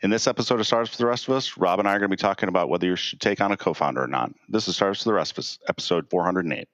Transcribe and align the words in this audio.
In 0.00 0.10
this 0.10 0.28
episode 0.28 0.60
of 0.60 0.66
Startups 0.66 0.92
for 0.92 0.98
the 0.98 1.06
Rest 1.06 1.26
of 1.26 1.34
Us, 1.34 1.56
Rob 1.56 1.80
and 1.80 1.88
I 1.88 1.96
are 1.96 1.98
going 1.98 2.08
to 2.08 2.16
be 2.16 2.20
talking 2.20 2.48
about 2.48 2.68
whether 2.68 2.86
you 2.86 2.94
should 2.94 3.20
take 3.20 3.40
on 3.40 3.50
a 3.50 3.56
co 3.56 3.74
founder 3.74 4.00
or 4.00 4.06
not. 4.06 4.30
This 4.48 4.68
is 4.68 4.76
Startups 4.76 5.02
for 5.02 5.08
the 5.08 5.14
Rest 5.14 5.32
of 5.32 5.38
Us, 5.40 5.58
episode 5.68 6.08
408. 6.08 6.68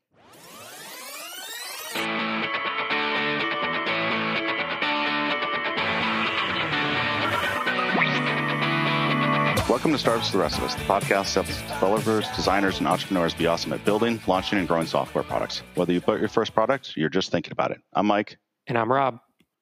Welcome 9.71 9.93
to 9.93 9.99
Startups 9.99 10.29
for 10.29 10.37
the 10.37 10.43
Rest 10.43 10.59
of 10.59 10.65
Us, 10.65 10.75
the 10.75 10.83
podcast 10.83 11.33
that 11.33 11.47
helps 11.47 11.63
developers, 11.63 12.29
designers, 12.37 12.77
and 12.77 12.87
entrepreneurs 12.87 13.33
be 13.33 13.47
awesome 13.47 13.73
at 13.73 13.83
building, 13.87 14.21
launching, 14.27 14.59
and 14.59 14.69
growing 14.69 14.87
software 14.87 15.25
products. 15.25 15.63
Whether 15.77 15.95
you 15.95 16.03
built 16.03 16.21
your 16.21 16.29
first 16.29 16.53
product, 16.53 16.95
you're 16.95 17.09
just 17.09 17.33
thinking 17.33 17.53
about 17.53 17.71
it. 17.71 17.81
I'm 17.95 18.05
Mike. 18.05 18.37
And 18.67 18.77
I'm 18.77 18.93
Rob. 18.93 19.19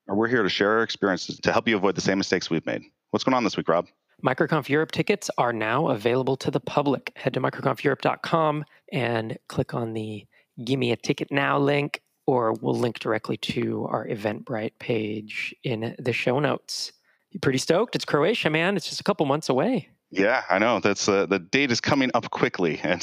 And 0.08 0.18
we're 0.18 0.26
here 0.26 0.42
to 0.42 0.48
share 0.48 0.78
our 0.78 0.82
experiences 0.82 1.38
to 1.38 1.52
help 1.52 1.68
you 1.68 1.76
avoid 1.76 1.94
the 1.94 2.00
same 2.00 2.18
mistakes 2.18 2.50
we've 2.50 2.66
made. 2.66 2.82
What's 3.12 3.24
going 3.24 3.34
on 3.34 3.44
this 3.44 3.58
week, 3.58 3.68
Rob? 3.68 3.88
MicroConf 4.24 4.70
Europe 4.70 4.90
tickets 4.90 5.30
are 5.36 5.52
now 5.52 5.88
available 5.88 6.34
to 6.38 6.50
the 6.50 6.60
public. 6.60 7.12
Head 7.14 7.34
to 7.34 7.42
microconfeurope.com 7.42 8.64
and 8.90 9.36
click 9.48 9.74
on 9.74 9.92
the 9.92 10.26
Give 10.64 10.78
Me 10.78 10.92
a 10.92 10.96
Ticket 10.96 11.30
Now 11.30 11.58
link, 11.58 12.00
or 12.26 12.54
we'll 12.54 12.74
link 12.74 13.00
directly 13.00 13.36
to 13.36 13.86
our 13.90 14.06
Eventbrite 14.08 14.78
page 14.78 15.54
in 15.62 15.94
the 15.98 16.14
show 16.14 16.40
notes. 16.40 16.92
You 17.32 17.38
pretty 17.38 17.58
stoked? 17.58 17.94
It's 17.94 18.06
Croatia, 18.06 18.48
man. 18.48 18.78
It's 18.78 18.88
just 18.88 19.00
a 19.02 19.04
couple 19.04 19.26
months 19.26 19.50
away. 19.50 19.90
Yeah, 20.14 20.42
I 20.50 20.58
know. 20.58 20.78
That's 20.78 21.08
uh, 21.08 21.24
the 21.24 21.38
date 21.38 21.72
is 21.72 21.80
coming 21.80 22.10
up 22.12 22.30
quickly, 22.30 22.78
and 22.84 23.02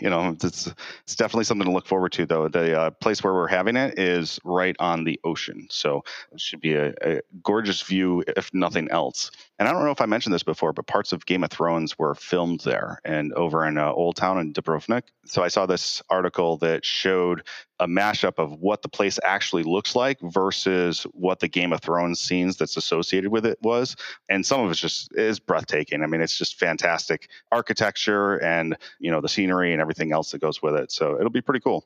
you 0.00 0.08
know 0.08 0.36
it's 0.40 0.72
it's 1.02 1.16
definitely 1.16 1.44
something 1.44 1.66
to 1.66 1.72
look 1.72 1.86
forward 1.86 2.12
to. 2.12 2.26
Though 2.26 2.46
the 2.46 2.80
uh, 2.80 2.90
place 2.90 3.24
where 3.24 3.34
we're 3.34 3.48
having 3.48 3.74
it 3.74 3.98
is 3.98 4.38
right 4.44 4.76
on 4.78 5.02
the 5.02 5.18
ocean, 5.24 5.66
so 5.68 6.04
it 6.32 6.40
should 6.40 6.60
be 6.60 6.74
a, 6.74 6.94
a, 7.02 7.20
gorgeous 7.42 7.82
view, 7.82 8.22
if 8.36 8.54
nothing 8.54 8.88
else. 8.92 9.32
And 9.58 9.68
I 9.68 9.72
don't 9.72 9.84
know 9.84 9.90
if 9.90 10.00
I 10.00 10.06
mentioned 10.06 10.32
this 10.32 10.44
before, 10.44 10.72
but 10.72 10.86
parts 10.86 11.12
of 11.12 11.26
Game 11.26 11.42
of 11.42 11.50
Thrones 11.50 11.98
were 11.98 12.14
filmed 12.14 12.60
there 12.60 13.00
and 13.04 13.32
over 13.32 13.66
in 13.66 13.76
uh, 13.76 13.90
Old 13.90 14.14
Town 14.14 14.38
in 14.38 14.52
Dubrovnik. 14.52 15.02
So 15.26 15.42
I 15.42 15.48
saw 15.48 15.66
this 15.66 16.02
article 16.08 16.56
that 16.58 16.84
showed 16.84 17.42
a 17.80 17.86
mashup 17.86 18.38
of 18.38 18.52
what 18.60 18.82
the 18.82 18.88
place 18.88 19.18
actually 19.24 19.62
looks 19.62 19.96
like 19.96 20.20
versus 20.20 21.02
what 21.12 21.40
the 21.40 21.48
Game 21.48 21.72
of 21.72 21.80
Thrones 21.80 22.20
scenes 22.20 22.56
that's 22.56 22.76
associated 22.76 23.30
with 23.30 23.44
it 23.44 23.58
was. 23.62 23.96
And 24.28 24.46
some 24.46 24.60
of 24.60 24.70
it's 24.70 24.80
just 24.80 25.12
is 25.16 25.40
breathtaking. 25.40 26.02
I 26.02 26.06
mean, 26.06 26.20
it's 26.20 26.38
just 26.38 26.58
fantastic 26.58 27.28
architecture 27.50 28.36
and 28.36 28.76
you 28.98 29.10
know 29.10 29.20
the 29.20 29.28
scenery 29.28 29.72
and 29.72 29.80
everything 29.80 30.12
else 30.12 30.30
that 30.30 30.40
goes 30.40 30.62
with 30.62 30.74
it. 30.74 30.92
So 30.92 31.16
it'll 31.16 31.30
be 31.30 31.42
pretty 31.42 31.60
cool. 31.60 31.84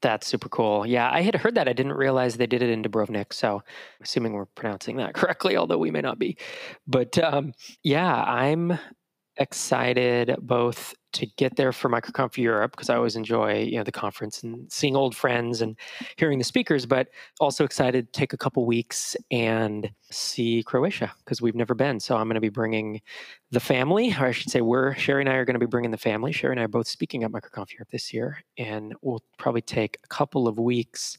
That's 0.00 0.28
super 0.28 0.48
cool. 0.48 0.86
Yeah, 0.86 1.10
I 1.10 1.22
had 1.22 1.34
heard 1.34 1.56
that. 1.56 1.68
I 1.68 1.72
didn't 1.72 1.94
realize 1.94 2.36
they 2.36 2.46
did 2.46 2.62
it 2.62 2.70
in 2.70 2.82
Dubrovnik. 2.82 3.32
So 3.32 3.62
assuming 4.00 4.32
we're 4.32 4.46
pronouncing 4.46 4.96
that 4.98 5.14
correctly, 5.14 5.56
although 5.56 5.78
we 5.78 5.90
may 5.90 6.00
not 6.00 6.18
be. 6.18 6.36
But 6.86 7.18
um, 7.18 7.52
yeah, 7.82 8.22
I'm 8.22 8.78
excited 9.36 10.34
both 10.40 10.94
to 11.12 11.26
get 11.36 11.56
there 11.56 11.72
for 11.72 11.88
MicroConf 11.88 12.36
Europe 12.36 12.72
because 12.72 12.90
I 12.90 12.96
always 12.96 13.16
enjoy 13.16 13.62
you 13.62 13.76
know 13.76 13.84
the 13.84 13.92
conference 13.92 14.42
and 14.42 14.70
seeing 14.70 14.96
old 14.96 15.16
friends 15.16 15.60
and 15.62 15.76
hearing 16.16 16.38
the 16.38 16.44
speakers, 16.44 16.86
but 16.86 17.08
also 17.40 17.64
excited 17.64 18.12
to 18.12 18.18
take 18.18 18.32
a 18.32 18.36
couple 18.36 18.64
weeks 18.66 19.16
and 19.30 19.90
see 20.10 20.62
Croatia 20.62 21.12
because 21.24 21.40
we've 21.40 21.54
never 21.54 21.74
been. 21.74 22.00
So 22.00 22.16
I'm 22.16 22.26
going 22.26 22.34
to 22.34 22.40
be 22.40 22.48
bringing 22.48 23.00
the 23.50 23.60
family, 23.60 24.12
or 24.18 24.26
I 24.26 24.32
should 24.32 24.50
say, 24.50 24.60
we're 24.60 24.94
Sherry 24.94 25.22
and 25.22 25.28
I 25.28 25.34
are 25.34 25.44
going 25.44 25.54
to 25.54 25.60
be 25.60 25.66
bringing 25.66 25.90
the 25.90 25.96
family. 25.96 26.32
Sherry 26.32 26.52
and 26.52 26.60
I 26.60 26.64
are 26.64 26.68
both 26.68 26.88
speaking 26.88 27.24
at 27.24 27.30
MicroConf 27.30 27.72
Europe 27.72 27.90
this 27.90 28.12
year, 28.12 28.42
and 28.56 28.94
we'll 29.02 29.22
probably 29.38 29.62
take 29.62 29.98
a 30.04 30.08
couple 30.08 30.46
of 30.46 30.58
weeks 30.58 31.18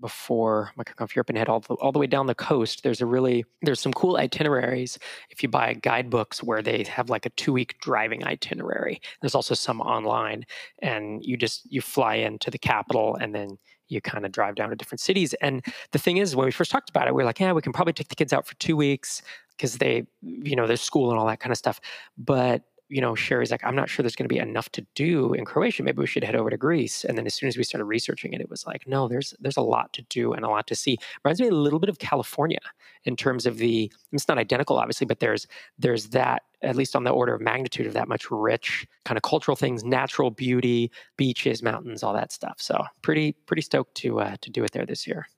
before 0.00 0.72
MicroConf 0.78 1.14
Europe 1.14 1.28
and 1.28 1.38
head 1.38 1.48
all 1.48 1.60
the, 1.60 1.74
all 1.74 1.92
the 1.92 1.98
way 1.98 2.06
down 2.06 2.26
the 2.26 2.34
coast. 2.34 2.82
There's 2.82 3.00
a 3.00 3.06
really 3.06 3.44
there's 3.62 3.80
some 3.80 3.92
cool 3.92 4.16
itineraries 4.16 4.98
if 5.30 5.42
you 5.42 5.48
buy 5.48 5.74
guidebooks 5.74 6.42
where 6.42 6.62
they 6.62 6.84
have 6.84 7.10
like 7.10 7.26
a 7.26 7.30
two 7.30 7.52
week 7.52 7.76
driving 7.80 8.24
itinerary. 8.24 9.00
There's 9.20 9.34
also 9.34 9.54
some 9.54 9.80
online, 9.80 10.46
and 10.80 11.24
you 11.24 11.36
just 11.36 11.70
you 11.70 11.80
fly 11.80 12.16
into 12.16 12.50
the 12.50 12.58
capital 12.58 13.16
and 13.16 13.34
then 13.34 13.58
you 13.88 14.00
kind 14.00 14.24
of 14.24 14.32
drive 14.32 14.54
down 14.54 14.70
to 14.70 14.76
different 14.76 15.00
cities. 15.00 15.34
And 15.34 15.64
the 15.90 15.98
thing 15.98 16.16
is, 16.16 16.36
when 16.36 16.46
we 16.46 16.52
first 16.52 16.70
talked 16.70 16.90
about 16.90 17.08
it, 17.08 17.14
we 17.14 17.22
are 17.22 17.26
like, 17.26 17.40
yeah, 17.40 17.52
we 17.52 17.60
can 17.62 17.72
probably 17.72 17.92
take 17.92 18.08
the 18.08 18.14
kids 18.14 18.32
out 18.32 18.46
for 18.46 18.54
two 18.54 18.76
weeks 18.76 19.20
because 19.56 19.78
they, 19.78 20.06
you 20.22 20.56
know, 20.56 20.66
there's 20.66 20.80
school 20.80 21.10
and 21.10 21.18
all 21.18 21.26
that 21.26 21.40
kind 21.40 21.50
of 21.50 21.58
stuff. 21.58 21.80
But 22.16 22.62
you 22.90 23.00
know, 23.00 23.14
Sherry's 23.14 23.52
like, 23.52 23.64
I'm 23.64 23.76
not 23.76 23.88
sure 23.88 24.02
there's 24.02 24.16
going 24.16 24.28
to 24.28 24.34
be 24.34 24.40
enough 24.40 24.68
to 24.70 24.84
do 24.96 25.32
in 25.32 25.44
Croatia. 25.44 25.84
Maybe 25.84 26.00
we 26.00 26.08
should 26.08 26.24
head 26.24 26.34
over 26.34 26.50
to 26.50 26.56
Greece. 26.56 27.04
And 27.04 27.16
then 27.16 27.24
as 27.24 27.34
soon 27.34 27.48
as 27.48 27.56
we 27.56 27.62
started 27.62 27.84
researching 27.84 28.32
it, 28.32 28.40
it 28.40 28.50
was 28.50 28.66
like, 28.66 28.86
no, 28.86 29.06
there's 29.06 29.32
there's 29.38 29.56
a 29.56 29.62
lot 29.62 29.92
to 29.94 30.02
do 30.02 30.32
and 30.32 30.44
a 30.44 30.48
lot 30.48 30.66
to 30.66 30.74
see. 30.74 30.98
Reminds 31.24 31.40
me 31.40 31.46
a 31.46 31.52
little 31.52 31.78
bit 31.78 31.88
of 31.88 32.00
California 32.00 32.58
in 33.04 33.16
terms 33.16 33.46
of 33.46 33.58
the. 33.58 33.90
It's 34.12 34.26
not 34.26 34.38
identical, 34.38 34.76
obviously, 34.76 35.06
but 35.06 35.20
there's 35.20 35.46
there's 35.78 36.08
that 36.08 36.42
at 36.62 36.76
least 36.76 36.96
on 36.96 37.04
the 37.04 37.10
order 37.10 37.34
of 37.34 37.40
magnitude 37.40 37.86
of 37.86 37.94
that 37.94 38.08
much 38.08 38.30
rich 38.30 38.86
kind 39.04 39.16
of 39.16 39.22
cultural 39.22 39.56
things, 39.56 39.84
natural 39.84 40.30
beauty, 40.30 40.90
beaches, 41.16 41.62
mountains, 41.62 42.02
all 42.02 42.12
that 42.12 42.32
stuff. 42.32 42.56
So 42.58 42.84
pretty 43.02 43.32
pretty 43.32 43.62
stoked 43.62 43.94
to 43.98 44.20
uh, 44.20 44.36
to 44.40 44.50
do 44.50 44.64
it 44.64 44.72
there 44.72 44.84
this 44.84 45.06
year. 45.06 45.28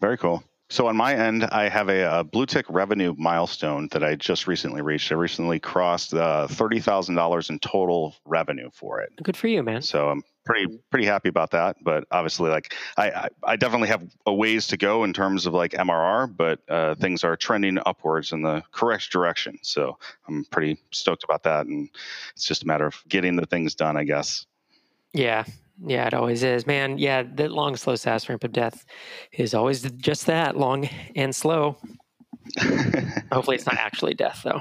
Very 0.00 0.16
cool. 0.16 0.42
So 0.68 0.88
on 0.88 0.96
my 0.96 1.14
end, 1.14 1.44
I 1.44 1.68
have 1.68 1.88
a, 1.88 2.02
a 2.20 2.24
Bluetick 2.24 2.64
revenue 2.68 3.14
milestone 3.16 3.88
that 3.92 4.02
I 4.02 4.16
just 4.16 4.48
recently 4.48 4.82
reached. 4.82 5.12
I 5.12 5.14
recently 5.14 5.60
crossed 5.60 6.12
uh, 6.12 6.48
thirty 6.48 6.80
thousand 6.80 7.14
dollars 7.14 7.50
in 7.50 7.60
total 7.60 8.16
revenue 8.24 8.70
for 8.72 9.00
it. 9.00 9.12
Good 9.22 9.36
for 9.36 9.46
you, 9.46 9.62
man. 9.62 9.82
So 9.82 10.08
I'm 10.08 10.24
pretty 10.44 10.78
pretty 10.90 11.06
happy 11.06 11.28
about 11.28 11.52
that. 11.52 11.76
But 11.82 12.04
obviously, 12.10 12.50
like 12.50 12.74
I 12.96 13.10
I, 13.10 13.28
I 13.44 13.56
definitely 13.56 13.88
have 13.88 14.02
a 14.26 14.34
ways 14.34 14.66
to 14.68 14.76
go 14.76 15.04
in 15.04 15.12
terms 15.12 15.46
of 15.46 15.54
like 15.54 15.70
MRR, 15.70 16.36
but 16.36 16.60
uh, 16.68 16.96
things 16.96 17.22
are 17.22 17.36
trending 17.36 17.78
upwards 17.86 18.32
in 18.32 18.42
the 18.42 18.64
correct 18.72 19.10
direction. 19.10 19.58
So 19.62 19.98
I'm 20.26 20.44
pretty 20.46 20.78
stoked 20.90 21.22
about 21.22 21.44
that, 21.44 21.66
and 21.66 21.88
it's 22.34 22.44
just 22.44 22.64
a 22.64 22.66
matter 22.66 22.86
of 22.86 23.00
getting 23.08 23.36
the 23.36 23.46
things 23.46 23.76
done, 23.76 23.96
I 23.96 24.02
guess. 24.02 24.46
Yeah, 25.12 25.44
yeah, 25.84 26.06
it 26.06 26.14
always 26.14 26.42
is, 26.42 26.66
man. 26.66 26.98
Yeah, 26.98 27.22
the 27.22 27.48
long, 27.48 27.76
slow 27.76 27.96
SaaS 27.96 28.28
ramp 28.28 28.44
of 28.44 28.52
death 28.52 28.84
is 29.32 29.54
always 29.54 29.82
just 29.92 30.26
that 30.26 30.56
long 30.56 30.88
and 31.14 31.34
slow. 31.34 31.76
hopefully, 33.32 33.56
it's 33.56 33.66
not 33.66 33.76
actually 33.76 34.14
death, 34.14 34.42
though. 34.44 34.60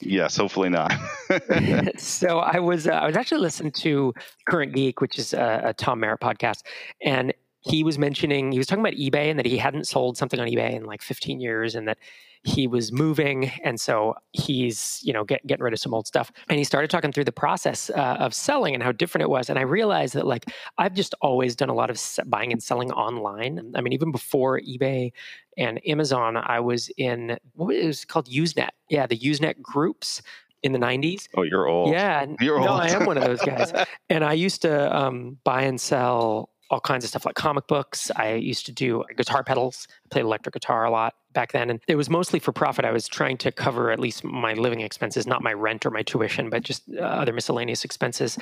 Yes, 0.00 0.36
hopefully 0.36 0.68
not. 0.68 0.92
so 1.96 2.38
I 2.38 2.58
was 2.58 2.86
uh, 2.86 2.92
I 2.92 3.06
was 3.06 3.16
actually 3.16 3.40
listening 3.40 3.72
to 3.72 4.12
Current 4.46 4.74
Geek, 4.74 5.00
which 5.00 5.18
is 5.18 5.32
a, 5.32 5.62
a 5.66 5.72
Tom 5.74 6.00
Merritt 6.00 6.20
podcast, 6.20 6.62
and 7.02 7.32
he 7.60 7.82
was 7.82 7.98
mentioning 7.98 8.52
he 8.52 8.58
was 8.58 8.66
talking 8.66 8.84
about 8.84 8.94
eBay 8.94 9.30
and 9.30 9.38
that 9.38 9.46
he 9.46 9.56
hadn't 9.56 9.86
sold 9.86 10.16
something 10.16 10.38
on 10.40 10.48
eBay 10.48 10.74
in 10.74 10.84
like 10.84 11.02
15 11.02 11.40
years, 11.40 11.74
and 11.74 11.88
that 11.88 11.98
he 12.44 12.66
was 12.66 12.90
moving 12.90 13.50
and 13.62 13.80
so 13.80 14.14
he's 14.32 15.00
you 15.02 15.12
know 15.12 15.24
get, 15.24 15.46
getting 15.46 15.62
rid 15.62 15.72
of 15.72 15.78
some 15.78 15.94
old 15.94 16.06
stuff 16.06 16.32
and 16.48 16.58
he 16.58 16.64
started 16.64 16.90
talking 16.90 17.12
through 17.12 17.24
the 17.24 17.32
process 17.32 17.90
uh, 17.90 18.16
of 18.18 18.34
selling 18.34 18.74
and 18.74 18.82
how 18.82 18.90
different 18.90 19.22
it 19.22 19.30
was 19.30 19.48
and 19.48 19.58
i 19.58 19.62
realized 19.62 20.14
that 20.14 20.26
like 20.26 20.46
i've 20.78 20.94
just 20.94 21.14
always 21.20 21.54
done 21.54 21.68
a 21.68 21.74
lot 21.74 21.88
of 21.88 22.00
buying 22.26 22.52
and 22.52 22.62
selling 22.62 22.90
online 22.92 23.72
i 23.76 23.80
mean 23.80 23.92
even 23.92 24.10
before 24.10 24.60
ebay 24.60 25.12
and 25.56 25.80
amazon 25.86 26.36
i 26.36 26.58
was 26.58 26.90
in 26.96 27.38
what 27.54 27.74
was 27.84 28.04
called 28.04 28.28
usenet 28.28 28.70
yeah 28.88 29.06
the 29.06 29.18
usenet 29.18 29.60
groups 29.62 30.22
in 30.62 30.70
the 30.70 30.78
90s. 30.78 31.26
Oh, 31.36 31.42
you're 31.42 31.66
old. 31.66 31.90
Yeah. 31.90 32.24
You're 32.40 32.60
no, 32.60 32.68
old. 32.68 32.80
I 32.82 32.90
am 32.90 33.04
one 33.04 33.18
of 33.18 33.24
those 33.24 33.42
guys. 33.42 33.72
and 34.08 34.24
I 34.24 34.32
used 34.32 34.62
to 34.62 34.96
um, 34.96 35.36
buy 35.42 35.62
and 35.62 35.80
sell 35.80 36.50
all 36.70 36.78
kinds 36.78 37.02
of 37.02 37.10
stuff 37.10 37.26
like 37.26 37.34
comic 37.34 37.66
books. 37.66 38.12
I 38.14 38.34
used 38.34 38.66
to 38.66 38.72
do 38.72 39.02
guitar 39.16 39.42
pedals, 39.42 39.88
I 39.90 40.08
played 40.10 40.24
electric 40.24 40.52
guitar 40.52 40.84
a 40.84 40.90
lot 40.92 41.14
back 41.32 41.52
then. 41.52 41.70
And 41.70 41.80
it 41.88 41.96
was 41.96 42.10
mostly 42.10 42.38
for 42.38 42.52
profit. 42.52 42.84
I 42.84 42.92
was 42.92 43.08
trying 43.08 43.38
to 43.38 43.52
cover 43.52 43.90
at 43.90 44.00
least 44.00 44.24
my 44.24 44.54
living 44.54 44.80
expenses, 44.80 45.26
not 45.26 45.42
my 45.42 45.52
rent 45.52 45.86
or 45.86 45.90
my 45.90 46.02
tuition, 46.02 46.50
but 46.50 46.62
just 46.62 46.82
uh, 46.96 47.02
other 47.02 47.32
miscellaneous 47.32 47.84
expenses 47.84 48.38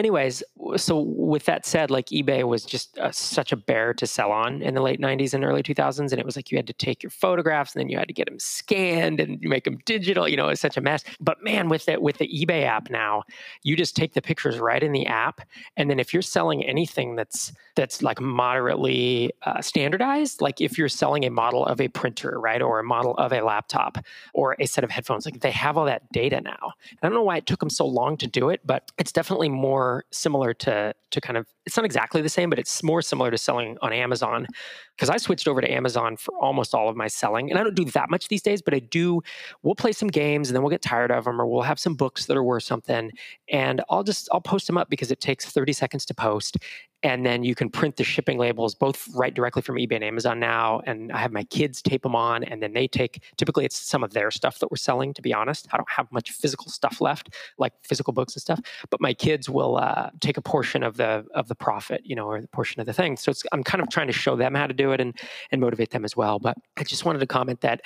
anyways, 0.00 0.42
so 0.76 0.98
with 0.98 1.44
that 1.44 1.66
said, 1.66 1.90
like 1.90 2.06
eBay 2.06 2.42
was 2.42 2.64
just 2.64 2.98
uh, 2.98 3.12
such 3.12 3.52
a 3.52 3.56
bear 3.56 3.92
to 3.94 4.06
sell 4.06 4.32
on 4.32 4.62
in 4.62 4.74
the 4.74 4.80
late 4.80 4.98
90s 4.98 5.34
and 5.34 5.44
early 5.44 5.62
2000s. 5.62 6.10
And 6.10 6.18
it 6.18 6.24
was 6.24 6.36
like 6.36 6.50
you 6.50 6.58
had 6.58 6.66
to 6.66 6.72
take 6.72 7.02
your 7.02 7.10
photographs 7.10 7.74
and 7.74 7.80
then 7.80 7.88
you 7.90 7.98
had 7.98 8.08
to 8.08 8.14
get 8.14 8.26
them 8.26 8.38
scanned 8.38 9.20
and 9.20 9.38
make 9.42 9.64
them 9.64 9.78
digital. 9.84 10.26
You 10.26 10.36
know, 10.38 10.48
it's 10.48 10.60
such 10.60 10.76
a 10.78 10.80
mess. 10.80 11.04
But 11.20 11.44
man, 11.44 11.68
with 11.68 11.88
it, 11.88 12.00
with 12.00 12.16
the 12.18 12.28
eBay 12.28 12.64
app 12.64 12.90
now, 12.90 13.24
you 13.62 13.76
just 13.76 13.94
take 13.94 14.14
the 14.14 14.22
pictures 14.22 14.58
right 14.58 14.82
in 14.82 14.92
the 14.92 15.06
app. 15.06 15.42
And 15.76 15.90
then 15.90 16.00
if 16.00 16.12
you're 16.12 16.22
selling 16.22 16.64
anything 16.64 17.14
that's 17.14 17.52
that's 17.76 18.02
like 18.02 18.20
moderately 18.20 19.32
uh, 19.44 19.60
standardized, 19.62 20.40
like 20.40 20.60
if 20.60 20.76
you're 20.76 20.88
selling 20.88 21.24
a 21.24 21.30
model 21.30 21.64
of 21.66 21.80
a 21.80 21.88
printer, 21.88 22.40
right, 22.40 22.60
or 22.60 22.80
a 22.80 22.84
model 22.84 23.14
of 23.16 23.32
a 23.32 23.40
laptop 23.42 23.98
or 24.34 24.56
a 24.58 24.66
set 24.66 24.82
of 24.82 24.90
headphones, 24.90 25.24
like 25.24 25.40
they 25.40 25.50
have 25.50 25.76
all 25.76 25.84
that 25.84 26.10
data 26.10 26.40
now. 26.40 26.72
And 26.90 26.98
I 27.02 27.06
don't 27.06 27.14
know 27.14 27.22
why 27.22 27.36
it 27.36 27.46
took 27.46 27.60
them 27.60 27.70
so 27.70 27.86
long 27.86 28.16
to 28.18 28.26
do 28.26 28.48
it, 28.50 28.60
but 28.64 28.90
it's 28.98 29.12
definitely 29.12 29.48
more 29.48 29.89
similar 30.10 30.54
to 30.54 30.94
to 31.10 31.20
kind 31.20 31.36
of 31.36 31.46
it's 31.66 31.76
not 31.76 31.84
exactly 31.84 32.22
the 32.22 32.28
same, 32.28 32.50
but 32.50 32.58
it's 32.58 32.82
more 32.82 33.02
similar 33.02 33.30
to 33.30 33.38
selling 33.38 33.76
on 33.82 33.92
Amazon 33.92 34.46
because 35.00 35.08
I 35.08 35.16
switched 35.16 35.48
over 35.48 35.62
to 35.62 35.72
Amazon 35.72 36.18
for 36.18 36.34
almost 36.34 36.74
all 36.74 36.90
of 36.90 36.94
my 36.94 37.08
selling. 37.08 37.48
And 37.50 37.58
I 37.58 37.62
don't 37.62 37.74
do 37.74 37.86
that 37.86 38.10
much 38.10 38.28
these 38.28 38.42
days, 38.42 38.60
but 38.60 38.74
I 38.74 38.80
do. 38.80 39.22
We'll 39.62 39.74
play 39.74 39.92
some 39.92 40.08
games 40.08 40.50
and 40.50 40.54
then 40.54 40.62
we'll 40.62 40.70
get 40.70 40.82
tired 40.82 41.10
of 41.10 41.24
them, 41.24 41.40
or 41.40 41.46
we'll 41.46 41.62
have 41.62 41.80
some 41.80 41.94
books 41.94 42.26
that 42.26 42.36
are 42.36 42.44
worth 42.44 42.64
something. 42.64 43.10
And 43.48 43.80
I'll 43.88 44.02
just, 44.02 44.28
I'll 44.30 44.42
post 44.42 44.66
them 44.66 44.76
up 44.76 44.90
because 44.90 45.10
it 45.10 45.18
takes 45.18 45.46
30 45.46 45.72
seconds 45.72 46.04
to 46.04 46.14
post 46.14 46.58
and 47.02 47.24
then 47.24 47.42
you 47.42 47.54
can 47.54 47.70
print 47.70 47.96
the 47.96 48.04
shipping 48.04 48.38
labels 48.38 48.74
both 48.74 49.08
right 49.14 49.34
directly 49.34 49.62
from 49.62 49.76
ebay 49.76 49.94
and 49.94 50.04
amazon 50.04 50.38
now 50.38 50.80
and 50.86 51.10
i 51.12 51.18
have 51.18 51.32
my 51.32 51.44
kids 51.44 51.80
tape 51.80 52.02
them 52.02 52.14
on 52.14 52.44
and 52.44 52.62
then 52.62 52.72
they 52.72 52.86
take 52.86 53.22
typically 53.36 53.64
it's 53.64 53.78
some 53.78 54.04
of 54.04 54.12
their 54.12 54.30
stuff 54.30 54.58
that 54.58 54.70
we're 54.70 54.76
selling 54.76 55.14
to 55.14 55.22
be 55.22 55.32
honest 55.32 55.66
i 55.72 55.76
don't 55.76 55.90
have 55.90 56.10
much 56.12 56.30
physical 56.30 56.68
stuff 56.70 57.00
left 57.00 57.34
like 57.58 57.72
physical 57.82 58.12
books 58.12 58.34
and 58.34 58.42
stuff 58.42 58.60
but 58.90 59.00
my 59.00 59.14
kids 59.14 59.48
will 59.48 59.76
uh, 59.76 60.10
take 60.20 60.36
a 60.36 60.42
portion 60.42 60.82
of 60.82 60.96
the 60.96 61.24
of 61.34 61.48
the 61.48 61.54
profit 61.54 62.02
you 62.04 62.14
know 62.14 62.26
or 62.26 62.40
the 62.40 62.48
portion 62.48 62.80
of 62.80 62.86
the 62.86 62.92
thing 62.92 63.16
so 63.16 63.32
i'm 63.52 63.62
kind 63.62 63.82
of 63.82 63.88
trying 63.88 64.06
to 64.06 64.12
show 64.12 64.36
them 64.36 64.54
how 64.54 64.66
to 64.66 64.74
do 64.74 64.89
it 64.92 65.00
and 65.00 65.18
and 65.50 65.60
motivate 65.60 65.90
them 65.90 66.04
as 66.04 66.16
well 66.16 66.38
but 66.38 66.56
i 66.76 66.82
just 66.82 67.04
wanted 67.04 67.18
to 67.18 67.26
comment 67.26 67.60
that 67.60 67.82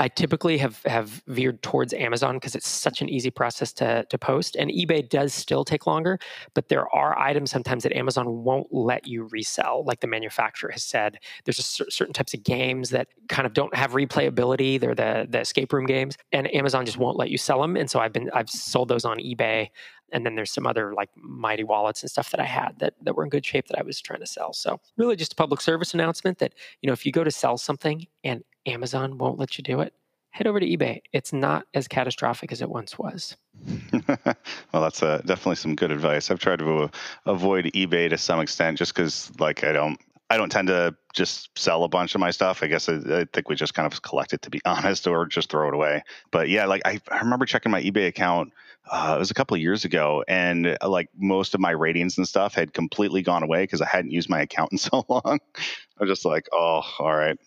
I 0.00 0.08
typically 0.08 0.58
have 0.58 0.80
have 0.84 1.22
veered 1.26 1.60
towards 1.62 1.92
Amazon 1.92 2.36
because 2.36 2.54
it's 2.54 2.68
such 2.68 3.02
an 3.02 3.08
easy 3.08 3.30
process 3.30 3.72
to 3.74 4.04
to 4.08 4.18
post, 4.18 4.54
and 4.54 4.70
eBay 4.70 5.08
does 5.08 5.34
still 5.34 5.64
take 5.64 5.86
longer. 5.86 6.18
But 6.54 6.68
there 6.68 6.88
are 6.94 7.18
items 7.18 7.50
sometimes 7.50 7.82
that 7.82 7.92
Amazon 7.92 8.44
won't 8.44 8.68
let 8.72 9.06
you 9.08 9.24
resell, 9.24 9.84
like 9.84 10.00
the 10.00 10.06
manufacturer 10.06 10.70
has 10.70 10.84
said. 10.84 11.18
There's 11.44 11.64
cer- 11.64 11.90
certain 11.90 12.14
types 12.14 12.32
of 12.32 12.44
games 12.44 12.90
that 12.90 13.08
kind 13.28 13.44
of 13.44 13.54
don't 13.54 13.74
have 13.74 13.92
replayability. 13.92 14.78
They're 14.78 14.94
the 14.94 15.26
the 15.28 15.40
escape 15.40 15.72
room 15.72 15.86
games, 15.86 16.16
and 16.30 16.52
Amazon 16.54 16.86
just 16.86 16.98
won't 16.98 17.16
let 17.16 17.30
you 17.30 17.38
sell 17.38 17.60
them. 17.60 17.76
And 17.76 17.90
so 17.90 17.98
I've 17.98 18.12
been 18.12 18.30
I've 18.32 18.50
sold 18.50 18.88
those 18.88 19.04
on 19.04 19.18
eBay 19.18 19.68
and 20.12 20.24
then 20.24 20.34
there's 20.34 20.52
some 20.52 20.66
other 20.66 20.94
like 20.94 21.10
mighty 21.16 21.64
wallets 21.64 22.02
and 22.02 22.10
stuff 22.10 22.30
that 22.30 22.40
I 22.40 22.44
had 22.44 22.78
that 22.78 22.94
that 23.02 23.14
were 23.14 23.24
in 23.24 23.30
good 23.30 23.44
shape 23.44 23.68
that 23.68 23.78
I 23.78 23.82
was 23.82 24.00
trying 24.00 24.20
to 24.20 24.26
sell. 24.26 24.52
So 24.52 24.80
really 24.96 25.16
just 25.16 25.32
a 25.32 25.36
public 25.36 25.60
service 25.60 25.94
announcement 25.94 26.38
that 26.38 26.54
you 26.82 26.86
know 26.86 26.92
if 26.92 27.04
you 27.06 27.12
go 27.12 27.24
to 27.24 27.30
sell 27.30 27.58
something 27.58 28.06
and 28.24 28.42
Amazon 28.66 29.18
won't 29.18 29.38
let 29.38 29.58
you 29.58 29.64
do 29.64 29.80
it, 29.80 29.94
head 30.30 30.46
over 30.46 30.60
to 30.60 30.66
eBay. 30.66 31.00
It's 31.12 31.32
not 31.32 31.66
as 31.74 31.88
catastrophic 31.88 32.52
as 32.52 32.62
it 32.62 32.68
once 32.68 32.98
was. 32.98 33.36
well, 34.08 34.82
that's 34.82 35.02
uh, 35.02 35.18
definitely 35.24 35.56
some 35.56 35.74
good 35.74 35.90
advice. 35.90 36.30
I've 36.30 36.38
tried 36.38 36.60
to 36.60 36.90
avoid 37.26 37.66
eBay 37.66 38.08
to 38.10 38.18
some 38.18 38.40
extent 38.40 38.78
just 38.78 38.94
because 38.94 39.32
like 39.40 39.64
I 39.64 39.72
don't 39.72 39.98
I 40.30 40.36
don't 40.36 40.50
tend 40.50 40.68
to 40.68 40.94
just 41.14 41.50
sell 41.58 41.84
a 41.84 41.88
bunch 41.88 42.14
of 42.14 42.20
my 42.20 42.30
stuff. 42.30 42.62
I 42.62 42.66
guess 42.66 42.88
I, 42.88 42.96
I, 43.10 43.24
think 43.32 43.48
we 43.48 43.54
just 43.54 43.74
kind 43.74 43.90
of 43.90 44.02
collect 44.02 44.34
it 44.34 44.42
to 44.42 44.50
be 44.50 44.60
honest, 44.66 45.06
or 45.06 45.26
just 45.26 45.50
throw 45.50 45.68
it 45.68 45.74
away. 45.74 46.02
But 46.30 46.48
yeah, 46.48 46.66
like 46.66 46.82
I, 46.84 47.00
I 47.10 47.20
remember 47.20 47.46
checking 47.46 47.72
my 47.72 47.82
eBay 47.82 48.08
account 48.08 48.52
uh, 48.90 49.14
it 49.16 49.18
was 49.18 49.30
a 49.30 49.34
couple 49.34 49.54
of 49.54 49.60
years 49.60 49.84
ago, 49.84 50.24
and 50.26 50.78
uh, 50.80 50.88
like 50.88 51.08
most 51.16 51.54
of 51.54 51.60
my 51.60 51.70
ratings 51.70 52.16
and 52.18 52.26
stuff 52.26 52.54
had 52.54 52.72
completely 52.72 53.22
gone 53.22 53.42
away 53.42 53.62
because 53.62 53.80
I 53.80 53.86
hadn't 53.86 54.12
used 54.12 54.30
my 54.30 54.40
account 54.40 54.72
in 54.72 54.78
so 54.78 55.04
long. 55.08 55.40
I 55.56 56.04
was 56.04 56.08
just 56.08 56.24
like, 56.24 56.48
oh, 56.52 56.82
all 56.98 57.14
right. 57.14 57.38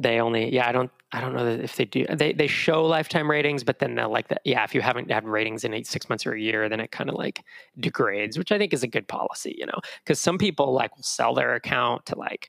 They 0.00 0.20
only, 0.20 0.52
yeah, 0.52 0.66
I 0.68 0.72
don't, 0.72 0.90
I 1.12 1.20
don't 1.20 1.34
know 1.34 1.46
if 1.46 1.76
they 1.76 1.84
do. 1.84 2.06
They 2.06 2.32
they 2.32 2.46
show 2.46 2.86
lifetime 2.86 3.30
ratings, 3.30 3.64
but 3.64 3.80
then 3.80 3.96
they're 3.96 4.08
like 4.08 4.28
that. 4.28 4.40
Yeah, 4.44 4.64
if 4.64 4.74
you 4.74 4.80
haven't 4.80 5.10
had 5.10 5.26
ratings 5.26 5.64
in 5.64 5.74
eight, 5.74 5.86
six 5.86 6.08
months 6.08 6.24
or 6.24 6.32
a 6.32 6.40
year, 6.40 6.68
then 6.68 6.80
it 6.80 6.90
kind 6.90 7.10
of 7.10 7.16
like 7.16 7.44
degrades, 7.78 8.38
which 8.38 8.52
I 8.52 8.58
think 8.58 8.72
is 8.72 8.82
a 8.82 8.88
good 8.88 9.08
policy, 9.08 9.54
you 9.58 9.66
know, 9.66 9.78
because 10.04 10.20
some 10.20 10.38
people 10.38 10.72
like 10.72 10.96
will 10.96 11.02
sell 11.02 11.34
their 11.34 11.54
account 11.54 12.06
to 12.06 12.16
like 12.16 12.48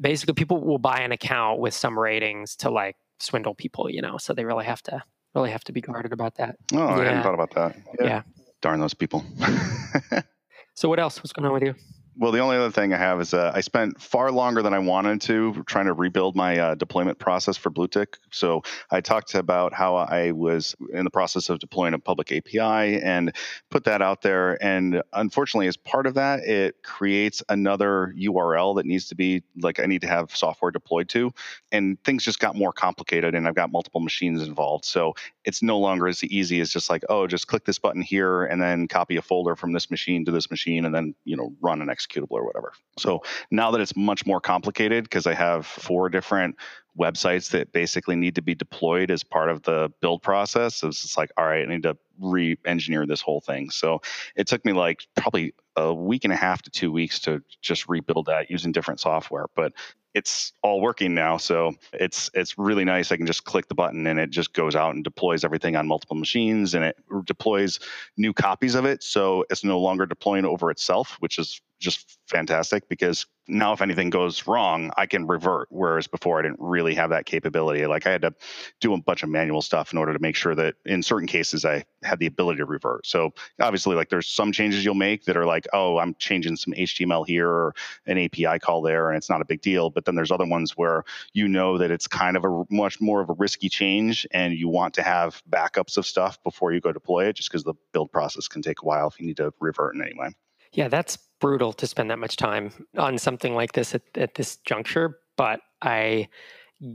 basically 0.00 0.34
people 0.34 0.60
will 0.62 0.78
buy 0.78 0.98
an 0.98 1.10
account 1.10 1.58
with 1.58 1.74
some 1.74 1.98
ratings 1.98 2.54
to 2.56 2.70
like 2.70 2.96
swindle 3.18 3.54
people, 3.54 3.90
you 3.90 4.02
know, 4.02 4.18
so 4.18 4.32
they 4.34 4.44
really 4.44 4.66
have 4.66 4.82
to 4.82 5.02
really 5.34 5.50
have 5.50 5.64
to 5.64 5.72
be 5.72 5.80
guarded 5.80 6.12
about 6.12 6.36
that. 6.36 6.56
Oh, 6.72 6.76
yeah. 6.76 6.96
I 6.96 7.04
hadn't 7.04 7.22
thought 7.22 7.34
about 7.34 7.54
that. 7.54 7.76
Yeah. 7.98 8.06
yeah. 8.06 8.22
Darn 8.62 8.80
those 8.80 8.94
people. 8.94 9.24
so 10.74 10.88
what 10.88 10.98
else? 10.98 11.18
What's 11.18 11.32
going 11.32 11.46
on 11.46 11.52
with 11.52 11.62
you? 11.62 11.74
Well, 12.18 12.32
the 12.32 12.38
only 12.38 12.56
other 12.56 12.70
thing 12.70 12.94
I 12.94 12.96
have 12.96 13.20
is 13.20 13.34
uh, 13.34 13.52
I 13.54 13.60
spent 13.60 14.00
far 14.00 14.32
longer 14.32 14.62
than 14.62 14.72
I 14.72 14.78
wanted 14.78 15.20
to 15.22 15.62
trying 15.66 15.84
to 15.84 15.92
rebuild 15.92 16.34
my 16.34 16.58
uh, 16.58 16.74
deployment 16.74 17.18
process 17.18 17.58
for 17.58 17.70
BlueTick. 17.70 18.14
So 18.30 18.62
I 18.90 19.02
talked 19.02 19.34
about 19.34 19.74
how 19.74 19.96
I 19.96 20.30
was 20.30 20.74
in 20.94 21.04
the 21.04 21.10
process 21.10 21.50
of 21.50 21.58
deploying 21.58 21.92
a 21.92 21.98
public 21.98 22.32
API 22.32 23.02
and 23.02 23.36
put 23.70 23.84
that 23.84 24.00
out 24.00 24.22
there. 24.22 24.62
And 24.64 25.02
unfortunately, 25.12 25.66
as 25.66 25.76
part 25.76 26.06
of 26.06 26.14
that, 26.14 26.40
it 26.44 26.82
creates 26.82 27.42
another 27.50 28.14
URL 28.18 28.76
that 28.76 28.86
needs 28.86 29.08
to 29.08 29.14
be 29.14 29.42
like 29.60 29.78
I 29.78 29.84
need 29.84 30.00
to 30.00 30.08
have 30.08 30.34
software 30.34 30.70
deployed 30.70 31.10
to. 31.10 31.32
And 31.70 32.02
things 32.02 32.24
just 32.24 32.38
got 32.38 32.56
more 32.56 32.72
complicated, 32.72 33.34
and 33.34 33.46
I've 33.46 33.54
got 33.54 33.70
multiple 33.70 34.00
machines 34.00 34.42
involved. 34.42 34.86
So 34.86 35.14
it's 35.44 35.62
no 35.62 35.78
longer 35.78 36.08
as 36.08 36.24
easy 36.24 36.60
as 36.60 36.70
just 36.70 36.88
like, 36.88 37.04
oh, 37.10 37.26
just 37.26 37.46
click 37.46 37.66
this 37.66 37.78
button 37.78 38.00
here 38.00 38.44
and 38.46 38.60
then 38.60 38.88
copy 38.88 39.16
a 39.16 39.22
folder 39.22 39.54
from 39.54 39.72
this 39.72 39.90
machine 39.90 40.24
to 40.24 40.32
this 40.32 40.50
machine 40.50 40.86
and 40.86 40.94
then, 40.94 41.14
you 41.24 41.36
know, 41.36 41.52
run 41.60 41.82
an 41.82 41.88
executable 41.88 42.05
executable 42.06 42.32
or 42.32 42.44
whatever. 42.44 42.72
So 42.98 43.22
now 43.50 43.70
that 43.70 43.80
it's 43.80 43.96
much 43.96 44.26
more 44.26 44.40
complicated 44.40 45.04
because 45.04 45.26
I 45.26 45.34
have 45.34 45.66
four 45.66 46.08
different 46.08 46.56
websites 46.98 47.50
that 47.50 47.72
basically 47.72 48.16
need 48.16 48.34
to 48.36 48.42
be 48.42 48.54
deployed 48.54 49.10
as 49.10 49.22
part 49.22 49.50
of 49.50 49.62
the 49.62 49.92
build 50.00 50.22
process, 50.22 50.82
it's 50.82 51.02
just 51.02 51.16
like, 51.16 51.30
all 51.36 51.44
right, 51.44 51.62
I 51.62 51.70
need 51.70 51.82
to 51.82 51.96
re-engineer 52.18 53.06
this 53.06 53.20
whole 53.20 53.40
thing. 53.40 53.70
So 53.70 54.00
it 54.34 54.46
took 54.46 54.64
me 54.64 54.72
like 54.72 55.06
probably 55.14 55.54
a 55.76 55.92
week 55.92 56.24
and 56.24 56.32
a 56.32 56.36
half 56.36 56.62
to 56.62 56.70
two 56.70 56.90
weeks 56.90 57.20
to 57.20 57.42
just 57.60 57.88
rebuild 57.88 58.26
that 58.26 58.50
using 58.50 58.72
different 58.72 59.00
software. 59.00 59.46
But 59.54 59.72
it's 60.14 60.54
all 60.62 60.80
working 60.80 61.14
now 61.14 61.36
so 61.36 61.74
it's 61.92 62.30
it's 62.32 62.56
really 62.56 62.86
nice 62.86 63.12
i 63.12 63.18
can 63.18 63.26
just 63.26 63.44
click 63.44 63.68
the 63.68 63.74
button 63.74 64.06
and 64.06 64.18
it 64.18 64.30
just 64.30 64.54
goes 64.54 64.74
out 64.74 64.94
and 64.94 65.04
deploys 65.04 65.44
everything 65.44 65.76
on 65.76 65.86
multiple 65.86 66.16
machines 66.16 66.74
and 66.74 66.82
it 66.82 66.96
deploys 67.26 67.78
new 68.16 68.32
copies 68.32 68.74
of 68.74 68.86
it 68.86 69.02
so 69.02 69.44
it's 69.50 69.62
no 69.62 69.78
longer 69.78 70.06
deploying 70.06 70.46
over 70.46 70.70
itself 70.70 71.18
which 71.20 71.38
is 71.38 71.60
just 71.78 72.18
fantastic 72.28 72.88
because 72.88 73.26
now 73.48 73.72
if 73.72 73.80
anything 73.80 74.10
goes 74.10 74.46
wrong 74.46 74.90
i 74.96 75.06
can 75.06 75.26
revert 75.26 75.68
whereas 75.70 76.06
before 76.06 76.38
i 76.38 76.42
didn't 76.42 76.58
really 76.58 76.94
have 76.94 77.10
that 77.10 77.26
capability. 77.26 77.86
Like 77.86 78.06
i 78.06 78.10
had 78.10 78.22
to 78.22 78.34
do 78.80 78.92
a 78.94 79.00
bunch 79.00 79.22
of 79.22 79.28
manual 79.28 79.62
stuff 79.62 79.92
in 79.92 79.98
order 79.98 80.12
to 80.12 80.18
make 80.18 80.34
sure 80.34 80.54
that 80.54 80.74
in 80.84 81.02
certain 81.02 81.28
cases 81.28 81.64
i 81.64 81.84
had 82.02 82.18
the 82.18 82.26
ability 82.26 82.58
to 82.58 82.64
revert. 82.64 83.06
So 83.06 83.32
obviously 83.60 83.94
like 83.94 84.08
there's 84.08 84.28
some 84.28 84.52
changes 84.52 84.84
you'll 84.84 84.94
make 84.94 85.24
that 85.24 85.36
are 85.36 85.46
like 85.46 85.66
oh 85.72 85.98
i'm 85.98 86.14
changing 86.18 86.56
some 86.56 86.72
html 86.72 87.26
here 87.26 87.48
or 87.48 87.74
an 88.06 88.18
api 88.18 88.58
call 88.58 88.82
there 88.82 89.10
and 89.10 89.16
it's 89.16 89.30
not 89.30 89.40
a 89.40 89.44
big 89.44 89.60
deal. 89.60 89.90
But 89.90 90.04
then 90.04 90.14
there's 90.14 90.30
other 90.30 90.46
ones 90.46 90.72
where 90.76 91.04
you 91.32 91.46
know 91.48 91.78
that 91.78 91.90
it's 91.90 92.06
kind 92.06 92.36
of 92.36 92.44
a 92.44 92.64
much 92.70 93.00
more 93.00 93.20
of 93.20 93.30
a 93.30 93.34
risky 93.34 93.68
change 93.68 94.26
and 94.30 94.54
you 94.54 94.68
want 94.68 94.94
to 94.94 95.02
have 95.02 95.42
backups 95.48 95.96
of 95.96 96.06
stuff 96.06 96.42
before 96.42 96.72
you 96.72 96.80
go 96.80 96.92
deploy 96.92 97.26
it 97.26 97.34
just 97.34 97.50
because 97.50 97.64
the 97.64 97.74
build 97.92 98.10
process 98.10 98.48
can 98.48 98.62
take 98.62 98.82
a 98.82 98.84
while 98.84 99.08
if 99.08 99.20
you 99.20 99.26
need 99.26 99.36
to 99.36 99.52
revert 99.60 99.94
in 99.94 100.02
any 100.02 100.14
way. 100.14 100.30
Yeah 100.72 100.88
that's 100.88 101.18
brutal 101.40 101.72
to 101.74 101.86
spend 101.86 102.10
that 102.10 102.18
much 102.18 102.36
time 102.36 102.72
on 102.96 103.18
something 103.18 103.54
like 103.54 103.72
this 103.72 103.94
at, 103.94 104.02
at 104.14 104.34
this 104.34 104.56
juncture, 104.58 105.18
but 105.36 105.60
I 105.82 106.28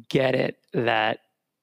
get 0.10 0.36
it 0.36 0.58
that 0.74 1.20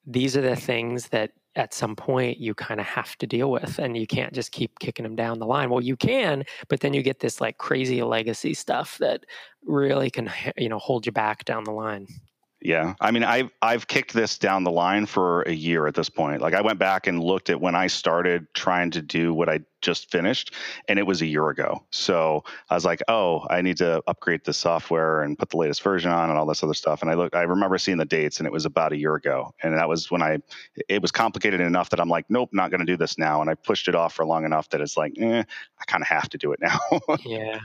these 0.06 0.36
are 0.36 0.42
the 0.42 0.56
things 0.56 1.08
that 1.08 1.32
at 1.56 1.74
some 1.74 1.96
point 1.96 2.38
you 2.38 2.54
kind 2.54 2.78
of 2.78 2.86
have 2.86 3.16
to 3.16 3.26
deal 3.26 3.50
with 3.50 3.78
and 3.78 3.96
you 3.96 4.06
can't 4.06 4.32
just 4.32 4.52
keep 4.52 4.78
kicking 4.78 5.02
them 5.02 5.16
down 5.16 5.38
the 5.38 5.46
line. 5.46 5.70
Well 5.70 5.80
you 5.80 5.96
can 5.96 6.44
but 6.68 6.80
then 6.80 6.94
you 6.94 7.02
get 7.02 7.20
this 7.20 7.40
like 7.40 7.58
crazy 7.58 8.02
legacy 8.02 8.54
stuff 8.54 8.96
that 8.98 9.24
really 9.64 10.10
can 10.10 10.30
you 10.56 10.68
know 10.68 10.78
hold 10.78 11.04
you 11.04 11.12
back 11.12 11.44
down 11.44 11.64
the 11.64 11.72
line 11.72 12.06
yeah, 12.60 12.94
I 13.00 13.12
mean, 13.12 13.22
I've 13.22 13.50
I've 13.62 13.86
kicked 13.86 14.12
this 14.12 14.36
down 14.36 14.64
the 14.64 14.72
line 14.72 15.06
for 15.06 15.42
a 15.42 15.52
year 15.52 15.86
at 15.86 15.94
this 15.94 16.08
point. 16.08 16.42
Like, 16.42 16.54
I 16.54 16.60
went 16.60 16.80
back 16.80 17.06
and 17.06 17.22
looked 17.22 17.50
at 17.50 17.60
when 17.60 17.76
I 17.76 17.86
started 17.86 18.52
trying 18.52 18.90
to 18.92 19.02
do 19.02 19.32
what 19.32 19.48
I 19.48 19.60
just 19.80 20.10
finished, 20.10 20.52
and 20.88 20.98
it 20.98 21.06
was 21.06 21.22
a 21.22 21.26
year 21.26 21.50
ago. 21.50 21.84
So 21.90 22.42
I 22.68 22.74
was 22.74 22.84
like, 22.84 23.00
oh, 23.06 23.46
I 23.48 23.62
need 23.62 23.76
to 23.76 24.02
upgrade 24.08 24.44
the 24.44 24.52
software 24.52 25.22
and 25.22 25.38
put 25.38 25.50
the 25.50 25.56
latest 25.56 25.82
version 25.82 26.10
on 26.10 26.30
and 26.30 26.38
all 26.38 26.46
this 26.46 26.64
other 26.64 26.74
stuff. 26.74 27.00
And 27.00 27.12
I 27.12 27.14
look, 27.14 27.36
I 27.36 27.42
remember 27.42 27.78
seeing 27.78 27.98
the 27.98 28.04
dates, 28.04 28.38
and 28.38 28.46
it 28.46 28.52
was 28.52 28.64
about 28.64 28.92
a 28.92 28.96
year 28.96 29.14
ago, 29.14 29.54
and 29.62 29.76
that 29.78 29.88
was 29.88 30.10
when 30.10 30.22
I 30.22 30.38
it 30.88 31.00
was 31.00 31.12
complicated 31.12 31.60
enough 31.60 31.90
that 31.90 32.00
I'm 32.00 32.08
like, 32.08 32.26
nope, 32.28 32.50
not 32.52 32.72
going 32.72 32.80
to 32.80 32.86
do 32.86 32.96
this 32.96 33.18
now. 33.18 33.40
And 33.40 33.48
I 33.48 33.54
pushed 33.54 33.86
it 33.86 33.94
off 33.94 34.14
for 34.14 34.24
long 34.24 34.44
enough 34.44 34.68
that 34.70 34.80
it's 34.80 34.96
like, 34.96 35.12
eh, 35.20 35.44
I 35.78 35.84
kind 35.86 36.02
of 36.02 36.08
have 36.08 36.28
to 36.30 36.38
do 36.38 36.52
it 36.52 36.60
now. 36.60 36.80
yeah. 37.24 37.60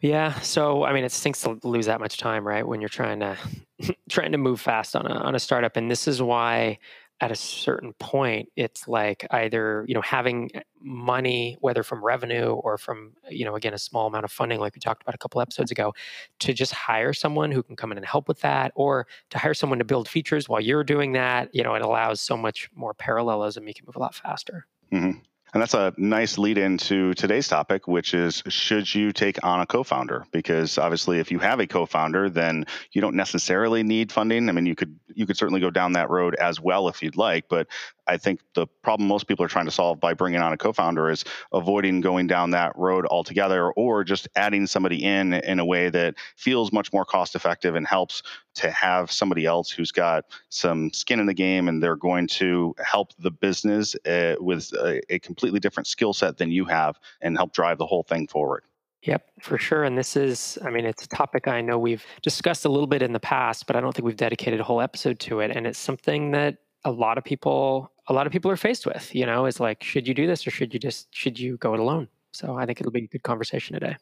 Yeah, 0.00 0.38
so 0.40 0.84
I 0.84 0.92
mean, 0.92 1.04
it 1.04 1.12
stinks 1.12 1.42
to 1.42 1.58
lose 1.62 1.86
that 1.86 2.00
much 2.00 2.18
time, 2.18 2.46
right? 2.46 2.66
When 2.66 2.80
you're 2.80 2.88
trying 2.88 3.20
to 3.20 3.36
trying 4.08 4.32
to 4.32 4.38
move 4.38 4.60
fast 4.60 4.96
on 4.96 5.06
a 5.06 5.14
on 5.14 5.34
a 5.34 5.38
startup, 5.38 5.76
and 5.76 5.90
this 5.90 6.08
is 6.08 6.22
why 6.22 6.78
at 7.20 7.30
a 7.30 7.34
certain 7.34 7.94
point 7.94 8.48
it's 8.56 8.86
like 8.86 9.26
either 9.30 9.84
you 9.88 9.94
know 9.94 10.02
having 10.02 10.50
money 10.82 11.56
whether 11.60 11.82
from 11.82 12.04
revenue 12.04 12.52
or 12.52 12.76
from 12.76 13.12
you 13.30 13.44
know 13.44 13.54
again 13.54 13.72
a 13.72 13.78
small 13.78 14.06
amount 14.06 14.24
of 14.24 14.30
funding 14.30 14.60
like 14.60 14.74
we 14.74 14.80
talked 14.80 15.02
about 15.02 15.14
a 15.14 15.18
couple 15.18 15.40
episodes 15.40 15.70
ago 15.70 15.94
to 16.38 16.52
just 16.52 16.72
hire 16.72 17.14
someone 17.14 17.50
who 17.50 17.62
can 17.62 17.74
come 17.74 17.90
in 17.90 17.96
and 17.96 18.06
help 18.06 18.28
with 18.28 18.40
that 18.40 18.70
or 18.74 19.06
to 19.30 19.38
hire 19.38 19.54
someone 19.54 19.78
to 19.78 19.84
build 19.84 20.08
features 20.08 20.48
while 20.48 20.60
you're 20.60 20.84
doing 20.84 21.12
that 21.12 21.48
you 21.54 21.62
know 21.62 21.74
it 21.74 21.82
allows 21.82 22.20
so 22.20 22.36
much 22.36 22.68
more 22.74 22.92
parallelism 22.92 23.66
you 23.66 23.72
can 23.72 23.86
move 23.86 23.96
a 23.96 24.00
lot 24.00 24.14
faster 24.14 24.66
mm-hmm. 24.92 25.18
And 25.54 25.62
that's 25.62 25.74
a 25.74 25.94
nice 25.96 26.38
lead 26.38 26.58
into 26.58 27.14
today's 27.14 27.48
topic, 27.48 27.86
which 27.86 28.14
is 28.14 28.42
should 28.48 28.92
you 28.92 29.12
take 29.12 29.42
on 29.44 29.60
a 29.60 29.66
co 29.66 29.84
founder? 29.84 30.26
Because 30.32 30.76
obviously, 30.76 31.18
if 31.20 31.30
you 31.30 31.38
have 31.38 31.60
a 31.60 31.66
co 31.66 31.86
founder, 31.86 32.28
then 32.28 32.66
you 32.92 33.00
don't 33.00 33.14
necessarily 33.14 33.82
need 33.82 34.10
funding. 34.12 34.48
I 34.48 34.52
mean, 34.52 34.66
you 34.66 34.74
could 34.74 34.98
you 35.14 35.26
could 35.26 35.36
certainly 35.36 35.60
go 35.60 35.70
down 35.70 35.92
that 35.92 36.10
road 36.10 36.34
as 36.34 36.60
well 36.60 36.88
if 36.88 37.02
you'd 37.02 37.16
like, 37.16 37.46
but 37.48 37.68
I 38.06 38.16
think 38.16 38.40
the 38.54 38.66
problem 38.82 39.08
most 39.08 39.26
people 39.26 39.44
are 39.44 39.48
trying 39.48 39.64
to 39.64 39.70
solve 39.70 40.00
by 40.00 40.14
bringing 40.14 40.40
on 40.40 40.52
a 40.52 40.56
co-founder 40.56 41.10
is 41.10 41.24
avoiding 41.52 42.00
going 42.00 42.26
down 42.26 42.50
that 42.50 42.72
road 42.76 43.06
altogether, 43.06 43.70
or 43.72 44.04
just 44.04 44.28
adding 44.36 44.66
somebody 44.66 45.04
in 45.04 45.32
in 45.34 45.58
a 45.58 45.64
way 45.64 45.90
that 45.90 46.14
feels 46.36 46.72
much 46.72 46.92
more 46.92 47.04
cost 47.04 47.34
effective 47.34 47.74
and 47.74 47.86
helps 47.86 48.22
to 48.54 48.70
have 48.70 49.10
somebody 49.12 49.44
else 49.44 49.70
who's 49.70 49.92
got 49.92 50.24
some 50.48 50.92
skin 50.92 51.20
in 51.20 51.26
the 51.26 51.34
game 51.34 51.68
and 51.68 51.82
they're 51.82 51.96
going 51.96 52.26
to 52.26 52.74
help 52.82 53.12
the 53.18 53.30
business 53.30 53.94
uh, 54.06 54.34
with 54.40 54.72
a, 54.72 55.00
a 55.12 55.18
completely 55.18 55.60
different 55.60 55.86
skill 55.86 56.12
set 56.12 56.38
than 56.38 56.50
you 56.50 56.64
have 56.64 56.98
and 57.20 57.36
help 57.36 57.52
drive 57.52 57.78
the 57.78 57.86
whole 57.86 58.02
thing 58.02 58.26
forward. 58.26 58.64
Yep, 59.02 59.30
for 59.40 59.56
sure. 59.56 59.84
And 59.84 59.96
this 59.96 60.16
is, 60.16 60.58
I 60.64 60.70
mean, 60.70 60.84
it's 60.84 61.04
a 61.04 61.08
topic 61.08 61.46
I 61.46 61.60
know 61.60 61.78
we've 61.78 62.04
discussed 62.22 62.64
a 62.64 62.68
little 62.68 62.88
bit 62.88 63.02
in 63.02 63.12
the 63.12 63.20
past, 63.20 63.66
but 63.66 63.76
I 63.76 63.80
don't 63.80 63.94
think 63.94 64.04
we've 64.04 64.16
dedicated 64.16 64.58
a 64.58 64.64
whole 64.64 64.80
episode 64.80 65.20
to 65.20 65.40
it. 65.40 65.52
And 65.52 65.64
it's 65.66 65.78
something 65.78 66.32
that 66.32 66.56
a 66.84 66.90
lot 66.90 67.16
of 67.16 67.22
people, 67.22 67.92
a 68.08 68.12
lot 68.12 68.26
of 68.26 68.32
people 68.32 68.50
are 68.50 68.56
faced 68.56 68.86
with. 68.86 69.14
You 69.14 69.26
know, 69.26 69.46
is 69.46 69.60
like, 69.60 69.82
should 69.82 70.06
you 70.08 70.14
do 70.14 70.26
this 70.26 70.46
or 70.46 70.50
should 70.50 70.72
you 70.74 70.80
just 70.80 71.08
should 71.14 71.38
you 71.38 71.56
go 71.58 71.74
it 71.74 71.80
alone? 71.80 72.08
So 72.32 72.56
I 72.56 72.66
think 72.66 72.80
it'll 72.80 72.92
be 72.92 73.04
a 73.04 73.08
good 73.08 73.22
conversation 73.22 73.74
today. 73.74 73.96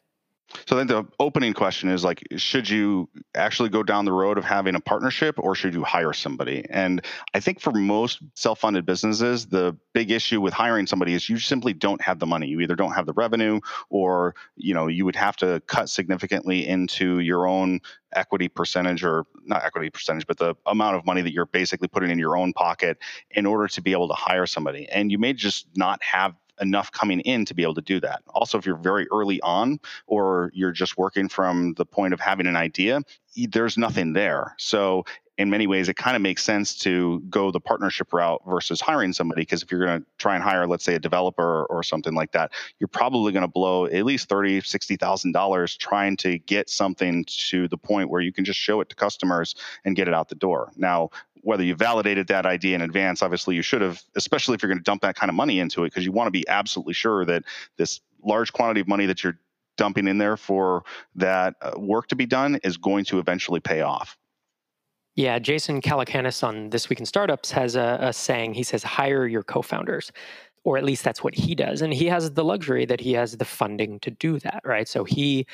So 0.67 0.75
then 0.75 0.87
the 0.87 1.05
opening 1.19 1.53
question 1.53 1.89
is 1.89 2.03
like, 2.03 2.23
should 2.37 2.69
you 2.69 3.09
actually 3.33 3.69
go 3.69 3.83
down 3.83 4.05
the 4.05 4.13
road 4.13 4.37
of 4.37 4.45
having 4.45 4.75
a 4.75 4.79
partnership 4.79 5.35
or 5.39 5.55
should 5.55 5.73
you 5.73 5.83
hire 5.83 6.13
somebody? 6.13 6.65
And 6.69 7.03
I 7.33 7.39
think 7.39 7.59
for 7.59 7.71
most 7.71 8.19
self-funded 8.35 8.85
businesses, 8.85 9.47
the 9.47 9.75
big 9.93 10.11
issue 10.11 10.41
with 10.41 10.53
hiring 10.53 10.87
somebody 10.87 11.13
is 11.13 11.29
you 11.29 11.39
simply 11.39 11.73
don't 11.73 12.01
have 12.01 12.19
the 12.19 12.25
money. 12.25 12.47
You 12.47 12.61
either 12.61 12.75
don't 12.75 12.93
have 12.93 13.05
the 13.05 13.13
revenue 13.13 13.59
or, 13.89 14.35
you 14.55 14.73
know, 14.73 14.87
you 14.87 15.03
would 15.05 15.15
have 15.15 15.35
to 15.37 15.61
cut 15.67 15.89
significantly 15.89 16.67
into 16.67 17.19
your 17.19 17.47
own 17.47 17.81
equity 18.13 18.47
percentage 18.47 19.03
or 19.03 19.25
not 19.45 19.63
equity 19.63 19.89
percentage, 19.89 20.25
but 20.25 20.37
the 20.37 20.55
amount 20.65 20.95
of 20.95 21.05
money 21.05 21.21
that 21.21 21.33
you're 21.33 21.45
basically 21.45 21.87
putting 21.87 22.09
in 22.09 22.19
your 22.19 22.37
own 22.37 22.53
pocket 22.53 22.97
in 23.31 23.45
order 23.45 23.67
to 23.67 23.81
be 23.81 23.91
able 23.91 24.07
to 24.07 24.13
hire 24.13 24.45
somebody. 24.45 24.87
And 24.89 25.11
you 25.11 25.17
may 25.17 25.33
just 25.33 25.67
not 25.75 26.01
have 26.01 26.33
enough 26.61 26.91
coming 26.91 27.19
in 27.21 27.45
to 27.45 27.53
be 27.53 27.63
able 27.63 27.75
to 27.75 27.81
do 27.81 27.99
that. 27.99 28.21
Also, 28.29 28.57
if 28.57 28.65
you're 28.65 28.77
very 28.77 29.07
early 29.11 29.41
on 29.41 29.79
or 30.07 30.51
you're 30.53 30.71
just 30.71 30.97
working 30.97 31.29
from 31.29 31.73
the 31.75 31.85
point 31.85 32.13
of 32.13 32.19
having 32.19 32.47
an 32.47 32.55
idea, 32.55 33.01
there's 33.35 33.77
nothing 33.77 34.13
there. 34.13 34.55
So 34.57 35.05
in 35.37 35.49
many 35.49 35.67
ways, 35.67 35.89
it 35.89 35.97
kind 35.97 36.15
of 36.15 36.21
makes 36.21 36.43
sense 36.43 36.77
to 36.79 37.19
go 37.29 37.51
the 37.51 37.59
partnership 37.59 38.13
route 38.13 38.41
versus 38.47 38.79
hiring 38.79 39.11
somebody. 39.11 39.41
Because 39.41 39.63
if 39.63 39.69
you're 39.69 39.85
going 39.85 39.99
to 39.99 40.05
try 40.17 40.35
and 40.35 40.43
hire, 40.43 40.65
let's 40.65 40.85
say, 40.85 40.95
a 40.95 40.99
developer 40.99 41.65
or 41.65 41.83
something 41.83 42.13
like 42.13 42.31
that, 42.31 42.53
you're 42.79 42.87
probably 42.87 43.33
going 43.33 43.41
to 43.43 43.49
blow 43.49 43.85
at 43.85 44.05
least 44.05 44.29
thirty, 44.29 44.61
sixty 44.61 44.95
thousand 44.95 45.33
dollars 45.33 45.75
trying 45.75 46.15
to 46.17 46.37
get 46.39 46.69
something 46.69 47.25
to 47.25 47.67
the 47.67 47.77
point 47.77 48.09
where 48.09 48.21
you 48.21 48.31
can 48.31 48.45
just 48.45 48.59
show 48.59 48.79
it 48.79 48.87
to 48.87 48.95
customers 48.95 49.55
and 49.83 49.97
get 49.97 50.07
it 50.07 50.13
out 50.13 50.29
the 50.29 50.35
door. 50.35 50.71
Now, 50.77 51.09
whether 51.45 51.63
you 51.63 51.75
validated 51.75 52.27
that 52.27 52.45
idea 52.45 52.73
in 52.73 52.81
advance, 52.81 53.21
obviously 53.21 53.55
you 53.55 53.61
should 53.61 53.81
have, 53.81 54.01
especially 54.15 54.55
if 54.55 54.63
you're 54.63 54.69
going 54.69 54.79
to 54.79 54.83
dump 54.83 55.03
that 55.03 55.15
kind 55.15 55.29
of 55.29 55.35
money 55.35 55.59
into 55.59 55.83
it, 55.83 55.87
because 55.87 56.03
you 56.03 56.11
want 56.11 56.27
to 56.27 56.31
be 56.31 56.47
absolutely 56.47 56.93
sure 56.93 57.23
that 57.23 57.43
this 57.77 58.01
large 58.23 58.51
quantity 58.51 58.81
of 58.81 58.87
money 58.87 59.05
that 59.05 59.23
you're 59.23 59.37
dumping 59.77 60.07
in 60.07 60.17
there 60.17 60.37
for 60.37 60.83
that 61.13 61.53
uh, 61.61 61.77
work 61.77 62.07
to 62.07 62.15
be 62.15 62.25
done 62.25 62.59
is 62.63 62.77
going 62.77 63.05
to 63.05 63.19
eventually 63.19 63.59
pay 63.59 63.81
off. 63.81 64.17
Yeah, 65.13 65.37
Jason 65.37 65.81
Calacanis 65.81 66.43
on 66.43 66.71
This 66.71 66.89
Week 66.89 66.99
in 66.99 67.05
Startups 67.05 67.51
has 67.51 67.75
a, 67.75 67.99
a 68.01 68.11
saying. 68.11 68.55
He 68.55 68.63
says, 68.63 68.83
hire 68.83 69.27
your 69.27 69.43
co 69.43 69.61
founders 69.61 70.11
or 70.63 70.79
at 70.79 70.83
least 70.83 71.03
that's 71.03 71.23
what 71.23 71.35
he 71.35 71.53
does. 71.53 71.83
And 71.83 71.93
he 71.93 72.07
has 72.07 72.31
the 72.31 72.43
luxury 72.43 72.85
that 72.85 72.99
he 72.99 73.13
has 73.13 73.37
the 73.37 73.45
funding 73.45 73.99
to 73.99 74.09
do 74.09 74.39
that, 74.39 74.61
right? 74.65 74.87
So 74.87 75.03
he 75.03 75.45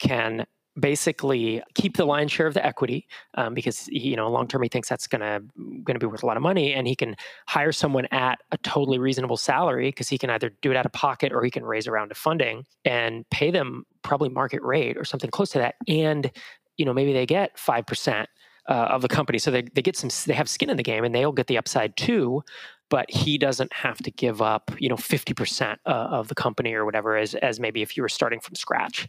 can 0.00 0.44
basically 0.78 1.62
keep 1.74 1.96
the 1.96 2.04
lion's 2.04 2.30
share 2.30 2.46
of 2.46 2.54
the 2.54 2.64
equity 2.64 3.06
um, 3.34 3.54
because 3.54 3.86
he, 3.86 4.10
you 4.10 4.16
know 4.16 4.30
long 4.30 4.46
term 4.46 4.62
he 4.62 4.68
thinks 4.68 4.88
that's 4.88 5.06
gonna 5.06 5.40
gonna 5.84 5.98
be 5.98 6.06
worth 6.06 6.22
a 6.22 6.26
lot 6.26 6.36
of 6.36 6.42
money 6.42 6.74
and 6.74 6.86
he 6.86 6.94
can 6.94 7.16
hire 7.46 7.72
someone 7.72 8.06
at 8.10 8.38
a 8.52 8.58
totally 8.58 8.98
reasonable 8.98 9.36
salary 9.36 9.88
because 9.88 10.08
he 10.08 10.18
can 10.18 10.30
either 10.30 10.50
do 10.62 10.70
it 10.70 10.76
out 10.76 10.86
of 10.86 10.92
pocket 10.92 11.32
or 11.32 11.42
he 11.42 11.50
can 11.50 11.64
raise 11.64 11.86
a 11.86 11.90
round 11.90 12.10
of 12.10 12.16
funding 12.16 12.64
and 12.84 13.28
pay 13.30 13.50
them 13.50 13.84
probably 14.02 14.28
market 14.28 14.62
rate 14.62 14.96
or 14.96 15.04
something 15.04 15.30
close 15.30 15.50
to 15.50 15.58
that 15.58 15.76
and 15.88 16.30
you 16.76 16.84
know 16.84 16.92
maybe 16.92 17.12
they 17.12 17.26
get 17.26 17.56
5% 17.56 18.26
uh, 18.68 18.72
of 18.72 19.02
the 19.02 19.08
company. 19.08 19.38
So 19.38 19.50
they, 19.50 19.62
they 19.62 19.82
get 19.82 19.96
some 19.96 20.10
they 20.26 20.34
have 20.34 20.48
skin 20.48 20.70
in 20.70 20.76
the 20.76 20.82
game 20.82 21.04
and 21.04 21.14
they'll 21.14 21.32
get 21.32 21.46
the 21.46 21.58
upside 21.58 21.96
too 21.96 22.42
but 22.88 23.10
he 23.10 23.38
doesn't 23.38 23.72
have 23.72 23.98
to 23.98 24.10
give 24.10 24.40
up, 24.40 24.70
you 24.78 24.88
know, 24.88 24.96
50% 24.96 25.76
uh, 25.86 25.88
of 25.88 26.28
the 26.28 26.34
company 26.34 26.74
or 26.74 26.84
whatever 26.84 27.16
as, 27.16 27.34
as 27.36 27.58
maybe 27.58 27.82
if 27.82 27.96
you 27.96 28.02
were 28.02 28.08
starting 28.08 28.40
from 28.40 28.54
scratch 28.54 29.08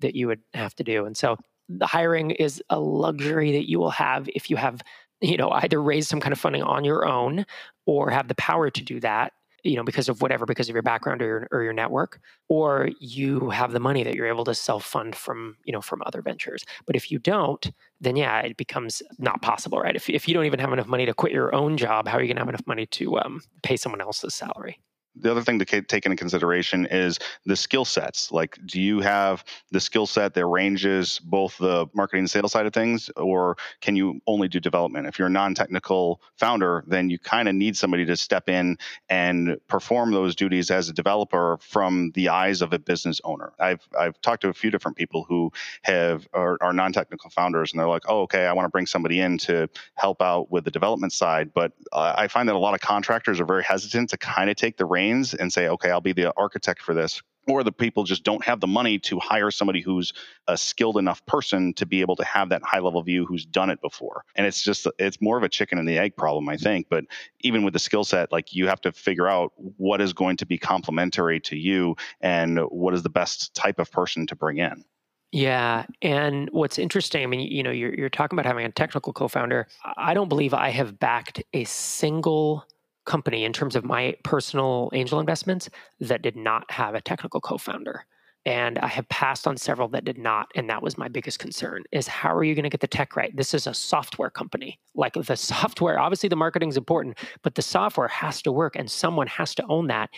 that 0.00 0.14
you 0.14 0.26
would 0.26 0.40
have 0.52 0.74
to 0.76 0.84
do. 0.84 1.06
And 1.06 1.16
so 1.16 1.36
the 1.68 1.86
hiring 1.86 2.32
is 2.32 2.62
a 2.68 2.78
luxury 2.78 3.52
that 3.52 3.68
you 3.68 3.78
will 3.78 3.90
have 3.90 4.28
if 4.34 4.50
you 4.50 4.56
have, 4.56 4.82
you 5.20 5.36
know, 5.36 5.50
either 5.50 5.80
raised 5.80 6.08
some 6.08 6.20
kind 6.20 6.32
of 6.32 6.38
funding 6.38 6.62
on 6.62 6.84
your 6.84 7.06
own 7.06 7.46
or 7.86 8.10
have 8.10 8.28
the 8.28 8.34
power 8.34 8.70
to 8.70 8.82
do 8.82 9.00
that 9.00 9.32
you 9.64 9.76
know 9.76 9.82
because 9.82 10.08
of 10.08 10.22
whatever 10.22 10.46
because 10.46 10.68
of 10.68 10.74
your 10.74 10.82
background 10.82 11.20
or 11.22 11.26
your, 11.26 11.48
or 11.50 11.62
your 11.62 11.72
network 11.72 12.20
or 12.48 12.90
you 13.00 13.50
have 13.50 13.72
the 13.72 13.80
money 13.80 14.04
that 14.04 14.14
you're 14.14 14.26
able 14.26 14.44
to 14.44 14.54
self 14.54 14.84
fund 14.84 15.16
from 15.16 15.56
you 15.64 15.72
know 15.72 15.80
from 15.80 16.02
other 16.06 16.22
ventures. 16.22 16.64
But 16.86 16.96
if 16.96 17.10
you 17.10 17.18
don't 17.18 17.70
then 18.00 18.16
yeah 18.16 18.40
it 18.40 18.56
becomes 18.56 19.02
not 19.18 19.42
possible 19.42 19.80
right? 19.80 19.96
If, 19.96 20.08
if 20.08 20.28
you 20.28 20.34
don't 20.34 20.44
even 20.44 20.60
have 20.60 20.72
enough 20.72 20.86
money 20.86 21.06
to 21.06 21.14
quit 21.14 21.32
your 21.32 21.54
own 21.54 21.76
job 21.76 22.06
how 22.06 22.18
are 22.18 22.22
you 22.22 22.28
going 22.28 22.36
to 22.36 22.42
have 22.42 22.48
enough 22.48 22.66
money 22.66 22.86
to 22.86 23.18
um, 23.18 23.40
pay 23.62 23.76
someone 23.76 24.00
else's 24.00 24.34
salary 24.34 24.78
the 25.16 25.30
other 25.30 25.42
thing 25.42 25.58
to 25.60 25.64
take 25.64 26.06
into 26.06 26.16
consideration 26.16 26.86
is 26.90 27.18
the 27.46 27.56
skill 27.56 27.84
sets. 27.84 28.32
Like, 28.32 28.58
do 28.66 28.80
you 28.80 29.00
have 29.00 29.44
the 29.70 29.80
skill 29.80 30.06
set 30.06 30.34
that 30.34 30.46
ranges 30.46 31.20
both 31.20 31.56
the 31.58 31.86
marketing 31.94 32.20
and 32.20 32.30
sales 32.30 32.52
side 32.52 32.66
of 32.66 32.72
things, 32.72 33.10
or 33.16 33.56
can 33.80 33.96
you 33.96 34.20
only 34.26 34.48
do 34.48 34.58
development? 34.58 35.06
If 35.06 35.18
you're 35.18 35.28
a 35.28 35.30
non 35.30 35.54
technical 35.54 36.20
founder, 36.36 36.84
then 36.86 37.10
you 37.10 37.18
kind 37.18 37.48
of 37.48 37.54
need 37.54 37.76
somebody 37.76 38.04
to 38.06 38.16
step 38.16 38.48
in 38.48 38.76
and 39.08 39.56
perform 39.68 40.10
those 40.10 40.34
duties 40.34 40.70
as 40.70 40.88
a 40.88 40.92
developer 40.92 41.58
from 41.60 42.10
the 42.14 42.28
eyes 42.28 42.60
of 42.60 42.72
a 42.72 42.78
business 42.78 43.20
owner. 43.24 43.52
I've, 43.58 43.86
I've 43.98 44.20
talked 44.20 44.42
to 44.42 44.48
a 44.48 44.54
few 44.54 44.70
different 44.70 44.96
people 44.96 45.24
who 45.24 45.52
have 45.82 46.26
are, 46.32 46.58
are 46.60 46.72
non 46.72 46.92
technical 46.92 47.30
founders, 47.30 47.72
and 47.72 47.80
they're 47.80 47.88
like, 47.88 48.04
oh, 48.08 48.22
okay, 48.22 48.46
I 48.46 48.52
want 48.52 48.66
to 48.66 48.70
bring 48.70 48.86
somebody 48.86 49.20
in 49.20 49.38
to 49.38 49.68
help 49.94 50.20
out 50.20 50.50
with 50.50 50.64
the 50.64 50.70
development 50.70 51.12
side. 51.12 51.52
But 51.54 51.72
uh, 51.92 52.14
I 52.16 52.28
find 52.28 52.48
that 52.48 52.54
a 52.54 52.58
lot 52.58 52.74
of 52.74 52.80
contractors 52.80 53.38
are 53.38 53.46
very 53.46 53.62
hesitant 53.62 54.10
to 54.10 54.16
kind 54.16 54.50
of 54.50 54.56
take 54.56 54.76
the 54.76 54.84
reins 54.84 55.03
reins 55.04 55.34
and 55.34 55.52
say, 55.52 55.68
okay, 55.68 55.90
I'll 55.90 56.00
be 56.00 56.12
the 56.12 56.32
architect 56.36 56.82
for 56.82 56.94
this. 56.94 57.22
Or 57.46 57.62
the 57.62 57.72
people 57.72 58.04
just 58.04 58.24
don't 58.24 58.42
have 58.42 58.60
the 58.60 58.66
money 58.66 58.98
to 59.00 59.18
hire 59.18 59.50
somebody 59.50 59.82
who's 59.82 60.14
a 60.48 60.56
skilled 60.56 60.96
enough 60.96 61.24
person 61.26 61.74
to 61.74 61.84
be 61.84 62.00
able 62.00 62.16
to 62.16 62.24
have 62.24 62.48
that 62.48 62.62
high 62.62 62.78
level 62.78 63.02
view 63.02 63.26
who's 63.26 63.44
done 63.44 63.68
it 63.68 63.82
before. 63.82 64.24
And 64.34 64.46
it's 64.46 64.62
just, 64.62 64.86
it's 64.98 65.20
more 65.20 65.36
of 65.36 65.42
a 65.42 65.48
chicken 65.50 65.78
and 65.78 65.86
the 65.86 65.98
egg 65.98 66.16
problem, 66.16 66.48
I 66.48 66.56
think. 66.56 66.86
But 66.88 67.04
even 67.40 67.62
with 67.62 67.74
the 67.74 67.78
skill 67.78 68.04
set, 68.04 68.32
like 68.32 68.54
you 68.54 68.66
have 68.66 68.80
to 68.80 68.92
figure 68.92 69.28
out 69.28 69.52
what 69.76 70.00
is 70.00 70.14
going 70.14 70.38
to 70.38 70.46
be 70.46 70.56
complementary 70.56 71.38
to 71.40 71.56
you 71.56 71.96
and 72.22 72.60
what 72.70 72.94
is 72.94 73.02
the 73.02 73.10
best 73.10 73.54
type 73.54 73.78
of 73.78 73.92
person 73.92 74.26
to 74.28 74.34
bring 74.34 74.56
in. 74.56 74.82
Yeah, 75.30 75.84
and 76.00 76.48
what's 76.52 76.78
interesting, 76.78 77.24
I 77.24 77.26
mean, 77.26 77.40
you 77.40 77.64
know, 77.64 77.72
you're 77.72 77.92
you're 77.92 78.08
talking 78.08 78.38
about 78.38 78.46
having 78.46 78.64
a 78.64 78.70
technical 78.70 79.12
co-founder. 79.12 79.66
I 79.96 80.14
don't 80.14 80.28
believe 80.28 80.54
I 80.54 80.70
have 80.70 81.00
backed 81.00 81.42
a 81.52 81.64
single 81.64 82.64
company 83.04 83.44
in 83.44 83.52
terms 83.52 83.76
of 83.76 83.84
my 83.84 84.14
personal 84.24 84.90
angel 84.92 85.20
investments 85.20 85.68
that 86.00 86.22
did 86.22 86.36
not 86.36 86.70
have 86.70 86.94
a 86.94 87.00
technical 87.00 87.40
co-founder. 87.40 88.04
And 88.46 88.78
i 88.80 88.88
have 88.88 89.08
passed 89.08 89.46
on 89.46 89.56
several 89.56 89.88
that 89.88 90.04
did 90.04 90.18
not 90.18 90.48
and 90.54 90.68
that 90.68 90.82
was 90.82 90.98
my 90.98 91.08
biggest 91.08 91.38
concern 91.38 91.82
is 91.92 92.06
how 92.06 92.34
are 92.34 92.44
you 92.44 92.54
going 92.54 92.64
to 92.64 92.70
get 92.70 92.80
the 92.80 92.86
tech 92.86 93.16
right? 93.16 93.34
This 93.34 93.54
is 93.54 93.66
a 93.66 93.72
software 93.74 94.30
company. 94.30 94.78
Like 94.94 95.14
the 95.14 95.36
software 95.54 95.98
obviously 95.98 96.28
the 96.28 96.36
marketing 96.36 96.68
is 96.68 96.76
important 96.76 97.18
but 97.42 97.54
the 97.54 97.62
software 97.62 98.08
has 98.08 98.42
to 98.42 98.52
work 98.52 98.76
and 98.76 98.90
someone 98.90 99.26
has 99.28 99.54
to 99.56 99.66
own 99.66 99.86
that. 99.88 100.10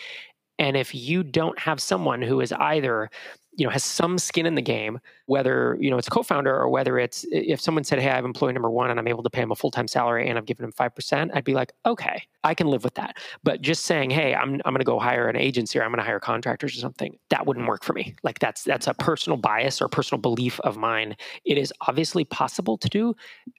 And 0.59 0.75
if 0.75 0.93
you 0.93 1.23
don't 1.23 1.57
have 1.59 1.79
someone 1.79 2.21
who 2.21 2.41
is 2.41 2.51
either 2.51 3.09
you 3.53 3.65
know 3.65 3.71
has 3.71 3.83
some 3.83 4.17
skin 4.17 4.45
in 4.45 4.55
the 4.55 4.61
game 4.61 4.99
whether 5.27 5.77
you 5.79 5.89
know 5.89 5.97
it's 5.97 6.07
a 6.07 6.11
co-founder 6.11 6.53
or 6.53 6.69
whether 6.69 6.97
it's 6.97 7.25
if 7.31 7.61
someone 7.61 7.83
said 7.83 7.99
hey 7.99 8.09
i 8.09 8.15
have 8.15 8.25
employee 8.25 8.53
number 8.53 8.69
one 8.69 8.89
and 8.89 8.99
i'm 8.99 9.07
able 9.07 9.23
to 9.23 9.29
pay 9.29 9.41
him 9.41 9.51
a 9.51 9.55
full-time 9.55 9.87
salary 9.87 10.27
and 10.27 10.37
i've 10.37 10.45
given 10.45 10.65
him 10.65 10.71
5% 10.71 11.31
i'd 11.33 11.43
be 11.43 11.53
like 11.53 11.73
okay 11.85 12.23
i 12.43 12.53
can 12.53 12.67
live 12.67 12.83
with 12.83 12.93
that. 12.95 13.17
But 13.43 13.61
just 13.61 13.85
saying 13.85 14.09
hey 14.09 14.33
i'm, 14.33 14.61
I'm 14.65 14.73
going 14.73 14.79
to 14.79 14.85
go 14.85 14.99
hire 14.99 15.27
an 15.27 15.35
agency 15.35 15.79
or 15.79 15.83
i'm 15.83 15.91
going 15.91 15.99
to 15.99 16.05
hire 16.05 16.19
contractors 16.19 16.75
or 16.75 16.79
something 16.79 17.17
that 17.29 17.45
wouldn't 17.45 17.67
work 17.67 17.83
for 17.83 17.93
me. 17.93 18.15
Like 18.23 18.39
that's 18.39 18.63
that's 18.63 18.87
a 18.87 18.93
personal 18.93 19.37
bias 19.37 19.81
or 19.81 19.87
personal 19.89 20.21
belief 20.21 20.59
of 20.61 20.77
mine. 20.77 21.15
It 21.45 21.57
is 21.57 21.73
obviously 21.81 22.23
possible 22.23 22.77
to 22.77 22.89
do 22.89 23.15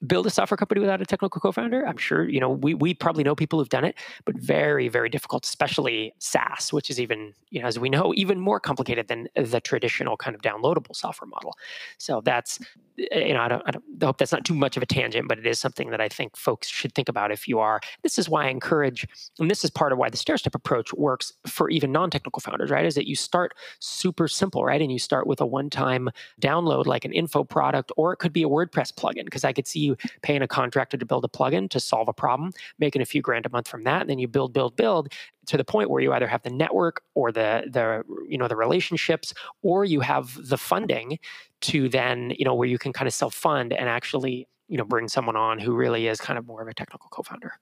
build 0.07 0.25
a 0.25 0.29
software 0.29 0.57
company 0.57 0.81
without 0.81 1.01
a 1.01 1.05
technical 1.05 1.39
co-founder. 1.39 1.85
I'm 1.87 1.97
sure 1.97 2.27
you 2.27 2.39
know 2.39 2.49
we, 2.49 2.73
we 2.73 2.93
probably 2.93 3.23
know 3.23 3.35
people 3.35 3.59
who've 3.59 3.69
done 3.69 3.85
it 3.85 3.95
but 4.25 4.35
very 4.35 4.87
very 4.87 5.09
difficult 5.09 5.45
especially 5.45 6.13
saas 6.19 6.73
which 6.73 6.89
is 6.89 6.99
even 6.99 7.33
you 7.49 7.61
know 7.61 7.67
as 7.67 7.77
we 7.77 7.89
know 7.89 8.13
even 8.15 8.39
more 8.39 8.59
complicated 8.59 9.07
than 9.07 9.27
the 9.35 9.61
traditional 9.61 9.99
traditional 9.99 10.17
kind 10.17 10.35
of 10.35 10.41
downloadable 10.41 10.95
software 10.95 11.27
model. 11.27 11.55
So 11.97 12.21
that's 12.21 12.57
mm-hmm. 12.57 13.27
you 13.27 13.33
know 13.33 13.41
I 13.41 13.47
don't, 13.47 13.63
I 13.65 13.71
don't 13.71 13.83
I 14.01 14.05
hope 14.05 14.17
that's 14.17 14.31
not 14.31 14.45
too 14.45 14.55
much 14.55 14.77
of 14.77 14.83
a 14.83 14.85
tangent, 14.85 15.27
but 15.27 15.37
it 15.37 15.45
is 15.45 15.59
something 15.59 15.89
that 15.89 16.01
I 16.01 16.07
think 16.07 16.35
folks 16.35 16.67
should 16.67 16.93
think 16.93 17.09
about 17.09 17.31
if 17.31 17.47
you 17.47 17.59
are. 17.59 17.79
This 18.03 18.17
is 18.17 18.29
why 18.29 18.45
I 18.45 18.49
encourage, 18.49 19.07
and 19.39 19.49
this 19.49 19.63
is 19.63 19.69
part 19.69 19.91
of 19.91 19.97
why 19.97 20.09
the 20.09 20.17
stair 20.17 20.37
step 20.37 20.55
approach 20.55 20.93
works 20.93 21.33
for 21.45 21.69
even 21.69 21.91
non-technical 21.91 22.39
founders, 22.39 22.69
right? 22.69 22.85
Is 22.85 22.95
that 22.95 23.07
you 23.07 23.15
start 23.15 23.53
super 23.79 24.27
simple, 24.27 24.63
right, 24.63 24.81
and 24.81 24.91
you 24.91 24.99
start 24.99 25.27
with 25.27 25.41
a 25.41 25.45
one-time 25.45 26.09
download 26.41 26.85
like 26.85 27.05
an 27.05 27.13
info 27.13 27.43
product, 27.43 27.91
or 27.97 28.13
it 28.13 28.17
could 28.17 28.33
be 28.33 28.43
a 28.43 28.49
WordPress 28.49 28.93
plugin 28.93 29.25
because 29.25 29.43
I 29.43 29.53
could 29.53 29.67
see 29.67 29.79
you 29.79 29.97
paying 30.21 30.41
a 30.41 30.47
contractor 30.47 30.97
to 30.97 31.05
build 31.05 31.25
a 31.25 31.27
plugin 31.27 31.69
to 31.69 31.79
solve 31.79 32.07
a 32.07 32.13
problem, 32.13 32.51
making 32.79 33.01
a 33.01 33.05
few 33.05 33.21
grand 33.21 33.45
a 33.45 33.49
month 33.49 33.67
from 33.67 33.83
that, 33.83 34.01
and 34.01 34.09
then 34.09 34.19
you 34.19 34.27
build, 34.27 34.53
build, 34.53 34.75
build 34.75 35.13
to 35.49 35.57
the 35.57 35.63
point 35.63 35.89
where 35.89 36.01
you 36.01 36.13
either 36.13 36.27
have 36.27 36.43
the 36.43 36.49
network 36.51 37.01
or 37.15 37.31
the 37.31 37.63
the 37.67 38.03
you 38.27 38.37
know 38.37 38.47
the 38.47 38.55
relationships 38.55 39.33
or 39.63 39.83
you 39.83 39.99
have 39.99 40.37
the 40.47 40.57
funding 40.57 41.17
to 41.61 41.89
then 41.89 42.31
you 42.37 42.45
know 42.45 42.53
where 42.53 42.67
you 42.67 42.77
can 42.77 42.93
kind 42.93 43.07
of 43.07 43.13
self 43.13 43.33
fund 43.33 43.73
and 43.73 43.89
actually 43.89 44.47
you 44.67 44.77
know 44.77 44.83
bring 44.85 45.07
someone 45.07 45.35
on 45.35 45.57
who 45.57 45.73
really 45.73 46.05
is 46.07 46.21
kind 46.21 46.37
of 46.37 46.45
more 46.45 46.61
of 46.61 46.67
a 46.67 46.73
technical 46.73 47.09
co-founder 47.09 47.53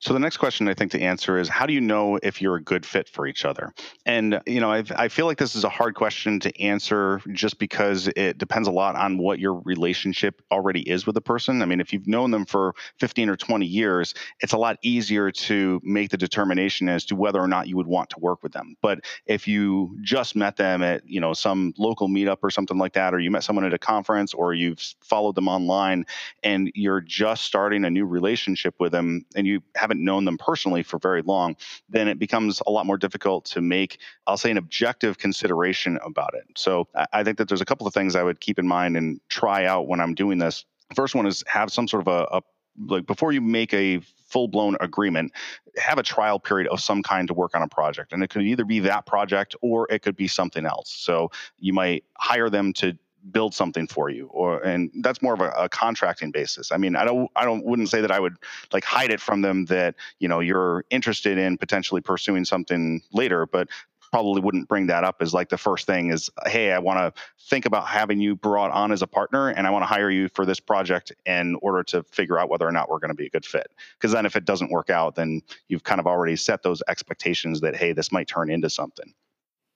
so 0.00 0.14
the 0.14 0.18
next 0.18 0.38
question 0.38 0.66
I 0.66 0.72
think 0.72 0.92
to 0.92 1.00
answer 1.00 1.38
is 1.38 1.48
how 1.48 1.66
do 1.66 1.74
you 1.74 1.80
know 1.80 2.18
if 2.22 2.40
you're 2.40 2.56
a 2.56 2.62
good 2.62 2.86
fit 2.86 3.06
for 3.06 3.26
each 3.26 3.44
other? 3.44 3.74
And 4.06 4.40
you 4.46 4.58
know, 4.58 4.70
I've, 4.70 4.90
i 4.96 5.08
feel 5.08 5.26
like 5.26 5.36
this 5.36 5.54
is 5.54 5.64
a 5.64 5.68
hard 5.68 5.94
question 5.94 6.40
to 6.40 6.60
answer 6.60 7.20
just 7.32 7.58
because 7.58 8.08
it 8.16 8.38
depends 8.38 8.66
a 8.66 8.70
lot 8.70 8.96
on 8.96 9.18
what 9.18 9.38
your 9.38 9.60
relationship 9.60 10.40
already 10.50 10.80
is 10.88 11.04
with 11.04 11.14
the 11.14 11.20
person. 11.20 11.60
I 11.60 11.66
mean, 11.66 11.80
if 11.80 11.92
you've 11.92 12.08
known 12.08 12.30
them 12.30 12.46
for 12.46 12.74
15 12.98 13.28
or 13.28 13.36
20 13.36 13.66
years, 13.66 14.14
it's 14.40 14.54
a 14.54 14.56
lot 14.56 14.78
easier 14.80 15.30
to 15.30 15.80
make 15.84 16.10
the 16.10 16.16
determination 16.16 16.88
as 16.88 17.04
to 17.06 17.14
whether 17.14 17.38
or 17.38 17.48
not 17.48 17.68
you 17.68 17.76
would 17.76 17.86
want 17.86 18.08
to 18.10 18.18
work 18.20 18.42
with 18.42 18.52
them. 18.52 18.76
But 18.80 19.00
if 19.26 19.46
you 19.46 19.98
just 20.00 20.34
met 20.34 20.56
them 20.56 20.82
at, 20.82 21.06
you 21.06 21.20
know, 21.20 21.34
some 21.34 21.74
local 21.76 22.08
meetup 22.08 22.38
or 22.42 22.50
something 22.50 22.78
like 22.78 22.94
that 22.94 23.12
or 23.12 23.18
you 23.18 23.30
met 23.30 23.44
someone 23.44 23.66
at 23.66 23.74
a 23.74 23.78
conference 23.78 24.32
or 24.32 24.54
you've 24.54 24.80
followed 25.02 25.34
them 25.34 25.46
online 25.48 26.06
and 26.42 26.72
you're 26.74 27.02
just 27.02 27.44
starting 27.44 27.84
a 27.84 27.90
new 27.90 28.06
relationship 28.06 28.74
with 28.78 28.92
them 28.92 29.26
and 29.36 29.46
you 29.46 29.60
have 29.74 29.89
haven't 29.90 30.04
known 30.04 30.24
them 30.24 30.38
personally 30.38 30.82
for 30.84 30.98
very 30.98 31.22
long, 31.22 31.56
then 31.88 32.06
it 32.06 32.18
becomes 32.18 32.62
a 32.66 32.70
lot 32.70 32.86
more 32.86 32.96
difficult 32.96 33.44
to 33.44 33.60
make, 33.60 33.98
I'll 34.26 34.36
say, 34.36 34.50
an 34.50 34.56
objective 34.56 35.18
consideration 35.18 35.98
about 36.04 36.34
it. 36.34 36.44
So 36.56 36.86
I 37.12 37.24
think 37.24 37.38
that 37.38 37.48
there's 37.48 37.60
a 37.60 37.64
couple 37.64 37.86
of 37.88 37.94
things 37.94 38.14
I 38.14 38.22
would 38.22 38.40
keep 38.40 38.58
in 38.58 38.68
mind 38.68 38.96
and 38.96 39.20
try 39.28 39.66
out 39.66 39.88
when 39.88 40.00
I'm 40.00 40.14
doing 40.14 40.38
this. 40.38 40.64
First 40.94 41.14
one 41.16 41.26
is 41.26 41.42
have 41.48 41.72
some 41.72 41.88
sort 41.88 42.06
of 42.06 42.08
a, 42.08 42.36
a 42.36 42.42
like 42.86 43.04
before 43.04 43.32
you 43.32 43.40
make 43.40 43.74
a 43.74 44.00
full 44.28 44.46
blown 44.46 44.76
agreement, 44.80 45.32
have 45.76 45.98
a 45.98 46.04
trial 46.04 46.38
period 46.38 46.68
of 46.68 46.80
some 46.80 47.02
kind 47.02 47.26
to 47.26 47.34
work 47.34 47.56
on 47.56 47.62
a 47.62 47.68
project. 47.68 48.12
And 48.12 48.22
it 48.22 48.30
could 48.30 48.42
either 48.42 48.64
be 48.64 48.78
that 48.80 49.06
project 49.06 49.56
or 49.60 49.88
it 49.90 50.02
could 50.02 50.16
be 50.16 50.28
something 50.28 50.64
else. 50.64 50.90
So 50.90 51.32
you 51.58 51.72
might 51.72 52.04
hire 52.16 52.48
them 52.48 52.72
to 52.74 52.96
build 53.30 53.54
something 53.54 53.86
for 53.86 54.08
you 54.08 54.26
or 54.28 54.60
and 54.62 54.90
that's 55.02 55.20
more 55.20 55.34
of 55.34 55.40
a, 55.40 55.50
a, 55.50 55.68
contracting 55.68 56.30
basis. 56.30 56.72
I 56.72 56.76
mean 56.76 56.96
i 56.96 57.04
don't 57.04 57.30
i 57.36 57.44
don't 57.44 57.64
wouldn't 57.64 57.88
say 57.88 58.00
that 58.00 58.10
i 58.10 58.18
would 58.18 58.36
like 58.72 58.84
hide 58.84 59.10
it 59.10 59.20
from 59.20 59.42
them 59.42 59.66
that 59.66 59.94
you 60.18 60.28
know 60.28 60.40
you're 60.40 60.84
interested 60.90 61.38
in 61.38 61.58
potentially 61.58 62.00
pursuing 62.00 62.44
something 62.44 63.02
later 63.12 63.46
but 63.46 63.68
probably 64.10 64.40
wouldn't 64.40 64.68
bring 64.68 64.86
that 64.88 65.04
up 65.04 65.16
as 65.20 65.32
like 65.32 65.48
the 65.48 65.58
first 65.58 65.86
thing 65.86 66.10
is 66.10 66.30
hey 66.46 66.72
i 66.72 66.78
want 66.78 66.98
to 66.98 67.22
think 67.48 67.66
about 67.66 67.86
having 67.86 68.20
you 68.20 68.34
brought 68.34 68.70
on 68.70 68.90
as 68.92 69.02
a 69.02 69.06
partner 69.06 69.48
and 69.50 69.66
i 69.66 69.70
want 69.70 69.82
to 69.82 69.86
hire 69.86 70.10
you 70.10 70.28
for 70.28 70.44
this 70.44 70.58
project 70.58 71.12
in 71.26 71.54
order 71.62 71.82
to 71.82 72.02
figure 72.04 72.38
out 72.38 72.48
whether 72.48 72.66
or 72.66 72.72
not 72.72 72.88
we're 72.88 72.98
going 72.98 73.10
to 73.10 73.14
be 73.14 73.26
a 73.26 73.30
good 73.30 73.46
fit. 73.46 73.68
Because 73.96 74.12
then 74.12 74.26
if 74.26 74.36
it 74.36 74.44
doesn't 74.44 74.70
work 74.70 74.90
out 74.90 75.14
then 75.14 75.42
you've 75.68 75.84
kind 75.84 76.00
of 76.00 76.06
already 76.06 76.36
set 76.36 76.62
those 76.62 76.82
expectations 76.88 77.60
that 77.60 77.76
hey 77.76 77.92
this 77.92 78.10
might 78.10 78.26
turn 78.26 78.50
into 78.50 78.70
something 78.70 79.14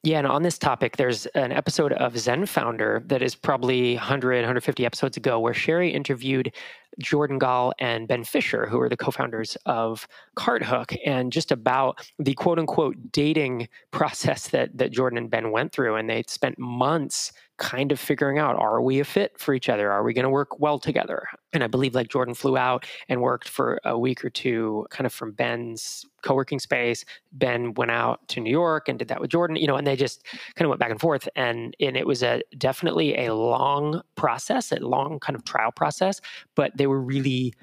yeah, 0.04 0.18
and 0.18 0.26
on 0.26 0.42
this 0.42 0.58
topic, 0.58 0.99
there's 0.99 1.25
an 1.28 1.50
episode 1.50 1.94
of 1.94 2.18
Zen 2.18 2.44
Founder 2.44 3.02
that 3.06 3.23
is 3.23 3.34
probably 3.34 3.94
100, 3.94 4.37
150 4.37 4.84
episodes 4.84 5.16
ago 5.16 5.40
where 5.40 5.54
Sherry 5.54 5.94
interviewed 5.94 6.52
Jordan 6.99 7.38
Gall 7.38 7.73
and 7.78 8.06
Ben 8.06 8.23
Fisher, 8.23 8.66
who 8.66 8.78
are 8.80 8.90
the 8.90 8.99
co 8.99 9.11
founders 9.11 9.56
of 9.64 10.06
CartHook, 10.37 10.94
and 11.06 11.32
just 11.32 11.50
about 11.50 12.06
the 12.18 12.34
quote 12.34 12.58
unquote 12.58 13.12
dating 13.12 13.68
process 13.92 14.49
that, 14.49 14.76
that 14.76 14.92
Jordan 14.92 15.16
and 15.16 15.30
Ben 15.30 15.50
went 15.50 15.73
through. 15.73 15.96
And 15.96 16.11
they 16.11 16.23
spent 16.28 16.58
months 16.58 17.32
kind 17.58 17.92
of 17.92 18.00
figuring 18.00 18.38
out 18.38 18.56
are 18.56 18.82
we 18.82 18.99
a 18.99 19.04
fit 19.04 19.38
for 19.38 19.54
each 19.54 19.68
other? 19.68 19.90
Are 19.90 20.02
we 20.02 20.12
going 20.12 20.25
to 20.25 20.30
work 20.30 20.58
well 20.58 20.78
together? 20.78 21.26
And 21.52 21.62
I 21.62 21.68
believe 21.68 21.94
like 21.94 22.08
Jordan 22.08 22.34
flew 22.34 22.56
out 22.56 22.84
and 23.08 23.23
worked 23.23 23.49
for 23.49 23.80
a 23.84 23.96
week 23.96 24.25
or 24.25 24.30
two 24.30 24.87
kind 24.90 25.06
of 25.06 25.12
from 25.12 25.32
Ben's 25.32 26.04
co 26.23 26.34
working 26.34 26.58
space. 26.58 27.04
Ben 27.32 27.75
went 27.75 27.92
out 27.92 28.26
to 28.28 28.40
New 28.40 28.50
York 28.50 28.88
and 28.88 28.99
did 28.99 29.08
that 29.08 29.20
with 29.20 29.30
Jordan, 29.30 29.56
you 29.56 29.66
know, 29.66 29.76
and 29.76 29.87
they 29.87 29.94
just 29.94 30.25
kind 30.56 30.66
of 30.66 30.70
went 30.70 30.80
back 30.80 30.90
and 30.90 31.00
forth. 31.00 31.28
And, 31.37 31.76
and 31.78 31.96
it 31.96 32.06
was 32.06 32.23
a 32.23 32.42
definitely 32.58 33.16
a 33.16 33.34
long 33.34 34.02
process, 34.16 34.73
a 34.73 34.80
long 34.80 35.20
kind 35.20 35.37
of 35.37 35.44
trial 35.44 35.70
process, 35.70 36.20
but 36.56 36.76
they 36.76 36.88
were 36.88 37.00
really 37.00 37.54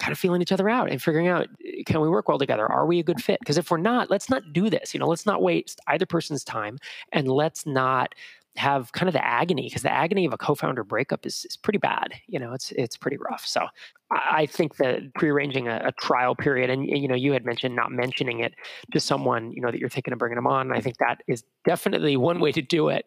kind 0.00 0.12
of 0.12 0.18
feeling 0.18 0.40
each 0.40 0.50
other 0.50 0.68
out 0.68 0.90
and 0.90 1.00
figuring 1.00 1.28
out 1.28 1.46
can 1.84 2.00
we 2.00 2.08
work 2.08 2.26
well 2.26 2.38
together 2.38 2.66
are 2.66 2.86
we 2.86 2.98
a 2.98 3.02
good 3.02 3.22
fit 3.22 3.38
because 3.40 3.58
if 3.58 3.70
we're 3.70 3.76
not 3.76 4.08
let's 4.08 4.30
not 4.30 4.42
do 4.52 4.70
this 4.70 4.94
you 4.94 4.98
know 4.98 5.06
let's 5.06 5.26
not 5.26 5.42
waste 5.42 5.78
either 5.88 6.06
person's 6.06 6.42
time 6.42 6.78
and 7.12 7.28
let's 7.28 7.66
not 7.66 8.14
have 8.56 8.92
kind 8.92 9.08
of 9.08 9.12
the 9.12 9.24
agony 9.24 9.68
because 9.68 9.82
the 9.82 9.92
agony 9.92 10.24
of 10.24 10.32
a 10.32 10.38
co-founder 10.38 10.84
breakup 10.84 11.24
is, 11.24 11.44
is 11.48 11.56
pretty 11.56 11.78
bad. 11.78 12.14
You 12.26 12.38
know, 12.38 12.52
it's 12.52 12.72
it's 12.72 12.96
pretty 12.96 13.16
rough. 13.16 13.46
So 13.46 13.66
I 14.10 14.46
think 14.46 14.76
that 14.76 15.14
prearranging 15.14 15.68
a, 15.68 15.82
a 15.84 15.92
trial 15.92 16.34
period, 16.34 16.68
and 16.68 16.86
you 16.86 17.06
know, 17.06 17.14
you 17.14 17.32
had 17.32 17.44
mentioned 17.44 17.76
not 17.76 17.92
mentioning 17.92 18.40
it 18.40 18.54
to 18.92 18.98
someone, 18.98 19.52
you 19.52 19.60
know, 19.60 19.70
that 19.70 19.78
you're 19.78 19.88
thinking 19.88 20.12
of 20.12 20.18
bringing 20.18 20.36
them 20.36 20.48
on. 20.48 20.72
I 20.72 20.80
think 20.80 20.98
that 20.98 21.22
is 21.28 21.44
definitely 21.64 22.16
one 22.16 22.40
way 22.40 22.50
to 22.50 22.60
do 22.60 22.88
it. 22.88 23.04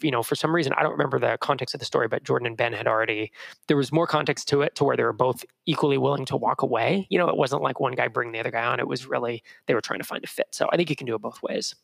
You 0.00 0.10
know, 0.10 0.22
for 0.22 0.34
some 0.34 0.54
reason, 0.54 0.72
I 0.76 0.82
don't 0.82 0.92
remember 0.92 1.18
the 1.18 1.36
context 1.40 1.74
of 1.74 1.80
the 1.80 1.86
story, 1.86 2.08
but 2.08 2.24
Jordan 2.24 2.46
and 2.46 2.56
Ben 2.56 2.72
had 2.72 2.86
already 2.86 3.32
there 3.68 3.76
was 3.76 3.92
more 3.92 4.06
context 4.06 4.48
to 4.48 4.62
it 4.62 4.74
to 4.76 4.84
where 4.84 4.96
they 4.96 5.04
were 5.04 5.12
both 5.12 5.44
equally 5.66 5.98
willing 5.98 6.24
to 6.26 6.36
walk 6.36 6.62
away. 6.62 7.06
You 7.10 7.18
know, 7.18 7.28
it 7.28 7.36
wasn't 7.36 7.62
like 7.62 7.80
one 7.80 7.94
guy 7.94 8.08
bring 8.08 8.32
the 8.32 8.40
other 8.40 8.50
guy 8.50 8.64
on. 8.64 8.80
It 8.80 8.88
was 8.88 9.06
really 9.06 9.42
they 9.66 9.74
were 9.74 9.82
trying 9.82 10.00
to 10.00 10.06
find 10.06 10.24
a 10.24 10.28
fit. 10.28 10.48
So 10.52 10.68
I 10.72 10.76
think 10.76 10.88
you 10.88 10.96
can 10.96 11.06
do 11.06 11.14
it 11.14 11.20
both 11.20 11.42
ways. 11.42 11.74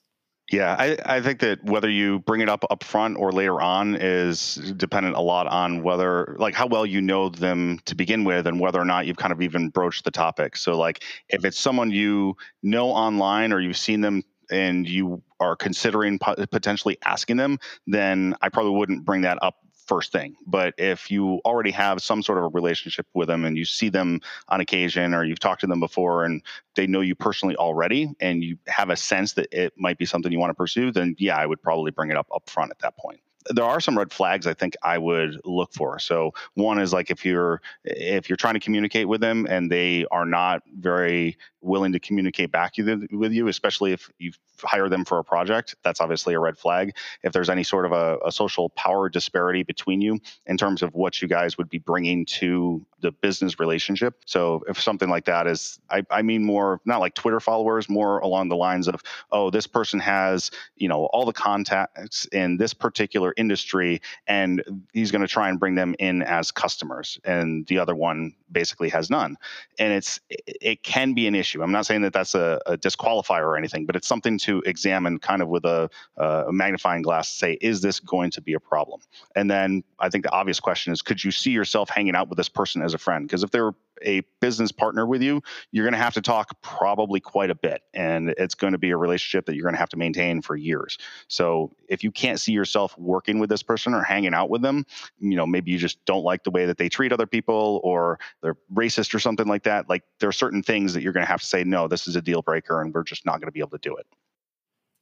Yeah, 0.53 0.77
I, 0.79 0.99
I 1.07 1.21
think 1.23 1.41
that 1.41 1.65
whether 1.65 1.89
you 1.89 2.19
bring 2.21 2.43
it 2.43 2.49
up 2.51 2.63
up 2.71 2.85
front 2.85 3.17
or 3.17 3.33
later 3.33 3.59
on 3.63 3.97
is 3.99 4.57
dependent 4.77 5.17
a 5.17 5.21
lot 5.21 5.47
on 5.47 5.83
whether, 5.83 6.37
like, 6.39 6.55
how 6.55 6.67
well 6.67 6.85
you 6.85 7.01
know 7.01 7.31
them 7.31 7.81
to 7.87 7.95
begin 7.95 8.25
with 8.25 8.47
and 8.47 8.61
whether 8.61 8.79
or 8.79 8.85
not 8.85 9.07
you've 9.07 9.17
kind 9.17 9.33
of 9.33 9.41
even 9.41 9.71
broached 9.71 10.05
the 10.05 10.11
topic. 10.11 10.59
So, 10.59 10.77
like, 10.77 11.03
if 11.31 11.47
it's 11.47 11.59
someone 11.59 11.91
you 11.91 12.37
know 12.63 12.91
online 12.91 13.55
or 13.55 13.61
you've 13.61 13.79
seen 13.79 14.03
them 14.03 14.25
and 14.51 14.87
you 14.87 15.23
are 15.41 15.57
considering 15.57 16.19
potentially 16.19 16.99
asking 17.03 17.39
them, 17.39 17.59
then 17.87 18.35
I 18.43 18.51
probably 18.51 18.73
wouldn't 18.73 19.07
bring 19.07 19.23
that 19.23 19.39
up 19.41 19.57
first 19.93 20.11
thing. 20.11 20.35
But 20.47 20.73
if 20.79 21.11
you 21.11 21.41
already 21.45 21.71
have 21.73 22.01
some 22.01 22.23
sort 22.23 22.39
of 22.39 22.45
a 22.45 22.49
relationship 22.49 23.07
with 23.13 23.29
them 23.29 23.45
and 23.45 23.59
you 23.59 23.67
see 23.67 23.91
them 23.91 24.21
on 24.49 24.61
occasion 24.61 25.13
or 25.13 25.23
you've 25.23 25.39
talked 25.39 25.61
to 25.61 25.67
them 25.67 25.81
before 25.81 26.25
and 26.25 26.43
they 26.77 26.87
know 26.87 27.03
you 27.03 27.15
personally 27.15 27.57
already 27.57 28.11
and 28.19 28.43
you 28.43 28.57
have 28.69 28.89
a 28.89 28.97
sense 28.97 29.35
that 29.35 29.49
it 29.53 29.75
might 29.77 29.99
be 29.99 30.07
something 30.07 30.33
you 30.33 30.39
want 30.39 30.51
to 30.51 30.55
pursue, 30.55 30.93
then 30.93 31.15
yeah, 31.19 31.37
I 31.37 31.45
would 31.45 31.61
probably 31.61 31.91
bring 31.91 32.11
it 32.11 32.17
up 32.17 32.29
up 32.35 32.49
front 32.49 32.71
at 32.71 32.79
that 32.79 32.97
point 32.97 33.21
there 33.51 33.65
are 33.65 33.81
some 33.81 33.99
red 33.99 34.13
flags 34.13 34.47
I 34.47 34.55
think 34.55 34.77
I 34.83 34.99
would 34.99 35.41
look 35.45 35.73
for. 35.73 35.99
So 35.99 36.33
one 36.55 36.79
is 36.79 36.93
like 36.93 37.11
if 37.11 37.25
you're 37.25 37.61
if 37.85 38.29
you're 38.29 38.37
trying 38.37 38.55
to 38.55 38.61
communicate 38.61 39.09
with 39.09 39.21
them 39.21 39.47
and 39.49 39.71
they 39.71 40.07
are 40.11 40.27
not 40.27 40.63
very 40.79 41.37
willing 41.61 41.93
to 41.93 42.01
communicate 42.01 42.51
back 42.51 42.75
with 42.77 43.33
you, 43.33 43.49
especially 43.49 43.93
if 43.93 44.11
you 44.19 44.33
hire 44.63 44.89
them 44.89 45.05
for 45.05 45.19
a 45.19 45.25
project, 45.25 45.77
that's 45.83 46.01
obviously 46.01 46.35
a 46.35 46.39
red 46.39 46.59
flag. 46.59 46.95
If 47.23 47.33
there's 47.33 47.49
any 47.49 47.63
sort 47.63 47.87
of 47.87 47.93
a, 47.93 48.19
a 48.27 48.33
social 48.33 48.71
power 48.71 49.09
disparity 49.09 49.63
between 49.63 50.01
you 50.01 50.19
in 50.47 50.57
terms 50.57 50.83
of 50.83 50.95
what 50.95 51.23
you 51.23 51.29
guys 51.29 51.57
would 51.59 51.71
be 51.71 51.79
bringing 51.79 52.27
to 52.27 52.85
the 53.01 53.13
business 53.13 53.59
relationship. 53.59 54.23
So 54.27 54.63
if 54.69 54.81
something 54.81 55.09
like 55.09 55.25
that 55.27 55.47
is, 55.47 55.79
I, 55.91 56.05
I 56.11 56.23
mean 56.23 56.45
more 56.45 56.81
not 56.85 57.01
like 57.01 57.15
Twitter 57.15 57.41
followers, 57.41 57.89
more 57.89 58.19
along 58.19 58.49
the 58.49 58.57
lines 58.57 58.89
of, 58.89 59.03
oh, 59.31 59.51
this 59.51 59.67
person 59.67 60.01
has 60.01 60.51
you 60.77 60.89
know 60.89 61.07
all 61.07 61.25
the 61.25 61.33
contacts 61.33 62.27
in 62.27 62.57
this 62.57 62.75
particular 62.75 63.32
industry, 63.37 64.01
and 64.27 64.63
he's 64.93 65.11
going 65.11 65.23
to 65.23 65.29
try 65.29 65.49
and 65.49 65.59
bring 65.59 65.75
them 65.75 65.95
in 65.99 66.23
as 66.23 66.51
customers, 66.51 67.19
and 67.25 67.67
the 67.67 67.79
other 67.79 67.95
one 67.95 68.35
basically 68.51 68.89
has 68.91 69.11
none, 69.11 69.37
and 69.79 69.93
it's 69.93 70.21
it 70.29 70.83
can 70.83 71.15
be 71.15 71.27
an 71.27 71.35
issue. 71.35 71.63
I'm 71.63 71.73
not 71.73 71.87
saying 71.87 72.03
that 72.03 72.13
that's 72.13 72.35
a, 72.35 72.61
a 72.67 72.77
disqualifier 72.77 73.43
or 73.43 73.57
anything, 73.57 73.87
but 73.87 73.97
it's 73.97 74.09
something 74.09 74.39
to 74.39 74.63
examine 74.67 75.19
kind 75.19 75.43
of 75.43 75.49
with 75.49 75.65
a, 75.65 75.89
a 76.17 76.53
magnifying 76.53 77.03
glass 77.03 77.31
to 77.31 77.37
say, 77.37 77.59
is 77.61 77.81
this 77.81 78.01
going 78.01 78.31
to 78.33 78.41
be 78.41 78.55
a 78.55 78.61
problem? 78.61 79.01
And 79.35 79.51
then 79.51 79.85
I 79.99 80.09
think 80.09 80.25
the 80.25 80.33
obvious 80.33 80.61
question 80.61 80.93
is, 80.93 81.03
could 81.03 81.23
you 81.23 81.31
see 81.31 81.51
yourself 81.51 81.89
hanging 81.89 82.15
out 82.15 82.29
with 82.29 82.37
this 82.37 82.49
person 82.49 82.83
as 82.83 82.95
a 82.95 82.99
friend? 82.99 83.27
Because 83.27 83.43
if 83.43 83.51
they're 83.51 83.73
a 84.03 84.23
business 84.41 84.73
partner 84.73 85.07
with 85.07 85.23
you, 85.23 85.43
you're 85.71 85.85
going 85.85 85.93
to 85.93 85.99
have 85.99 86.15
to 86.15 86.23
talk 86.23 86.61
probably 86.63 87.21
quite 87.21 87.51
a 87.51 87.55
bit. 87.55 87.83
And 87.95 88.31
it's 88.39 88.55
going 88.55 88.73
to 88.73 88.79
be 88.79 88.91
a 88.91 88.97
relationship 88.97 89.47
that 89.47 89.55
you're 89.55 89.65
going 89.65 89.75
to 89.75 89.79
have 89.79 89.89
to 89.91 89.97
maintain 89.97 90.43
for 90.43 90.57
years. 90.57 90.99
So 91.29 91.73
if 91.89 92.03
you 92.03 92.11
can't 92.11 92.41
see 92.41 92.53
yourself 92.53 92.97
working 92.99 93.39
with 93.39 93.51
this 93.51 93.63
person 93.63 93.95
or 93.95 94.03
hanging 94.03 94.35
out 94.35 94.51
with 94.51 94.63
them, 94.63 94.87
you 95.19 95.37
know, 95.37 95.47
maybe 95.47 95.71
you 95.71 95.79
just 95.79 96.05
don't 96.05 96.25
like 96.25 96.45
the 96.45 96.51
way 96.51 96.67
that 96.67 96.79
they 96.79 96.89
treat 96.89 97.13
other 97.13 97.27
people 97.27 97.81
or 97.85 98.19
they're 98.43 98.57
racist 98.73 99.15
or 99.15 99.19
something 99.19 99.47
like 99.47 99.65
that. 99.65 99.89
Like 99.89 100.03
there 100.21 100.29
are 100.29 100.33
certain 100.33 100.63
things 100.63 100.95
that 100.95 101.03
you're 101.03 101.13
going 101.13 101.27
to 101.27 101.31
have 101.31 101.41
to 101.41 101.47
say, 101.47 101.65
no, 101.65 101.89
this 101.89 102.07
is 102.07 102.17
a 102.17 102.23
deal 102.23 102.43
breaker 102.43 102.81
and 102.81 102.93
we're 102.93 103.05
just 103.05 103.27
not 103.27 103.41
going 103.41 103.49
to 103.49 103.53
be 103.53 103.61
able 103.61 103.71
to 103.71 103.79
do 103.79 103.97
it. 103.97 104.07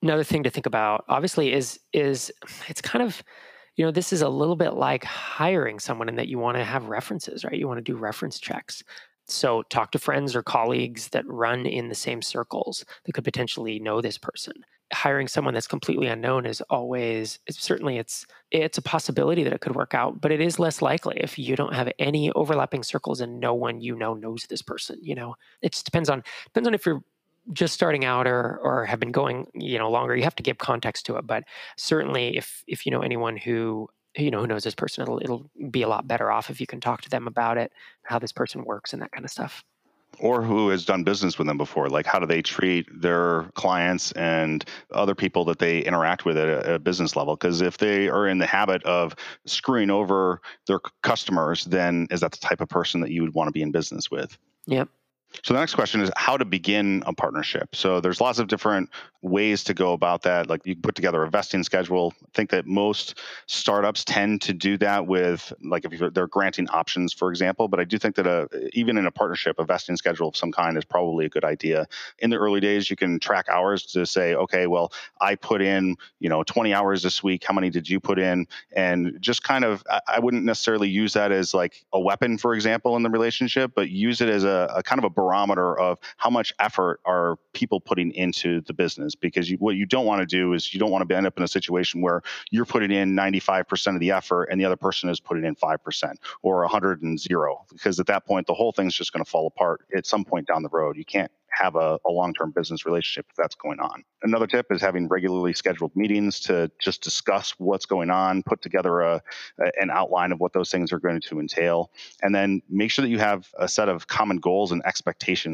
another 0.03 0.25
thing 0.25 0.43
to 0.43 0.51
think 0.51 0.67
about 0.67 1.05
obviously 1.09 1.53
is 1.53 1.79
is 1.93 2.33
it's 2.69 2.81
kind 2.81 3.03
of 3.03 3.23
you 3.77 3.85
know 3.85 3.91
this 3.91 4.13
is 4.13 4.23
a 4.23 4.29
little 4.29 4.57
bit 4.57 4.75
like 4.75 5.05
hiring 5.05 5.79
someone 5.79 6.09
in 6.09 6.17
that 6.17 6.29
you 6.29 6.39
want 6.39 6.57
to 6.57 6.65
have 6.65 6.87
references 6.89 7.45
right? 7.45 7.55
You 7.59 7.69
want 7.69 7.79
to 7.79 7.93
do 7.93 7.97
reference 7.97 8.39
checks. 8.39 8.83
So 9.27 9.63
talk 9.65 9.93
to 9.93 9.99
friends 9.99 10.35
or 10.35 10.43
colleagues 10.43 11.09
that 11.11 11.27
run 11.27 11.65
in 11.67 11.89
the 11.89 11.95
same 11.95 12.21
circles 12.23 12.85
that 13.05 13.13
could 13.13 13.25
potentially 13.25 13.79
know 13.79 14.01
this 14.01 14.19
person. 14.19 14.55
Hiring 14.93 15.29
someone 15.29 15.55
that's 15.55 15.69
completely 15.69 16.09
unknown 16.09 16.47
is 16.47 16.61
always 16.63 17.39
it's, 17.47 17.63
certainly 17.63 17.97
it's 17.99 18.27
it's 18.51 18.77
a 18.79 18.83
possibility 18.83 19.45
that 19.45 19.53
it 19.53 19.61
could 19.61 19.77
work 19.77 19.95
out 19.95 20.21
but 20.21 20.33
it 20.33 20.41
is 20.41 20.59
less 20.59 20.83
likely 20.83 21.17
if 21.21 21.39
you 21.39 21.55
don't 21.55 21.75
have 21.75 21.93
any 22.01 22.33
overlapping 22.33 22.83
circles 22.83 23.21
and 23.21 23.39
no 23.39 23.55
one 23.55 23.81
you 23.81 23.95
know 23.95 24.15
knows 24.15 24.47
this 24.49 24.63
person 24.63 24.99
you 25.01 25.15
know? 25.15 25.37
It 25.63 25.73
just 25.73 25.85
depends 25.85 26.09
on 26.11 26.25
depends 26.47 26.67
on 26.67 26.75
if 26.75 26.85
you're 26.87 27.03
just 27.53 27.75
starting 27.75 28.05
out 28.05 28.27
or 28.27 28.59
or 28.63 28.85
have 28.87 29.01
been 29.01 29.13
going 29.13 29.47
you 29.55 29.79
know 29.79 29.91
longer 29.91 30.17
you 30.17 30.23
have 30.23 30.37
to 30.37 30.43
give 30.43 30.59
context 30.59 31.07
to 31.07 31.17
it. 31.17 31.27
But 31.27 31.45
certainly 31.77 32.37
if 32.37 32.63
if 32.67 32.87
you 32.87 32.93
know 32.93 33.01
anyone 33.01 33.37
who 33.37 33.89
you 34.17 34.31
know 34.31 34.41
who 34.41 34.47
knows 34.47 34.65
this 34.65 34.75
person 34.75 35.03
it'll 35.03 35.21
it'll 35.21 35.51
be 35.71 35.83
a 35.83 35.89
lot 35.89 36.09
better 36.09 36.31
off 36.31 36.51
if 36.51 36.61
you 36.61 36.67
can 36.67 36.81
talk 36.81 37.03
to 37.03 37.11
them 37.11 37.27
about 37.27 37.59
it 37.59 37.73
how 38.03 38.19
this 38.19 38.33
person 38.33 38.65
works 38.65 38.93
and 38.93 39.03
that 39.03 39.13
kind 39.13 39.25
of 39.25 39.31
stuff. 39.31 39.65
Or 40.19 40.43
who 40.43 40.71
has 40.71 40.85
done 40.85 41.05
business 41.05 41.39
with 41.39 41.47
them 41.47 41.57
before 41.57 41.89
like 41.89 42.07
how 42.07 42.19
do 42.19 42.27
they 42.27 42.43
treat 42.43 42.87
their 43.01 43.45
clients 43.55 44.11
and 44.13 44.65
other 44.93 45.15
people 45.15 45.45
that 45.45 45.61
they 45.61 45.81
interact 45.81 46.25
with 46.25 46.37
at 46.37 46.49
a, 46.49 46.75
a 46.75 46.79
business 46.79 47.15
level? 47.15 47.37
Because 47.37 47.61
if 47.61 47.79
they 47.79 48.09
are 48.09 48.27
in 48.27 48.39
the 48.39 48.47
habit 48.47 48.83
of 48.83 49.15
screwing 49.47 49.91
over 49.91 50.41
their 50.67 50.81
customers 51.03 51.65
then 51.65 52.09
is 52.11 52.21
that 52.21 52.33
the 52.33 52.39
type 52.39 52.61
of 52.61 52.69
person 52.69 53.01
that 53.01 53.13
you 53.13 53.23
would 53.23 53.35
want 53.35 53.49
to 53.49 53.53
be 53.53 53.63
in 53.63 53.71
business 53.71 54.11
with? 54.11 54.37
Yep 54.67 54.89
so 55.43 55.55
the 55.55 55.61
next 55.61 55.75
question 55.75 56.01
is 56.01 56.11
how 56.17 56.37
to 56.37 56.45
begin 56.45 57.03
a 57.07 57.13
partnership. 57.13 57.75
So 57.75 58.01
there's 58.01 58.21
lots 58.21 58.39
of 58.39 58.49
different 58.49 58.91
ways 59.23 59.65
to 59.65 59.75
go 59.75 59.93
about 59.93 60.23
that. 60.23 60.49
Like 60.49 60.65
you 60.65 60.75
can 60.75 60.83
put 60.83 60.95
together 60.95 61.23
a 61.23 61.31
vesting 61.31 61.63
schedule. 61.63 62.15
I 62.23 62.29
think 62.35 62.51
that 62.51 62.67
most 62.67 63.19
startups 63.47 64.05
tend 64.05 64.43
to 64.43 64.53
do 64.53 64.79
that 64.79 65.07
with 65.07 65.53
like 65.63 65.85
if 65.85 66.15
they're 66.15 66.27
granting 66.27 66.69
options, 66.71 67.13
for 67.13 67.31
example. 67.31 67.69
But 67.69 67.81
I 67.81 67.85
do 67.85 67.99
think 67.99 68.17
that 68.17 68.27
a, 68.27 68.49
even 68.73 68.97
in 68.97 69.07
a 69.07 69.11
partnership, 69.11 69.59
a 69.59 69.65
vesting 69.65 69.97
schedule 69.97 70.29
of 70.29 70.37
some 70.37 70.53
kind 70.53 70.77
is 70.77 70.85
probably 70.85 71.27
a 71.27 71.29
good 71.29 71.45
idea. 71.45 71.87
In 72.19 72.31
the 72.31 72.37
early 72.37 72.61
days, 72.61 72.91
you 72.91 72.97
can 72.97 73.19
track 73.19 73.49
hours 73.49 73.85
to 73.87 74.07
say, 74.07 74.35
okay, 74.35 74.67
well, 74.67 74.93
I 75.21 75.35
put 75.35 75.63
in 75.63 75.97
you 76.19 76.29
know 76.29 76.43
20 76.43 76.73
hours 76.73 77.03
this 77.03 77.23
week. 77.23 77.45
How 77.45 77.55
many 77.55 77.71
did 77.71 77.89
you 77.89 78.01
put 78.01 78.19
in? 78.19 78.47
And 78.73 79.17
just 79.21 79.43
kind 79.43 79.65
of, 79.65 79.85
I 80.09 80.19
wouldn't 80.19 80.45
necessarily 80.45 80.89
use 80.89 81.13
that 81.13 81.31
as 81.31 81.53
like 81.55 81.85
a 81.93 82.01
weapon, 82.01 82.39
for 82.39 82.55
example, 82.55 82.97
in 82.97 83.03
the 83.03 83.11
relationship, 83.11 83.73
but 83.75 83.91
use 83.91 84.21
it 84.21 84.29
as 84.29 84.45
a, 84.45 84.73
a 84.77 84.83
kind 84.83 84.99
of 84.99 85.05
a 85.05 85.11
barometer 85.21 85.79
of 85.79 85.99
how 86.17 86.31
much 86.31 86.53
effort 86.59 87.01
are 87.05 87.37
people 87.53 87.81
putting 87.81 88.13
into 88.13 88.61
the 88.63 88.73
business 88.73 89.15
because 89.15 89.51
you, 89.51 89.57
what 89.59 89.77
you 89.77 89.87
don't 89.87 90.07
want 90.07 90.21
to 90.21 90.27
do 90.27 90.53
is 90.55 90.73
you 90.73 90.81
don't 90.81 90.91
want 90.91 91.07
to 91.07 91.17
end 91.17 91.27
up 91.27 91.37
in 91.37 91.43
a 91.43 91.49
situation 91.49 92.01
where 92.01 92.23
you're 92.51 92.65
putting 92.65 92.91
in 92.91 93.15
95% 93.15 93.95
of 93.95 94.01
the 94.01 94.13
effort 94.13 94.45
and 94.45 94.61
the 94.61 94.65
other 94.65 94.77
person 94.77 95.11
is 95.11 95.21
putting 95.21 95.45
in 95.45 95.55
5% 95.57 96.15
or 96.43 96.61
100 96.61 97.03
and 97.03 97.19
because 97.71 98.01
at 98.01 98.07
that 98.07 98.27
point 98.27 98.47
the 98.47 98.55
whole 98.55 98.73
thing's 98.73 98.95
just 98.95 99.13
going 99.13 99.25
to 99.25 99.31
fall 99.31 99.47
apart 99.47 99.83
at 99.95 100.07
some 100.07 100.25
point 100.25 100.47
down 100.47 100.63
the 100.63 100.69
road 100.71 100.97
you 100.97 101.05
can't 101.05 101.31
have 101.51 101.77
a, 101.77 101.99
a 102.07 102.11
long 102.11 102.33
term 102.33 102.53
business 102.53 102.87
relationship 102.87 103.27
if 103.31 103.37
that's 103.37 103.55
going 103.55 103.81
on. 103.81 104.03
Another 104.23 104.47
tip 104.47 104.67
is 104.71 104.81
having 104.81 105.09
regularly 105.09 105.53
scheduled 105.53 105.95
meetings 105.95 106.41
to 106.41 106.71
just 106.81 107.03
discuss 107.03 107.55
what's 107.59 107.87
going 107.87 108.11
on, 108.11 108.43
put 108.43 108.63
together 108.63 109.01
a, 109.01 109.23
a, 109.61 109.71
an 109.81 109.91
outline 109.91 110.33
of 110.33 110.41
what 110.41 110.53
those 110.53 110.71
things 110.71 110.93
are 110.93 110.99
going 110.99 111.21
to 111.21 111.41
entail, 111.41 111.91
and 112.23 112.35
then 112.35 112.63
make 112.69 112.91
sure 112.91 113.03
that 113.03 113.11
you 113.11 113.19
have 113.19 113.49
a 113.59 113.69
set 113.69 113.89
of 113.89 114.07
common 114.07 114.39
goals 114.39 114.73
and 114.73 114.83
expectations 114.85 115.10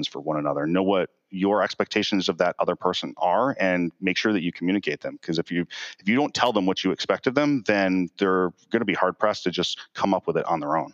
for 0.07 0.21
one 0.21 0.39
another. 0.39 0.67
Know 0.67 0.83
what 0.83 1.11
your 1.31 1.63
expectations 1.63 2.29
of 2.29 2.39
that 2.39 2.55
other 2.59 2.77
person 2.77 3.15
are 3.17 3.57
and 3.59 3.93
make 4.01 4.17
sure 4.17 4.33
that 4.33 4.43
you 4.43 4.53
communicate 4.53 5.01
them 5.01 5.19
because 5.21 5.39
if 5.39 5.51
you 5.51 5.67
if 5.99 6.09
you 6.09 6.15
don't 6.15 6.35
tell 6.35 6.53
them 6.53 6.67
what 6.67 6.85
you 6.85 6.93
expect 6.93 7.27
of 7.27 7.35
them 7.35 7.65
then 7.67 8.09
they're 8.17 8.51
going 8.71 8.81
to 8.81 8.85
be 8.85 8.95
hard 8.95 9.19
pressed 9.19 9.43
to 9.43 9.51
just 9.51 9.81
come 9.93 10.15
up 10.15 10.27
with 10.27 10.37
it 10.37 10.45
on 10.47 10.61
their 10.61 10.77
own 10.77 10.93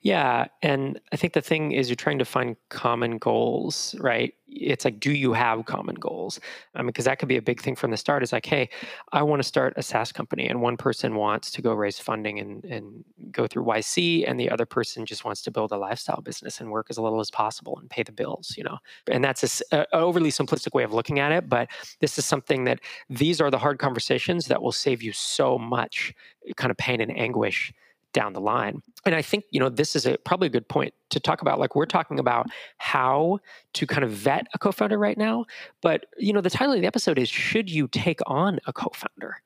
yeah. 0.00 0.46
And 0.62 1.00
I 1.12 1.16
think 1.16 1.32
the 1.32 1.42
thing 1.42 1.72
is 1.72 1.88
you're 1.88 1.96
trying 1.96 2.18
to 2.18 2.24
find 2.24 2.56
common 2.68 3.18
goals, 3.18 3.94
right? 3.98 4.34
It's 4.60 4.84
like, 4.84 5.00
do 5.00 5.12
you 5.12 5.32
have 5.32 5.64
common 5.66 5.94
goals? 5.94 6.40
I 6.74 6.78
mean, 6.78 6.88
because 6.88 7.04
that 7.04 7.18
could 7.18 7.28
be 7.28 7.36
a 7.36 7.42
big 7.42 7.60
thing 7.60 7.76
from 7.76 7.90
the 7.90 7.96
start 7.96 8.22
is 8.22 8.32
like, 8.32 8.46
hey, 8.46 8.68
I 9.12 9.22
want 9.22 9.40
to 9.40 9.48
start 9.48 9.74
a 9.76 9.82
SaaS 9.82 10.12
company. 10.12 10.48
And 10.48 10.60
one 10.60 10.76
person 10.76 11.14
wants 11.14 11.50
to 11.52 11.62
go 11.62 11.72
raise 11.72 11.98
funding 11.98 12.38
and, 12.38 12.64
and 12.64 13.04
go 13.30 13.46
through 13.46 13.64
YC, 13.64 14.28
and 14.28 14.38
the 14.38 14.50
other 14.50 14.66
person 14.66 15.06
just 15.06 15.24
wants 15.24 15.42
to 15.42 15.50
build 15.50 15.72
a 15.72 15.76
lifestyle 15.76 16.20
business 16.20 16.60
and 16.60 16.70
work 16.70 16.86
as 16.90 16.98
little 16.98 17.20
as 17.20 17.30
possible 17.30 17.78
and 17.78 17.88
pay 17.90 18.02
the 18.02 18.12
bills, 18.12 18.54
you 18.56 18.64
know? 18.64 18.78
And 19.10 19.24
that's 19.24 19.62
an 19.72 19.86
overly 19.92 20.30
simplistic 20.30 20.74
way 20.74 20.82
of 20.82 20.92
looking 20.92 21.18
at 21.18 21.32
it. 21.32 21.48
But 21.48 21.68
this 22.00 22.18
is 22.18 22.26
something 22.26 22.64
that 22.64 22.80
these 23.08 23.40
are 23.40 23.50
the 23.50 23.58
hard 23.58 23.78
conversations 23.78 24.46
that 24.46 24.62
will 24.62 24.72
save 24.72 25.02
you 25.02 25.12
so 25.12 25.58
much 25.58 26.14
eh, 26.46 26.52
kind 26.56 26.70
of 26.70 26.76
pain 26.76 27.00
and 27.00 27.16
anguish 27.16 27.72
down 28.12 28.32
the 28.32 28.40
line. 28.40 28.82
And 29.04 29.14
I 29.14 29.22
think, 29.22 29.44
you 29.50 29.60
know, 29.60 29.68
this 29.68 29.94
is 29.94 30.06
a 30.06 30.16
probably 30.18 30.46
a 30.46 30.50
good 30.50 30.68
point 30.68 30.94
to 31.10 31.20
talk 31.20 31.42
about. 31.42 31.58
Like 31.58 31.74
we're 31.74 31.86
talking 31.86 32.18
about 32.18 32.46
how 32.78 33.38
to 33.74 33.86
kind 33.86 34.04
of 34.04 34.10
vet 34.10 34.46
a 34.54 34.58
co-founder 34.58 34.98
right 34.98 35.18
now, 35.18 35.44
but 35.82 36.06
you 36.16 36.32
know, 36.32 36.40
the 36.40 36.50
title 36.50 36.74
of 36.74 36.80
the 36.80 36.86
episode 36.86 37.18
is 37.18 37.28
should 37.28 37.70
you 37.70 37.88
take 37.88 38.20
on 38.26 38.58
a 38.66 38.72
co-founder? 38.72 39.36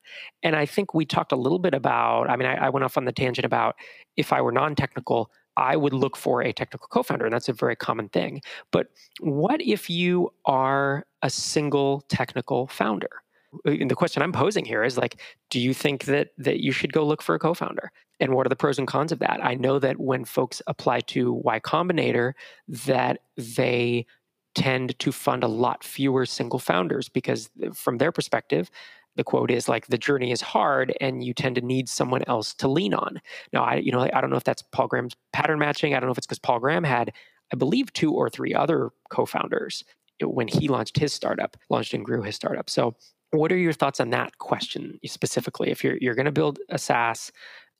And 0.43 0.55
I 0.55 0.65
think 0.65 0.93
we 0.93 1.05
talked 1.05 1.31
a 1.31 1.37
little 1.37 1.59
bit 1.59 1.73
about, 1.73 2.29
I 2.29 2.35
mean, 2.35 2.47
I, 2.47 2.65
I 2.65 2.69
went 2.69 2.83
off 2.83 2.97
on 2.97 3.05
the 3.05 3.11
tangent 3.11 3.45
about 3.45 3.75
if 4.17 4.33
I 4.33 4.41
were 4.41 4.51
non-technical, 4.51 5.31
I 5.57 5.75
would 5.75 5.93
look 5.93 6.17
for 6.17 6.41
a 6.41 6.51
technical 6.51 6.87
co 6.87 7.03
founder, 7.03 7.25
and 7.25 7.33
that's 7.33 7.49
a 7.49 7.53
very 7.53 7.75
common 7.75 8.09
thing. 8.09 8.41
But 8.71 8.87
what 9.19 9.61
if 9.61 9.89
you 9.89 10.33
are 10.45 11.05
a 11.21 11.29
single 11.29 12.01
technical 12.09 12.67
founder? 12.67 13.22
The 13.65 13.95
question 13.95 14.21
I'm 14.21 14.31
posing 14.31 14.65
here 14.65 14.83
is 14.83 14.97
like, 14.97 15.19
do 15.49 15.59
you 15.59 15.73
think 15.73 16.05
that 16.05 16.29
that 16.37 16.61
you 16.61 16.71
should 16.71 16.93
go 16.93 17.05
look 17.05 17.21
for 17.21 17.35
a 17.35 17.39
co-founder? 17.39 17.91
And 18.19 18.33
what 18.33 18.45
are 18.45 18.49
the 18.49 18.55
pros 18.55 18.79
and 18.79 18.87
cons 18.87 19.11
of 19.11 19.19
that? 19.19 19.43
I 19.43 19.55
know 19.55 19.79
that 19.79 19.99
when 19.99 20.25
folks 20.25 20.61
apply 20.67 21.01
to 21.01 21.33
Y 21.33 21.59
Combinator, 21.59 22.33
that 22.67 23.19
they 23.37 24.05
tend 24.55 24.97
to 24.99 25.11
fund 25.11 25.43
a 25.43 25.47
lot 25.47 25.83
fewer 25.83 26.25
single 26.25 26.59
founders 26.59 27.09
because 27.09 27.49
uh, 27.63 27.71
from 27.71 27.97
their 27.97 28.11
perspective, 28.11 28.69
the 29.15 29.23
quote 29.23 29.51
is 29.51 29.67
like 29.67 29.87
the 29.87 29.97
journey 29.97 30.31
is 30.31 30.41
hard 30.41 30.95
and 31.01 31.23
you 31.23 31.33
tend 31.33 31.55
to 31.55 31.61
need 31.61 31.89
someone 31.89 32.23
else 32.27 32.53
to 32.55 32.67
lean 32.67 32.93
on. 32.93 33.21
Now, 33.51 33.63
I 33.63 33.75
you 33.75 33.91
know 33.91 34.09
I 34.13 34.21
don't 34.21 34.29
know 34.29 34.37
if 34.37 34.43
that's 34.43 34.61
Paul 34.61 34.87
Graham's 34.87 35.15
pattern 35.33 35.59
matching. 35.59 35.93
I 35.93 35.99
don't 35.99 36.07
know 36.07 36.11
if 36.11 36.17
it's 36.17 36.27
because 36.27 36.39
Paul 36.39 36.59
Graham 36.59 36.83
had, 36.83 37.13
I 37.51 37.55
believe, 37.55 37.93
two 37.93 38.13
or 38.13 38.29
three 38.29 38.53
other 38.53 38.91
co-founders 39.09 39.83
when 40.21 40.47
he 40.47 40.67
launched 40.67 40.97
his 40.97 41.13
startup, 41.13 41.57
launched 41.69 41.93
and 41.93 42.05
grew 42.05 42.21
his 42.21 42.35
startup. 42.35 42.69
So 42.69 42.95
what 43.33 43.51
are 43.51 43.57
your 43.57 43.73
thoughts 43.73 43.99
on 43.99 44.11
that 44.11 44.37
question 44.37 44.99
specifically? 45.05 45.71
If 45.71 45.83
you're 45.83 45.97
you're 45.99 46.15
going 46.15 46.25
to 46.25 46.31
build 46.31 46.59
a 46.69 46.77
SaaS 46.77 47.31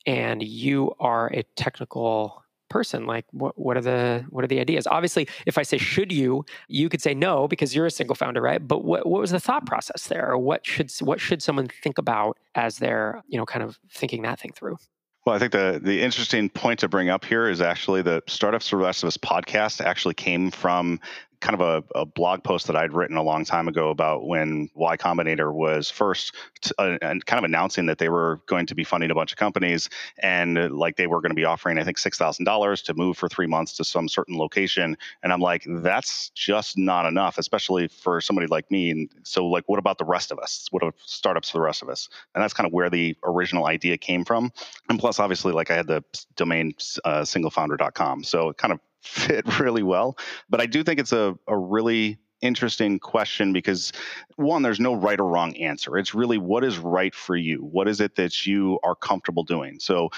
and 0.06 0.44
you 0.44 0.94
are 1.00 1.28
a 1.28 1.44
technical 1.56 2.44
person, 2.70 3.06
like 3.06 3.26
what 3.32 3.58
what 3.58 3.78
are 3.78 3.82
the 3.82 4.26
what 4.30 4.44
are 4.44 4.48
the 4.48 4.60
ideas? 4.60 4.88
Obviously, 4.88 5.28
if 5.46 5.58
I 5.58 5.64
say 5.64 5.78
should 5.78 6.12
you, 6.12 6.44
you 6.68 6.90
could 6.90 7.02
say 7.02 7.14
no 7.14 7.48
because 7.48 7.76
you're 7.76 7.86
a 7.86 7.92
single 7.92 8.16
founder, 8.16 8.42
right? 8.42 8.66
But 8.68 8.84
what 8.84 9.06
what 9.06 9.22
was 9.22 9.32
the 9.32 9.40
thought 9.40 9.66
process 9.66 10.08
there, 10.08 10.32
or 10.32 10.38
what 10.38 10.66
should 10.66 10.92
what 11.02 11.22
should 11.22 11.42
someone 11.44 11.68
think 11.68 11.98
about 11.98 12.38
as 12.56 12.78
they're 12.78 13.22
you 13.28 13.38
know 13.38 13.46
kind 13.46 13.64
of 13.64 13.80
thinking 13.92 14.24
that 14.24 14.40
thing 14.40 14.52
through? 14.54 14.78
Well, 15.26 15.36
I 15.36 15.40
think 15.40 15.54
the 15.54 15.80
the 15.82 16.02
interesting 16.02 16.50
point 16.50 16.80
to 16.80 16.90
bring 16.90 17.10
up 17.10 17.24
here 17.24 17.48
is 17.48 17.62
actually 17.62 18.02
the 18.02 18.22
Startups 18.28 18.68
for 18.68 18.78
the 18.78 18.84
Rest 18.84 19.04
of 19.04 19.08
Us 19.08 19.18
podcast 19.18 19.80
actually 19.80 20.16
came 20.16 20.52
from 20.52 21.00
kind 21.44 21.60
of 21.60 21.84
a, 21.94 22.00
a, 22.00 22.06
blog 22.06 22.42
post 22.42 22.68
that 22.68 22.76
I'd 22.78 22.94
written 22.94 23.18
a 23.18 23.22
long 23.22 23.44
time 23.44 23.68
ago 23.68 23.90
about 23.90 24.26
when 24.26 24.70
Y 24.76 24.96
Combinator 24.96 25.54
was 25.54 25.90
first 25.90 26.34
t- 26.62 26.72
uh, 26.80 26.98
and 27.02 27.26
kind 27.26 27.38
of 27.38 27.44
announcing 27.44 27.86
that 27.88 27.98
they 27.98 28.08
were 28.08 28.40
going 28.46 28.66
to 28.68 28.74
be 28.74 28.86
funding 28.86 29.12
a 29.12 29.16
bunch 29.16 29.34
of 29.34 29.38
companies 29.38 29.90
and 30.20 30.58
uh, 30.58 30.70
like 30.72 30.96
they 30.96 31.06
were 31.06 31.20
going 31.20 31.32
to 31.32 31.36
be 31.36 31.44
offering 31.44 31.78
I 31.78 31.84
think 31.84 31.98
six 31.98 32.18
thousand 32.18 32.46
dollars 32.46 32.82
to 32.84 32.94
move 32.94 33.18
for 33.18 33.28
three 33.28 33.46
months 33.46 33.74
to 33.74 33.84
some 33.84 34.08
certain 34.08 34.38
location. 34.38 34.98
And 35.22 35.34
I'm 35.34 35.42
like 35.42 35.66
that's 35.68 36.30
just 36.30 36.78
not 36.78 37.06
enough 37.06 37.38
especially 37.38 37.90
for 37.90 38.22
somebody 38.22 38.48
like 38.48 38.72
me. 38.72 38.92
And 38.92 39.10
so 39.24 39.46
like 39.46 39.66
what 39.68 39.80
about 39.80 39.98
the 39.98 40.06
rest 40.06 40.32
of 40.32 40.40
us? 40.40 40.70
What 40.72 40.82
are 40.82 40.94
startups 41.06 41.50
for 41.50 41.58
the 41.58 41.64
rest 41.64 41.82
of 41.82 41.90
us? 41.90 42.08
And 42.34 42.42
that's 42.42 42.54
kind 42.54 42.66
of 42.66 42.72
where 42.72 42.90
the 42.90 43.18
original 43.22 43.68
idea 43.68 43.98
came 43.98 44.24
from. 44.24 44.54
And 44.88 44.98
plus 44.98 45.20
obviously 45.20 45.52
like 45.52 45.70
I 45.70 45.76
had 45.76 45.88
the 45.88 46.06
domain 46.38 46.74
uh, 47.04 47.24
singlefounder.com 47.24 48.24
so 48.24 48.50
it 48.50 48.58
kind 48.58 48.72
of 48.72 48.80
fit 49.04 49.60
really 49.60 49.84
well. 49.84 50.18
But 50.50 50.62
I 50.62 50.66
do 50.66 50.84
think 50.84 51.00
it's 51.00 51.14
a, 51.14 51.38
a 51.48 51.58
really 51.58 52.20
interesting 52.42 53.00
question 53.00 53.54
because 53.54 53.94
one 54.36 54.64
there's 54.64 54.80
no 54.80 54.94
right 54.94 55.18
or 55.18 55.26
wrong 55.26 55.56
answer 55.56 55.98
it's 55.98 56.14
really 56.14 56.38
what 56.38 56.62
is 56.62 56.78
right 56.78 57.16
for 57.16 57.38
you 57.38 57.60
what 57.60 57.88
is 57.88 58.02
it 58.02 58.18
that 58.18 58.46
you 58.46 58.78
are 58.84 58.96
comfortable 58.96 59.46
doing 59.46 59.80
so 59.80 60.10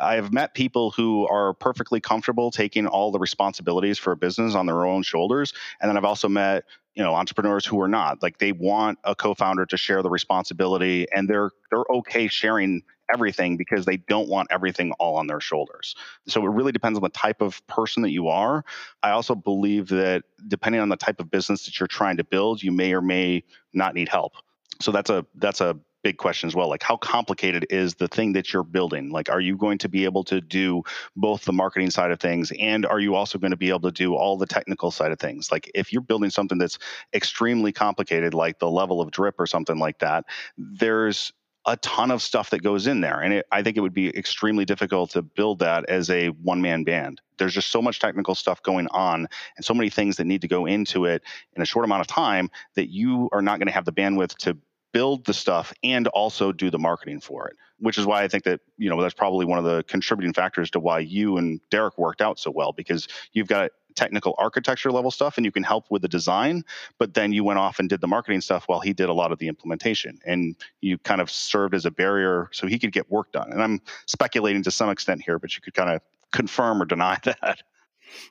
I 0.00 0.14
have 0.14 0.32
met 0.32 0.54
people 0.54 0.90
who 0.90 1.26
are 1.28 1.54
perfectly 1.54 2.00
comfortable 2.00 2.50
taking 2.50 2.86
all 2.86 3.10
the 3.10 3.18
responsibilities 3.18 3.98
for 3.98 4.12
a 4.12 4.16
business 4.16 4.54
on 4.54 4.66
their 4.66 4.84
own 4.86 5.02
shoulders. 5.02 5.52
And 5.80 5.88
then 5.88 5.96
I've 5.96 6.04
also 6.04 6.28
met, 6.28 6.64
you 6.94 7.02
know, 7.02 7.14
entrepreneurs 7.14 7.64
who 7.64 7.80
are 7.80 7.88
not. 7.88 8.22
Like 8.22 8.38
they 8.38 8.52
want 8.52 8.98
a 9.04 9.14
co-founder 9.14 9.66
to 9.66 9.76
share 9.76 10.02
the 10.02 10.10
responsibility 10.10 11.06
and 11.14 11.28
they're 11.28 11.50
they're 11.70 11.84
okay 11.90 12.28
sharing 12.28 12.82
everything 13.12 13.56
because 13.56 13.84
they 13.84 13.96
don't 13.96 14.28
want 14.28 14.48
everything 14.50 14.92
all 14.98 15.16
on 15.16 15.26
their 15.26 15.40
shoulders. 15.40 15.94
So 16.26 16.44
it 16.44 16.50
really 16.50 16.72
depends 16.72 16.96
on 16.96 17.02
the 17.02 17.08
type 17.10 17.40
of 17.40 17.64
person 17.66 18.02
that 18.02 18.10
you 18.10 18.28
are. 18.28 18.64
I 19.02 19.10
also 19.10 19.34
believe 19.34 19.88
that 19.88 20.24
depending 20.48 20.80
on 20.80 20.88
the 20.88 20.96
type 20.96 21.20
of 21.20 21.30
business 21.30 21.64
that 21.66 21.78
you're 21.78 21.86
trying 21.86 22.16
to 22.16 22.24
build, 22.24 22.62
you 22.62 22.72
may 22.72 22.92
or 22.92 23.00
may 23.00 23.44
not 23.72 23.94
need 23.94 24.08
help. 24.08 24.34
so 24.80 24.90
that's 24.90 25.10
a 25.10 25.24
that's 25.36 25.60
a 25.60 25.78
big 26.04 26.18
question 26.18 26.46
as 26.46 26.54
well. 26.54 26.68
Like, 26.68 26.82
how 26.82 26.96
complicated 26.98 27.66
is 27.70 27.94
the 27.94 28.06
thing 28.06 28.34
that 28.34 28.52
you're 28.52 28.62
building? 28.62 29.10
Like, 29.10 29.30
are 29.30 29.40
you 29.40 29.56
going 29.56 29.78
to 29.78 29.88
be 29.88 30.04
able 30.04 30.22
to 30.24 30.40
do 30.40 30.82
both 31.16 31.44
the 31.44 31.52
marketing 31.52 31.90
side 31.90 32.12
of 32.12 32.20
things 32.20 32.52
and 32.60 32.86
are 32.86 33.00
you 33.00 33.16
also 33.16 33.38
going 33.38 33.50
to 33.50 33.56
be 33.56 33.70
able 33.70 33.80
to 33.80 33.90
do 33.90 34.14
all 34.14 34.36
the 34.36 34.46
technical 34.46 34.92
side 34.92 35.10
of 35.10 35.18
things? 35.18 35.50
Like, 35.50 35.68
if 35.74 35.92
you're 35.92 36.02
building 36.02 36.30
something 36.30 36.58
that's 36.58 36.78
extremely 37.12 37.72
complicated, 37.72 38.34
like 38.34 38.58
the 38.60 38.70
level 38.70 39.00
of 39.00 39.10
drip 39.10 39.36
or 39.40 39.46
something 39.46 39.78
like 39.78 39.98
that, 40.00 40.26
there's 40.56 41.32
a 41.66 41.76
ton 41.78 42.10
of 42.10 42.22
stuff 42.22 42.50
that 42.50 42.62
goes 42.62 42.86
in 42.86 43.00
there. 43.00 43.20
And 43.20 43.34
it, 43.34 43.46
I 43.50 43.62
think 43.62 43.76
it 43.76 43.80
would 43.80 43.94
be 43.94 44.16
extremely 44.16 44.64
difficult 44.64 45.10
to 45.10 45.22
build 45.22 45.60
that 45.60 45.88
as 45.88 46.10
a 46.10 46.28
one 46.28 46.60
man 46.60 46.84
band. 46.84 47.20
There's 47.38 47.54
just 47.54 47.70
so 47.70 47.80
much 47.80 48.00
technical 48.00 48.34
stuff 48.34 48.62
going 48.62 48.86
on 48.90 49.28
and 49.56 49.64
so 49.64 49.74
many 49.74 49.90
things 49.90 50.16
that 50.16 50.24
need 50.24 50.42
to 50.42 50.48
go 50.48 50.66
into 50.66 51.06
it 51.06 51.22
in 51.54 51.62
a 51.62 51.66
short 51.66 51.84
amount 51.84 52.02
of 52.02 52.06
time 52.06 52.50
that 52.74 52.90
you 52.90 53.28
are 53.32 53.42
not 53.42 53.58
going 53.58 53.66
to 53.66 53.72
have 53.72 53.84
the 53.84 53.92
bandwidth 53.92 54.36
to 54.38 54.56
build 54.92 55.24
the 55.24 55.34
stuff 55.34 55.72
and 55.82 56.06
also 56.08 56.52
do 56.52 56.70
the 56.70 56.78
marketing 56.78 57.20
for 57.20 57.48
it 57.48 57.56
which 57.80 57.98
is 57.98 58.06
why 58.06 58.22
i 58.22 58.28
think 58.28 58.44
that 58.44 58.60
you 58.78 58.88
know 58.88 59.02
that's 59.02 59.12
probably 59.12 59.44
one 59.44 59.58
of 59.58 59.64
the 59.64 59.82
contributing 59.88 60.32
factors 60.32 60.70
to 60.70 60.78
why 60.78 61.00
you 61.00 61.36
and 61.36 61.60
derek 61.68 61.98
worked 61.98 62.22
out 62.22 62.38
so 62.38 62.48
well 62.48 62.72
because 62.72 63.08
you've 63.32 63.48
got 63.48 63.72
technical 63.94 64.34
architecture 64.38 64.90
level 64.90 65.10
stuff 65.10 65.36
and 65.36 65.44
you 65.44 65.52
can 65.52 65.62
help 65.62 65.86
with 65.90 66.02
the 66.02 66.08
design 66.08 66.64
but 66.98 67.14
then 67.14 67.32
you 67.32 67.44
went 67.44 67.58
off 67.58 67.78
and 67.78 67.88
did 67.88 68.00
the 68.00 68.06
marketing 68.06 68.40
stuff 68.40 68.64
while 68.66 68.80
he 68.80 68.92
did 68.92 69.08
a 69.08 69.12
lot 69.12 69.32
of 69.32 69.38
the 69.38 69.48
implementation 69.48 70.18
and 70.26 70.56
you 70.80 70.98
kind 70.98 71.20
of 71.20 71.30
served 71.30 71.74
as 71.74 71.84
a 71.84 71.90
barrier 71.90 72.48
so 72.52 72.66
he 72.66 72.78
could 72.78 72.92
get 72.92 73.10
work 73.10 73.30
done 73.32 73.50
and 73.52 73.62
i'm 73.62 73.80
speculating 74.06 74.62
to 74.62 74.70
some 74.70 74.90
extent 74.90 75.22
here 75.22 75.38
but 75.38 75.54
you 75.54 75.62
could 75.62 75.74
kind 75.74 75.90
of 75.90 76.00
confirm 76.32 76.80
or 76.80 76.84
deny 76.84 77.18
that 77.24 77.62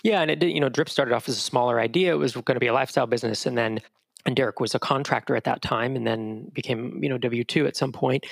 yeah, 0.02 0.21
and 0.21 0.32
it 0.32 0.39
did, 0.39 0.52
you 0.52 0.62
know, 0.62 0.69
Drip 0.69 0.88
started 0.88 1.13
off 1.13 1.28
as 1.28 1.36
a 1.36 1.41
smaller 1.41 1.80
idea. 1.80 2.13
It 2.13 2.17
was 2.17 2.34
going 2.34 2.56
to 2.56 2.60
be 2.60 2.67
a 2.67 2.73
lifestyle 2.73 3.06
business, 3.06 3.45
and 3.45 3.58
then 3.58 3.82
and 4.26 4.36
Derek 4.36 4.60
was 4.60 4.73
a 4.73 4.80
contractor 4.80 5.36
at 5.36 5.43
that 5.43 5.62
time 5.62 5.95
and 5.95 6.08
then 6.08 6.49
became, 6.54 7.04
you 7.04 7.10
know, 7.10 7.17
W2 7.17 7.67
at 7.67 7.76
some 7.76 7.91
point. 7.91 8.26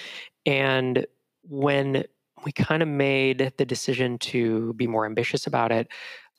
And 0.45 1.05
when 1.43 2.05
we 2.45 2.51
kind 2.51 2.81
of 2.81 2.87
made 2.87 3.51
the 3.57 3.65
decision 3.65 4.17
to 4.19 4.73
be 4.73 4.87
more 4.87 5.05
ambitious 5.05 5.47
about 5.47 5.71
it, 5.71 5.89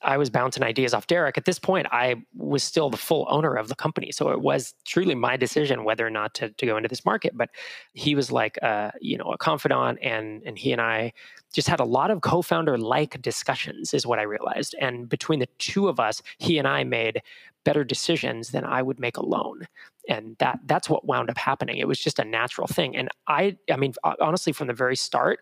I 0.05 0.17
was 0.17 0.31
bouncing 0.31 0.63
ideas 0.63 0.95
off 0.95 1.07
Derek. 1.07 1.39
At 1.39 1.45
this 1.45 1.59
point, 1.59 1.87
I 1.91 2.17
was 2.37 2.63
still 2.63 2.91
the 2.91 2.97
full 2.97 3.27
owner 3.31 3.55
of 3.55 3.69
the 3.69 3.75
company. 3.75 4.13
So 4.13 4.31
it 4.31 4.41
was 4.41 4.75
truly 4.85 5.15
my 5.15 5.37
decision 5.37 5.85
whether 5.85 6.07
or 6.07 6.11
not 6.11 6.35
to, 6.35 6.51
to 6.51 6.67
go 6.67 6.77
into 6.77 6.89
this 6.89 7.05
market. 7.05 7.37
But 7.37 7.51
he 7.95 8.15
was 8.15 8.33
like, 8.33 8.59
uh, 8.63 8.91
you 9.01 9.17
know, 9.17 9.33
a 9.33 9.39
confidant 9.39 9.99
and, 10.03 10.43
and 10.45 10.59
he 10.59 10.73
and 10.73 10.81
I 10.81 11.13
just 11.53 11.69
had 11.69 11.81
a 11.81 11.85
lot 11.85 12.11
of 12.11 12.23
co-founder 12.23 12.79
like 12.79 13.21
discussions 13.23 13.95
is 13.95 14.07
what 14.07 14.19
I 14.19 14.23
realized. 14.23 14.75
And 14.81 15.09
between 15.09 15.39
the 15.39 15.49
two 15.59 15.89
of 15.89 16.01
us, 16.01 16.23
he 16.39 16.59
and 16.59 16.67
I 16.67 16.85
made 16.85 17.23
better 17.65 17.85
decisions 17.85 18.51
than 18.51 18.65
I 18.65 18.83
would 18.83 18.99
make 18.99 19.17
alone. 19.17 19.67
And 20.09 20.37
that 20.39 20.59
that's 20.67 20.89
what 20.89 21.07
wound 21.07 21.31
up 21.31 21.39
happening. 21.39 21.79
It 21.79 21.87
was 21.87 22.01
just 22.01 22.19
a 22.19 22.25
natural 22.25 22.67
thing. 22.67 22.97
And 22.97 23.09
I 23.29 23.57
I 23.71 23.77
mean 23.77 23.95
honestly 24.21 24.53
from 24.53 24.67
the 24.67 24.75
very 24.75 24.97
start, 24.97 25.41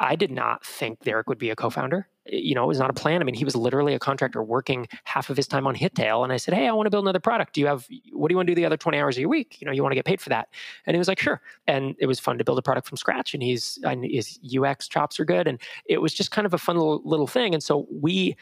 I 0.00 0.16
did 0.16 0.30
not 0.30 0.64
think 0.64 1.04
Derek 1.04 1.28
would 1.28 1.38
be 1.38 1.50
a 1.50 1.56
co-founder. 1.56 2.08
You 2.26 2.54
know, 2.54 2.64
it 2.64 2.68
was 2.68 2.78
not 2.78 2.88
a 2.88 2.94
plan. 2.94 3.20
I 3.20 3.24
mean, 3.24 3.34
he 3.34 3.44
was 3.44 3.54
literally 3.54 3.92
a 3.92 3.98
contractor 3.98 4.42
working 4.42 4.88
half 5.04 5.28
of 5.28 5.36
his 5.36 5.46
time 5.46 5.66
on 5.66 5.74
Hittail. 5.76 6.24
And 6.24 6.32
I 6.32 6.38
said, 6.38 6.54
Hey, 6.54 6.66
I 6.66 6.72
want 6.72 6.86
to 6.86 6.90
build 6.90 7.04
another 7.04 7.20
product. 7.20 7.54
Do 7.54 7.60
you 7.60 7.66
have, 7.66 7.86
what 8.12 8.28
do 8.28 8.32
you 8.32 8.36
want 8.36 8.46
to 8.46 8.54
do 8.54 8.54
the 8.54 8.64
other 8.64 8.78
20 8.78 8.98
hours 8.98 9.16
of 9.16 9.20
your 9.20 9.28
week? 9.28 9.60
You 9.60 9.66
know, 9.66 9.72
you 9.72 9.82
want 9.82 9.92
to 9.92 9.96
get 9.96 10.06
paid 10.06 10.20
for 10.20 10.30
that. 10.30 10.48
And 10.86 10.94
he 10.94 10.98
was 10.98 11.08
like, 11.08 11.18
sure. 11.18 11.42
And 11.66 11.96
it 11.98 12.06
was 12.06 12.18
fun 12.18 12.38
to 12.38 12.44
build 12.44 12.58
a 12.58 12.62
product 12.62 12.88
from 12.88 12.96
scratch. 12.96 13.34
And 13.34 13.42
he's, 13.42 13.78
and 13.84 14.04
his 14.04 14.38
UX 14.56 14.88
chops 14.88 15.20
are 15.20 15.24
good. 15.26 15.46
And 15.46 15.60
it 15.84 16.00
was 16.00 16.14
just 16.14 16.30
kind 16.30 16.46
of 16.46 16.54
a 16.54 16.58
fun 16.58 16.76
little, 16.76 17.02
little 17.04 17.26
thing. 17.26 17.52
And 17.52 17.62
so 17.62 17.86
we 17.90 18.36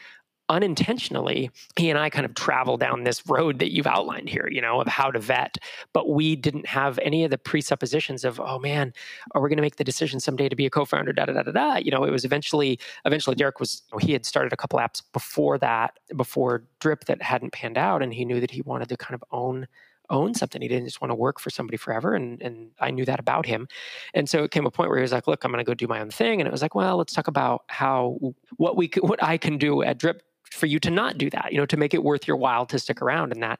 unintentionally, 0.49 1.51
he 1.77 1.89
and 1.89 1.99
I 1.99 2.09
kind 2.09 2.25
of 2.25 2.33
travel 2.33 2.75
down 2.75 3.03
this 3.03 3.27
road 3.27 3.59
that 3.59 3.71
you've 3.71 3.87
outlined 3.87 4.29
here, 4.29 4.49
you 4.51 4.61
know, 4.61 4.81
of 4.81 4.87
how 4.87 5.11
to 5.11 5.19
vet. 5.19 5.57
But 5.93 6.09
we 6.09 6.35
didn't 6.35 6.65
have 6.65 6.99
any 6.99 7.23
of 7.23 7.31
the 7.31 7.37
presuppositions 7.37 8.25
of, 8.25 8.39
oh 8.39 8.59
man, 8.59 8.93
are 9.33 9.41
we 9.41 9.49
going 9.49 9.57
to 9.57 9.61
make 9.61 9.77
the 9.77 9.83
decision 9.83 10.19
someday 10.19 10.49
to 10.49 10.55
be 10.55 10.65
a 10.65 10.69
co-founder? 10.69 11.13
Da 11.13 11.25
da 11.25 11.33
da 11.33 11.43
da 11.43 11.51
da. 11.51 11.75
You 11.77 11.91
know, 11.91 12.03
it 12.03 12.11
was 12.11 12.25
eventually, 12.25 12.79
eventually, 13.05 13.35
Derek 13.35 13.59
was 13.59 13.83
he 14.01 14.13
had 14.13 14.25
started 14.25 14.51
a 14.51 14.57
couple 14.57 14.79
apps 14.79 15.01
before 15.13 15.57
that, 15.59 15.99
before 16.15 16.63
Drip 16.79 17.05
that 17.05 17.21
hadn't 17.21 17.53
panned 17.53 17.77
out, 17.77 18.01
and 18.01 18.13
he 18.13 18.25
knew 18.25 18.39
that 18.39 18.51
he 18.51 18.61
wanted 18.61 18.89
to 18.89 18.97
kind 18.97 19.15
of 19.15 19.23
own 19.31 19.67
own 20.09 20.33
something. 20.33 20.61
He 20.61 20.67
didn't 20.67 20.85
just 20.85 21.01
want 21.01 21.11
to 21.11 21.15
work 21.15 21.39
for 21.39 21.49
somebody 21.49 21.77
forever. 21.77 22.15
And, 22.15 22.41
and 22.41 22.71
I 22.79 22.91
knew 22.91 23.05
that 23.05 23.19
about 23.19 23.45
him. 23.45 23.67
And 24.13 24.27
so 24.27 24.43
it 24.43 24.51
came 24.51 24.65
a 24.65 24.71
point 24.71 24.89
where 24.89 24.97
he 24.97 25.03
was 25.03 25.11
like, 25.11 25.27
look, 25.27 25.43
I'm 25.43 25.51
going 25.51 25.63
to 25.63 25.69
go 25.69 25.73
do 25.73 25.87
my 25.87 26.01
own 26.01 26.09
thing. 26.09 26.41
And 26.41 26.47
it 26.47 26.51
was 26.51 26.61
like, 26.61 26.75
well, 26.75 26.97
let's 26.97 27.13
talk 27.13 27.27
about 27.27 27.63
how, 27.67 28.17
what 28.57 28.75
we, 28.75 28.89
what 29.01 29.21
I 29.23 29.37
can 29.37 29.57
do 29.57 29.83
at 29.83 29.99
Drip 29.99 30.23
for 30.51 30.65
you 30.65 30.79
to 30.79 30.89
not 30.89 31.17
do 31.17 31.29
that, 31.29 31.51
you 31.51 31.57
know, 31.57 31.65
to 31.65 31.77
make 31.77 31.93
it 31.93 32.03
worth 32.03 32.27
your 32.27 32.37
while 32.37 32.65
to 32.67 32.79
stick 32.79 33.01
around. 33.01 33.31
And 33.31 33.43
that 33.43 33.59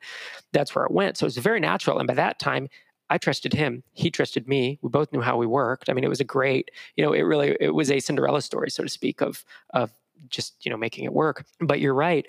that's 0.53 0.73
where 0.75 0.85
it 0.85 0.91
went. 0.91 1.17
So 1.17 1.25
it's 1.25 1.37
very 1.37 1.59
natural. 1.59 1.99
And 1.99 2.07
by 2.07 2.15
that 2.15 2.39
time, 2.39 2.67
I 3.09 3.17
trusted 3.17 3.53
him. 3.53 3.83
He 3.93 4.11
trusted 4.11 4.47
me. 4.47 4.79
We 4.81 4.89
both 4.89 5.11
knew 5.11 5.21
how 5.21 5.37
we 5.37 5.47
worked. 5.47 5.89
I 5.89 5.93
mean, 5.93 6.03
it 6.03 6.09
was 6.09 6.19
a 6.19 6.25
great, 6.25 6.69
you 6.95 7.03
know, 7.03 7.13
it 7.13 7.21
really 7.21 7.57
it 7.59 7.73
was 7.73 7.89
a 7.89 7.99
Cinderella 7.99 8.41
story, 8.41 8.69
so 8.69 8.83
to 8.83 8.89
speak, 8.89 9.21
of 9.21 9.43
of 9.71 9.91
just, 10.29 10.65
you 10.65 10.69
know, 10.69 10.77
making 10.77 11.05
it 11.05 11.13
work. 11.13 11.45
But 11.59 11.79
you're 11.79 11.93
right. 11.93 12.25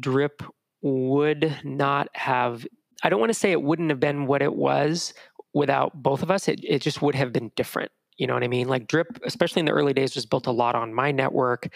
Drip 0.00 0.42
would 0.82 1.56
not 1.64 2.08
have 2.14 2.66
I 3.02 3.08
don't 3.08 3.20
want 3.20 3.30
to 3.30 3.38
say 3.38 3.52
it 3.52 3.62
wouldn't 3.62 3.90
have 3.90 4.00
been 4.00 4.26
what 4.26 4.42
it 4.42 4.54
was 4.54 5.14
without 5.54 6.02
both 6.02 6.22
of 6.22 6.30
us. 6.30 6.48
It 6.48 6.60
it 6.62 6.82
just 6.82 7.00
would 7.00 7.14
have 7.14 7.32
been 7.32 7.50
different. 7.56 7.90
You 8.16 8.26
know 8.26 8.34
what 8.34 8.42
I 8.42 8.48
mean? 8.48 8.68
Like 8.68 8.88
Drip, 8.88 9.18
especially 9.24 9.60
in 9.60 9.66
the 9.66 9.72
early 9.72 9.92
days, 9.92 10.14
was 10.14 10.26
built 10.26 10.46
a 10.46 10.52
lot 10.52 10.74
on 10.74 10.92
my 10.92 11.12
network 11.12 11.68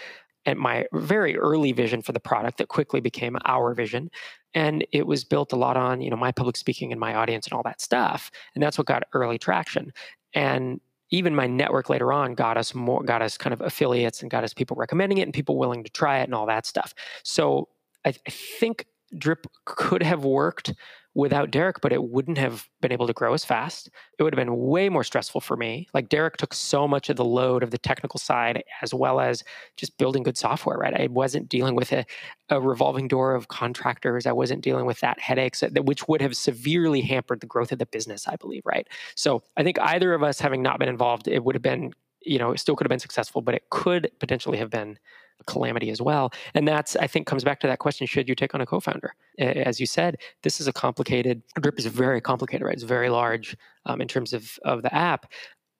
and 0.44 0.58
my 0.58 0.86
very 0.92 1.36
early 1.38 1.72
vision 1.72 2.02
for 2.02 2.12
the 2.12 2.20
product 2.20 2.58
that 2.58 2.68
quickly 2.68 3.00
became 3.00 3.36
our 3.44 3.74
vision 3.74 4.10
and 4.54 4.86
it 4.92 5.06
was 5.06 5.24
built 5.24 5.52
a 5.52 5.56
lot 5.56 5.76
on 5.76 6.00
you 6.00 6.10
know 6.10 6.16
my 6.16 6.32
public 6.32 6.56
speaking 6.56 6.92
and 6.92 7.00
my 7.00 7.14
audience 7.14 7.46
and 7.46 7.54
all 7.54 7.62
that 7.62 7.80
stuff 7.80 8.30
and 8.54 8.62
that's 8.62 8.78
what 8.78 8.86
got 8.86 9.04
early 9.12 9.38
traction. 9.38 9.92
And 10.34 10.80
even 11.10 11.34
my 11.34 11.46
network 11.46 11.90
later 11.90 12.12
on 12.12 12.34
got 12.34 12.56
us 12.56 12.74
more 12.74 13.02
got 13.02 13.22
us 13.22 13.36
kind 13.36 13.52
of 13.52 13.60
affiliates 13.60 14.22
and 14.22 14.30
got 14.30 14.44
us 14.44 14.54
people 14.54 14.76
recommending 14.76 15.18
it 15.18 15.22
and 15.22 15.34
people 15.34 15.58
willing 15.58 15.84
to 15.84 15.90
try 15.90 16.20
it 16.20 16.24
and 16.24 16.34
all 16.34 16.46
that 16.46 16.66
stuff. 16.66 16.94
So 17.22 17.68
i, 18.04 18.10
I 18.10 18.30
think 18.30 18.86
drip 19.18 19.46
could 19.66 20.02
have 20.02 20.24
worked 20.24 20.72
without 21.14 21.50
Derek, 21.50 21.80
but 21.80 21.92
it 21.92 22.02
wouldn't 22.02 22.38
have 22.38 22.68
been 22.80 22.92
able 22.92 23.06
to 23.06 23.12
grow 23.12 23.34
as 23.34 23.44
fast. 23.44 23.90
It 24.18 24.22
would 24.22 24.32
have 24.32 24.38
been 24.38 24.56
way 24.56 24.88
more 24.88 25.04
stressful 25.04 25.42
for 25.42 25.56
me. 25.56 25.86
Like 25.92 26.08
Derek 26.08 26.38
took 26.38 26.54
so 26.54 26.88
much 26.88 27.10
of 27.10 27.16
the 27.16 27.24
load 27.24 27.62
of 27.62 27.70
the 27.70 27.78
technical 27.78 28.18
side 28.18 28.62
as 28.80 28.94
well 28.94 29.20
as 29.20 29.44
just 29.76 29.98
building 29.98 30.22
good 30.22 30.38
software, 30.38 30.78
right? 30.78 30.98
I 30.98 31.08
wasn't 31.08 31.50
dealing 31.50 31.74
with 31.74 31.92
a, 31.92 32.06
a 32.48 32.60
revolving 32.60 33.08
door 33.08 33.34
of 33.34 33.48
contractors. 33.48 34.26
I 34.26 34.32
wasn't 34.32 34.62
dealing 34.62 34.86
with 34.86 35.00
that 35.00 35.20
headaches, 35.20 35.62
which 35.82 36.08
would 36.08 36.22
have 36.22 36.36
severely 36.36 37.02
hampered 37.02 37.40
the 37.40 37.46
growth 37.46 37.72
of 37.72 37.78
the 37.78 37.86
business, 37.86 38.26
I 38.26 38.36
believe, 38.36 38.62
right? 38.64 38.88
So 39.14 39.42
I 39.56 39.62
think 39.62 39.78
either 39.80 40.14
of 40.14 40.22
us 40.22 40.40
having 40.40 40.62
not 40.62 40.78
been 40.78 40.88
involved, 40.88 41.28
it 41.28 41.44
would 41.44 41.54
have 41.54 41.62
been, 41.62 41.92
you 42.22 42.38
know, 42.38 42.52
it 42.52 42.58
still 42.58 42.74
could 42.74 42.86
have 42.86 42.90
been 42.90 42.98
successful, 42.98 43.42
but 43.42 43.54
it 43.54 43.64
could 43.70 44.10
potentially 44.18 44.56
have 44.58 44.70
been 44.70 44.98
calamity 45.46 45.90
as 45.90 46.00
well. 46.00 46.32
And 46.54 46.66
that's, 46.66 46.96
I 46.96 47.06
think, 47.06 47.26
comes 47.26 47.44
back 47.44 47.60
to 47.60 47.66
that 47.66 47.78
question 47.78 48.06
should 48.06 48.28
you 48.28 48.34
take 48.34 48.54
on 48.54 48.60
a 48.60 48.66
co 48.66 48.80
founder? 48.80 49.14
As 49.38 49.80
you 49.80 49.86
said, 49.86 50.16
this 50.42 50.60
is 50.60 50.68
a 50.68 50.72
complicated, 50.72 51.42
Drip 51.60 51.78
is 51.78 51.86
very 51.86 52.20
complicated, 52.20 52.64
right? 52.66 52.74
It's 52.74 52.82
very 52.82 53.08
large 53.08 53.56
um, 53.86 54.00
in 54.00 54.08
terms 54.08 54.32
of, 54.32 54.58
of 54.64 54.82
the 54.82 54.94
app. 54.94 55.30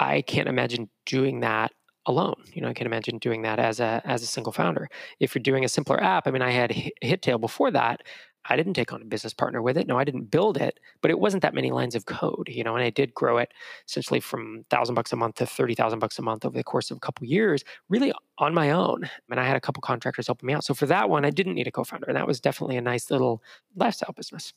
I 0.01 0.22
can't 0.22 0.48
imagine 0.48 0.88
doing 1.07 1.40
that 1.40 1.72
alone. 2.07 2.42
You 2.53 2.62
know, 2.62 2.68
I 2.68 2.75
can 2.75 2.87
imagine 2.87 3.18
doing 3.18 3.42
that 3.42 3.59
as 3.59 3.81
a 3.81 4.03
as 4.05 4.22
a 4.22 4.27
single 4.27 4.53
founder. 4.53 4.88
If 5.20 5.35
you're 5.35 5.42
doing 5.42 5.64
a 5.64 5.68
simpler 5.68 6.03
app, 6.03 6.27
I 6.27 6.31
mean, 6.31 6.42
I 6.42 6.51
had 6.51 6.70
Hittail 7.03 7.40
before 7.40 7.70
that. 7.70 8.03
I 8.46 8.57
didn't 8.57 8.74
take 8.74 8.92
on 8.92 9.02
a 9.02 9.05
business 9.05 9.33
partner 9.35 9.62
with 9.62 9.76
it. 9.76 9.87
No, 9.87 9.98
I 9.98 10.05
didn't 10.05 10.31
build 10.31 10.57
it, 10.57 10.81
but 11.00 11.11
it 11.11 11.18
wasn't 11.18 11.42
that 11.42 11.55
many 11.55 11.70
lines 11.70 11.94
of 11.94 12.07
code, 12.07 12.48
you 12.48 12.64
know, 12.64 12.74
and 12.74 12.85
I 12.85 12.90
did 12.90 13.14
grow 13.14 13.38
it 13.38 13.52
essentially 13.88 14.20
from 14.20 14.64
thousand 14.70 14.94
bucks 14.94 15.12
a 15.12 15.16
month 15.16 15.37
to 15.37 15.46
30,000 15.46 15.98
bucks 15.98 16.18
a 16.18 16.22
month 16.22 16.44
over 16.44 16.57
the 16.57 16.64
course 16.64 16.90
of 16.90 16.96
a 16.96 17.00
couple 17.00 17.26
years, 17.26 17.64
really 17.88 18.12
on 18.38 18.55
my 18.55 18.70
own. 18.70 19.09
And 19.31 19.38
I 19.40 19.46
had 19.46 19.57
a 19.57 19.61
couple 19.61 19.81
contractors 19.81 20.26
helping 20.26 20.46
me 20.48 20.55
out. 20.55 20.64
So 20.64 20.74
for 20.74 20.87
that 20.87 21.09
one, 21.09 21.24
I 21.24 21.31
didn't 21.31 21.55
need 21.55 21.68
a 21.68 21.72
co-founder. 21.72 22.07
And 22.09 22.16
that 22.16 22.26
was 22.26 22.40
definitely 22.40 22.76
a 22.76 22.83
nice 22.83 23.11
little 23.11 23.42
lifestyle 23.76 24.12
business. 24.12 24.52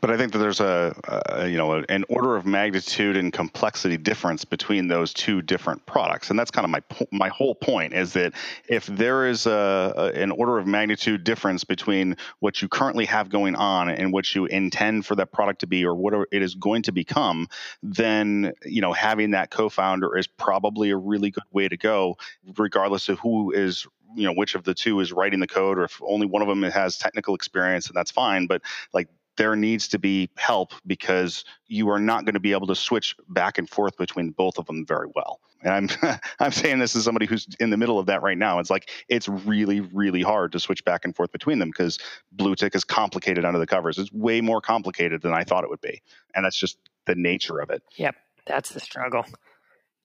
But 0.00 0.10
I 0.10 0.16
think 0.16 0.32
that 0.32 0.38
there's 0.38 0.60
a, 0.60 0.94
a, 1.28 1.48
you 1.48 1.56
know 1.56 1.84
an 1.88 2.04
order 2.08 2.36
of 2.36 2.46
magnitude 2.46 3.16
and 3.16 3.32
complexity 3.32 3.96
difference 3.96 4.44
between 4.44 4.88
those 4.88 5.12
two 5.12 5.42
different 5.42 5.84
products, 5.86 6.30
and 6.30 6.38
that's 6.38 6.50
kind 6.50 6.64
of 6.64 6.70
my 6.70 6.82
my 7.10 7.28
whole 7.28 7.54
point 7.54 7.94
is 7.94 8.12
that 8.12 8.34
if 8.68 8.86
there 8.86 9.26
is 9.26 9.46
a, 9.46 9.92
a, 9.96 10.20
an 10.20 10.30
order 10.30 10.58
of 10.58 10.66
magnitude 10.66 11.24
difference 11.24 11.64
between 11.64 12.16
what 12.38 12.62
you 12.62 12.68
currently 12.68 13.06
have 13.06 13.28
going 13.28 13.56
on 13.56 13.88
and 13.88 14.12
what 14.12 14.34
you 14.34 14.46
intend 14.46 15.04
for 15.04 15.16
that 15.16 15.32
product 15.32 15.60
to 15.60 15.66
be 15.66 15.84
or 15.84 15.94
what 15.94 16.14
it 16.30 16.42
is 16.42 16.54
going 16.54 16.82
to 16.82 16.92
become, 16.92 17.48
then 17.82 18.52
you 18.64 18.80
know 18.80 18.92
having 18.92 19.32
that 19.32 19.50
co-founder 19.50 20.16
is 20.16 20.26
probably 20.26 20.90
a 20.90 20.96
really 20.96 21.30
good 21.30 21.44
way 21.52 21.68
to 21.68 21.76
go, 21.76 22.16
regardless 22.56 23.08
of 23.08 23.18
who 23.18 23.52
is 23.52 23.86
you 24.14 24.24
know 24.24 24.32
which 24.32 24.54
of 24.54 24.64
the 24.64 24.74
two 24.74 25.00
is 25.00 25.12
writing 25.12 25.40
the 25.40 25.46
code 25.46 25.78
or 25.78 25.84
if 25.84 26.00
only 26.02 26.26
one 26.26 26.42
of 26.42 26.48
them 26.48 26.62
has 26.62 26.98
technical 26.98 27.34
experience 27.34 27.88
and 27.88 27.96
that's 27.96 28.10
fine. 28.10 28.46
But 28.46 28.62
like 28.92 29.08
there 29.38 29.56
needs 29.56 29.88
to 29.88 29.98
be 29.98 30.28
help 30.36 30.74
because 30.86 31.44
you 31.68 31.88
are 31.88 31.98
not 31.98 32.26
going 32.26 32.34
to 32.34 32.40
be 32.40 32.52
able 32.52 32.66
to 32.66 32.74
switch 32.74 33.16
back 33.28 33.56
and 33.56 33.70
forth 33.70 33.96
between 33.96 34.30
both 34.30 34.58
of 34.58 34.66
them 34.66 34.84
very 34.84 35.08
well. 35.14 35.40
And 35.62 35.72
I'm 36.02 36.18
I'm 36.40 36.52
saying 36.52 36.80
this 36.80 36.94
as 36.94 37.04
somebody 37.04 37.24
who's 37.24 37.46
in 37.58 37.70
the 37.70 37.76
middle 37.76 37.98
of 37.98 38.06
that 38.06 38.22
right 38.22 38.36
now. 38.36 38.58
It's 38.58 38.68
like 38.68 38.90
it's 39.08 39.28
really 39.28 39.80
really 39.80 40.22
hard 40.22 40.52
to 40.52 40.60
switch 40.60 40.84
back 40.84 41.04
and 41.04 41.16
forth 41.16 41.32
between 41.32 41.58
them 41.58 41.70
because 41.70 41.98
Bluetick 42.36 42.74
is 42.74 42.84
complicated 42.84 43.44
under 43.44 43.58
the 43.58 43.66
covers. 43.66 43.96
It's 43.96 44.12
way 44.12 44.42
more 44.42 44.60
complicated 44.60 45.22
than 45.22 45.32
I 45.32 45.44
thought 45.44 45.64
it 45.64 45.70
would 45.70 45.80
be, 45.80 46.02
and 46.34 46.44
that's 46.44 46.58
just 46.58 46.78
the 47.06 47.14
nature 47.14 47.60
of 47.60 47.70
it. 47.70 47.82
Yep, 47.96 48.16
that's 48.44 48.70
the 48.70 48.80
struggle. 48.80 49.24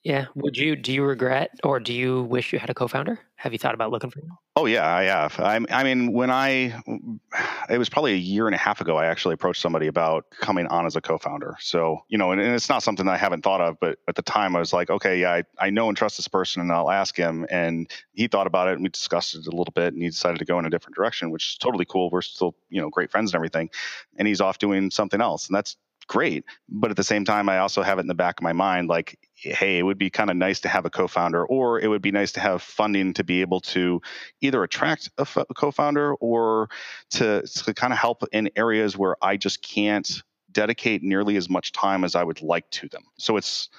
Yeah. 0.03 0.25
Would 0.35 0.57
you 0.57 0.75
do 0.75 0.91
you 0.91 1.03
regret 1.03 1.51
or 1.63 1.79
do 1.79 1.93
you 1.93 2.23
wish 2.23 2.51
you 2.51 2.59
had 2.59 2.69
a 2.69 2.73
co-founder? 2.73 3.19
Have 3.35 3.53
you 3.53 3.59
thought 3.59 3.73
about 3.73 3.89
looking 3.89 4.09
for 4.09 4.19
one? 4.19 4.37
Oh 4.57 4.65
yeah, 4.65 4.85
I 4.85 5.03
have. 5.03 5.39
I, 5.39 5.59
I 5.69 5.83
mean, 5.83 6.11
when 6.11 6.29
I 6.29 6.81
it 7.69 7.77
was 7.77 7.87
probably 7.87 8.11
a 8.13 8.17
year 8.17 8.47
and 8.47 8.53
a 8.53 8.57
half 8.57 8.81
ago, 8.81 8.97
I 8.97 9.05
actually 9.05 9.33
approached 9.33 9.61
somebody 9.61 9.87
about 9.87 10.25
coming 10.31 10.67
on 10.67 10.85
as 10.85 10.97
a 10.97 11.01
co-founder. 11.01 11.55
So 11.61 11.99
you 12.09 12.17
know, 12.17 12.33
and, 12.33 12.41
and 12.41 12.53
it's 12.53 12.67
not 12.67 12.83
something 12.83 13.05
that 13.05 13.13
I 13.13 13.17
haven't 13.17 13.43
thought 13.43 13.61
of, 13.61 13.79
but 13.79 13.97
at 14.09 14.15
the 14.15 14.21
time 14.21 14.57
I 14.57 14.59
was 14.59 14.73
like, 14.73 14.89
okay, 14.89 15.21
yeah, 15.21 15.31
I, 15.31 15.43
I 15.57 15.69
know 15.69 15.87
and 15.87 15.97
trust 15.97 16.17
this 16.17 16.27
person, 16.27 16.61
and 16.61 16.71
I'll 16.71 16.91
ask 16.91 17.15
him. 17.15 17.45
And 17.49 17.89
he 18.11 18.27
thought 18.27 18.47
about 18.47 18.67
it, 18.67 18.73
and 18.73 18.83
we 18.83 18.89
discussed 18.89 19.35
it 19.35 19.47
a 19.47 19.55
little 19.55 19.73
bit, 19.73 19.93
and 19.93 20.03
he 20.03 20.09
decided 20.09 20.39
to 20.39 20.45
go 20.45 20.59
in 20.59 20.65
a 20.65 20.69
different 20.69 20.95
direction, 20.95 21.31
which 21.31 21.51
is 21.51 21.57
totally 21.57 21.85
cool. 21.85 22.09
We're 22.09 22.21
still 22.21 22.55
you 22.69 22.81
know 22.81 22.89
great 22.89 23.09
friends 23.09 23.31
and 23.31 23.35
everything, 23.35 23.69
and 24.17 24.27
he's 24.27 24.41
off 24.41 24.59
doing 24.59 24.91
something 24.91 25.21
else, 25.21 25.47
and 25.47 25.55
that's 25.55 25.77
great. 26.07 26.43
But 26.69 26.91
at 26.91 26.97
the 26.97 27.03
same 27.03 27.25
time, 27.25 27.49
I 27.49 27.59
also 27.59 27.81
have 27.81 27.97
it 27.97 28.01
in 28.01 28.07
the 28.07 28.13
back 28.13 28.39
of 28.39 28.43
my 28.43 28.53
mind 28.53 28.87
like, 28.87 29.17
hey, 29.43 29.77
it 29.77 29.83
would 29.83 29.97
be 29.97 30.09
kind 30.09 30.29
of 30.29 30.37
nice 30.37 30.59
to 30.61 30.69
have 30.69 30.85
a 30.85 30.89
co 30.89 31.07
founder, 31.07 31.45
or 31.45 31.79
it 31.79 31.87
would 31.87 32.01
be 32.01 32.11
nice 32.11 32.31
to 32.33 32.39
have 32.39 32.61
funding 32.61 33.13
to 33.13 33.23
be 33.23 33.41
able 33.41 33.59
to 33.61 34.01
either 34.41 34.63
attract 34.63 35.09
a 35.17 35.25
co 35.25 35.71
founder 35.71 36.13
or 36.15 36.69
to, 37.11 37.41
to 37.41 37.73
kind 37.73 37.93
of 37.93 37.99
help 37.99 38.23
in 38.31 38.49
areas 38.55 38.97
where 38.97 39.15
I 39.21 39.37
just 39.37 39.61
can't 39.61 40.21
dedicate 40.51 41.01
nearly 41.01 41.35
as 41.35 41.49
much 41.49 41.71
time 41.71 42.03
as 42.03 42.15
I 42.15 42.23
would 42.23 42.41
like 42.41 42.69
to 42.69 42.87
them. 42.87 43.03
So 43.17 43.37
it's 43.37 43.69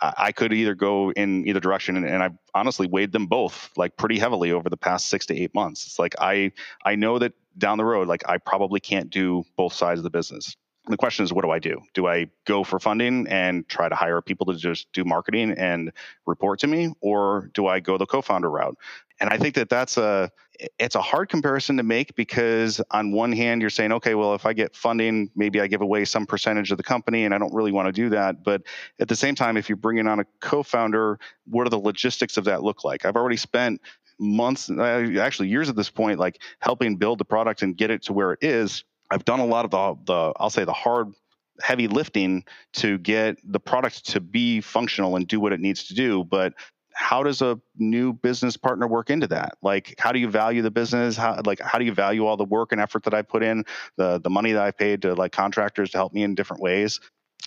I 0.00 0.32
could 0.32 0.52
either 0.52 0.74
go 0.74 1.12
in 1.12 1.46
either 1.46 1.60
direction, 1.60 1.96
and, 1.96 2.06
and 2.06 2.22
I've 2.22 2.36
honestly 2.54 2.86
weighed 2.86 3.12
them 3.12 3.26
both 3.26 3.70
like 3.76 3.96
pretty 3.96 4.18
heavily 4.18 4.50
over 4.50 4.68
the 4.68 4.76
past 4.76 5.08
six 5.08 5.26
to 5.26 5.38
eight 5.38 5.54
months. 5.54 5.86
It's 5.86 5.98
like 5.98 6.14
I 6.18 6.52
I 6.84 6.96
know 6.96 7.18
that 7.18 7.34
down 7.58 7.78
the 7.78 7.84
road, 7.84 8.08
like 8.08 8.28
I 8.28 8.38
probably 8.38 8.80
can't 8.80 9.10
do 9.10 9.44
both 9.56 9.74
sides 9.74 10.00
of 10.00 10.04
the 10.04 10.10
business 10.10 10.56
the 10.88 10.96
question 10.96 11.24
is 11.24 11.32
what 11.32 11.44
do 11.44 11.50
i 11.50 11.58
do? 11.58 11.80
Do 11.94 12.06
i 12.06 12.28
go 12.44 12.64
for 12.64 12.80
funding 12.80 13.26
and 13.28 13.68
try 13.68 13.88
to 13.88 13.94
hire 13.94 14.20
people 14.20 14.46
to 14.46 14.54
just 14.54 14.92
do 14.92 15.04
marketing 15.04 15.52
and 15.52 15.92
report 16.26 16.58
to 16.60 16.66
me 16.66 16.92
or 17.00 17.50
do 17.54 17.66
i 17.66 17.80
go 17.80 17.96
the 17.96 18.06
co-founder 18.06 18.50
route? 18.50 18.76
And 19.20 19.30
i 19.30 19.38
think 19.38 19.54
that 19.54 19.68
that's 19.68 19.96
a 19.96 20.30
it's 20.78 20.94
a 20.94 21.00
hard 21.00 21.28
comparison 21.28 21.76
to 21.76 21.82
make 21.82 22.14
because 22.16 22.80
on 22.90 23.12
one 23.12 23.32
hand 23.32 23.60
you're 23.60 23.70
saying 23.70 23.92
okay 23.92 24.14
well 24.14 24.34
if 24.34 24.44
i 24.44 24.52
get 24.52 24.74
funding 24.74 25.30
maybe 25.36 25.60
i 25.60 25.66
give 25.66 25.82
away 25.82 26.04
some 26.04 26.26
percentage 26.26 26.70
of 26.72 26.76
the 26.76 26.84
company 26.84 27.24
and 27.24 27.34
i 27.34 27.38
don't 27.38 27.54
really 27.54 27.72
want 27.72 27.86
to 27.86 27.92
do 27.92 28.08
that. 28.10 28.42
But 28.42 28.62
at 28.98 29.08
the 29.08 29.16
same 29.16 29.36
time 29.36 29.56
if 29.56 29.68
you're 29.68 29.76
bringing 29.76 30.08
on 30.08 30.18
a 30.18 30.24
co-founder 30.40 31.20
what 31.46 31.66
are 31.66 31.70
the 31.70 31.78
logistics 31.78 32.36
of 32.36 32.44
that 32.44 32.62
look 32.62 32.82
like? 32.82 33.04
I've 33.04 33.16
already 33.16 33.36
spent 33.36 33.80
months 34.18 34.70
uh, 34.70 35.08
actually 35.20 35.48
years 35.48 35.68
at 35.68 35.76
this 35.76 35.90
point 35.90 36.18
like 36.18 36.40
helping 36.58 36.96
build 36.96 37.18
the 37.18 37.24
product 37.24 37.62
and 37.62 37.76
get 37.76 37.90
it 37.90 38.02
to 38.02 38.12
where 38.12 38.32
it 38.32 38.38
is 38.42 38.84
I've 39.12 39.24
done 39.24 39.40
a 39.40 39.46
lot 39.46 39.64
of 39.64 39.70
the, 39.70 40.12
the 40.12 40.32
I'll 40.36 40.50
say 40.50 40.64
the 40.64 40.72
hard 40.72 41.12
heavy 41.60 41.86
lifting 41.86 42.44
to 42.72 42.98
get 42.98 43.36
the 43.44 43.60
product 43.60 44.06
to 44.10 44.20
be 44.20 44.60
functional 44.60 45.16
and 45.16 45.28
do 45.28 45.38
what 45.38 45.52
it 45.52 45.60
needs 45.60 45.84
to 45.84 45.94
do 45.94 46.24
but 46.24 46.54
how 46.94 47.22
does 47.22 47.40
a 47.42 47.58
new 47.76 48.12
business 48.12 48.56
partner 48.56 48.86
work 48.86 49.10
into 49.10 49.26
that? 49.26 49.56
Like 49.62 49.94
how 49.98 50.12
do 50.12 50.18
you 50.18 50.28
value 50.28 50.62
the 50.62 50.70
business? 50.70 51.16
How 51.16 51.40
like 51.44 51.60
how 51.60 51.78
do 51.78 51.84
you 51.84 51.92
value 51.92 52.26
all 52.26 52.36
the 52.36 52.44
work 52.44 52.72
and 52.72 52.80
effort 52.80 53.04
that 53.04 53.14
i 53.14 53.22
put 53.22 53.42
in 53.42 53.64
the 53.96 54.18
the 54.18 54.30
money 54.30 54.52
that 54.52 54.62
i 54.62 54.70
paid 54.70 55.02
to 55.02 55.14
like 55.14 55.32
contractors 55.32 55.90
to 55.90 55.98
help 55.98 56.12
me 56.12 56.22
in 56.22 56.34
different 56.34 56.62
ways? 56.62 57.00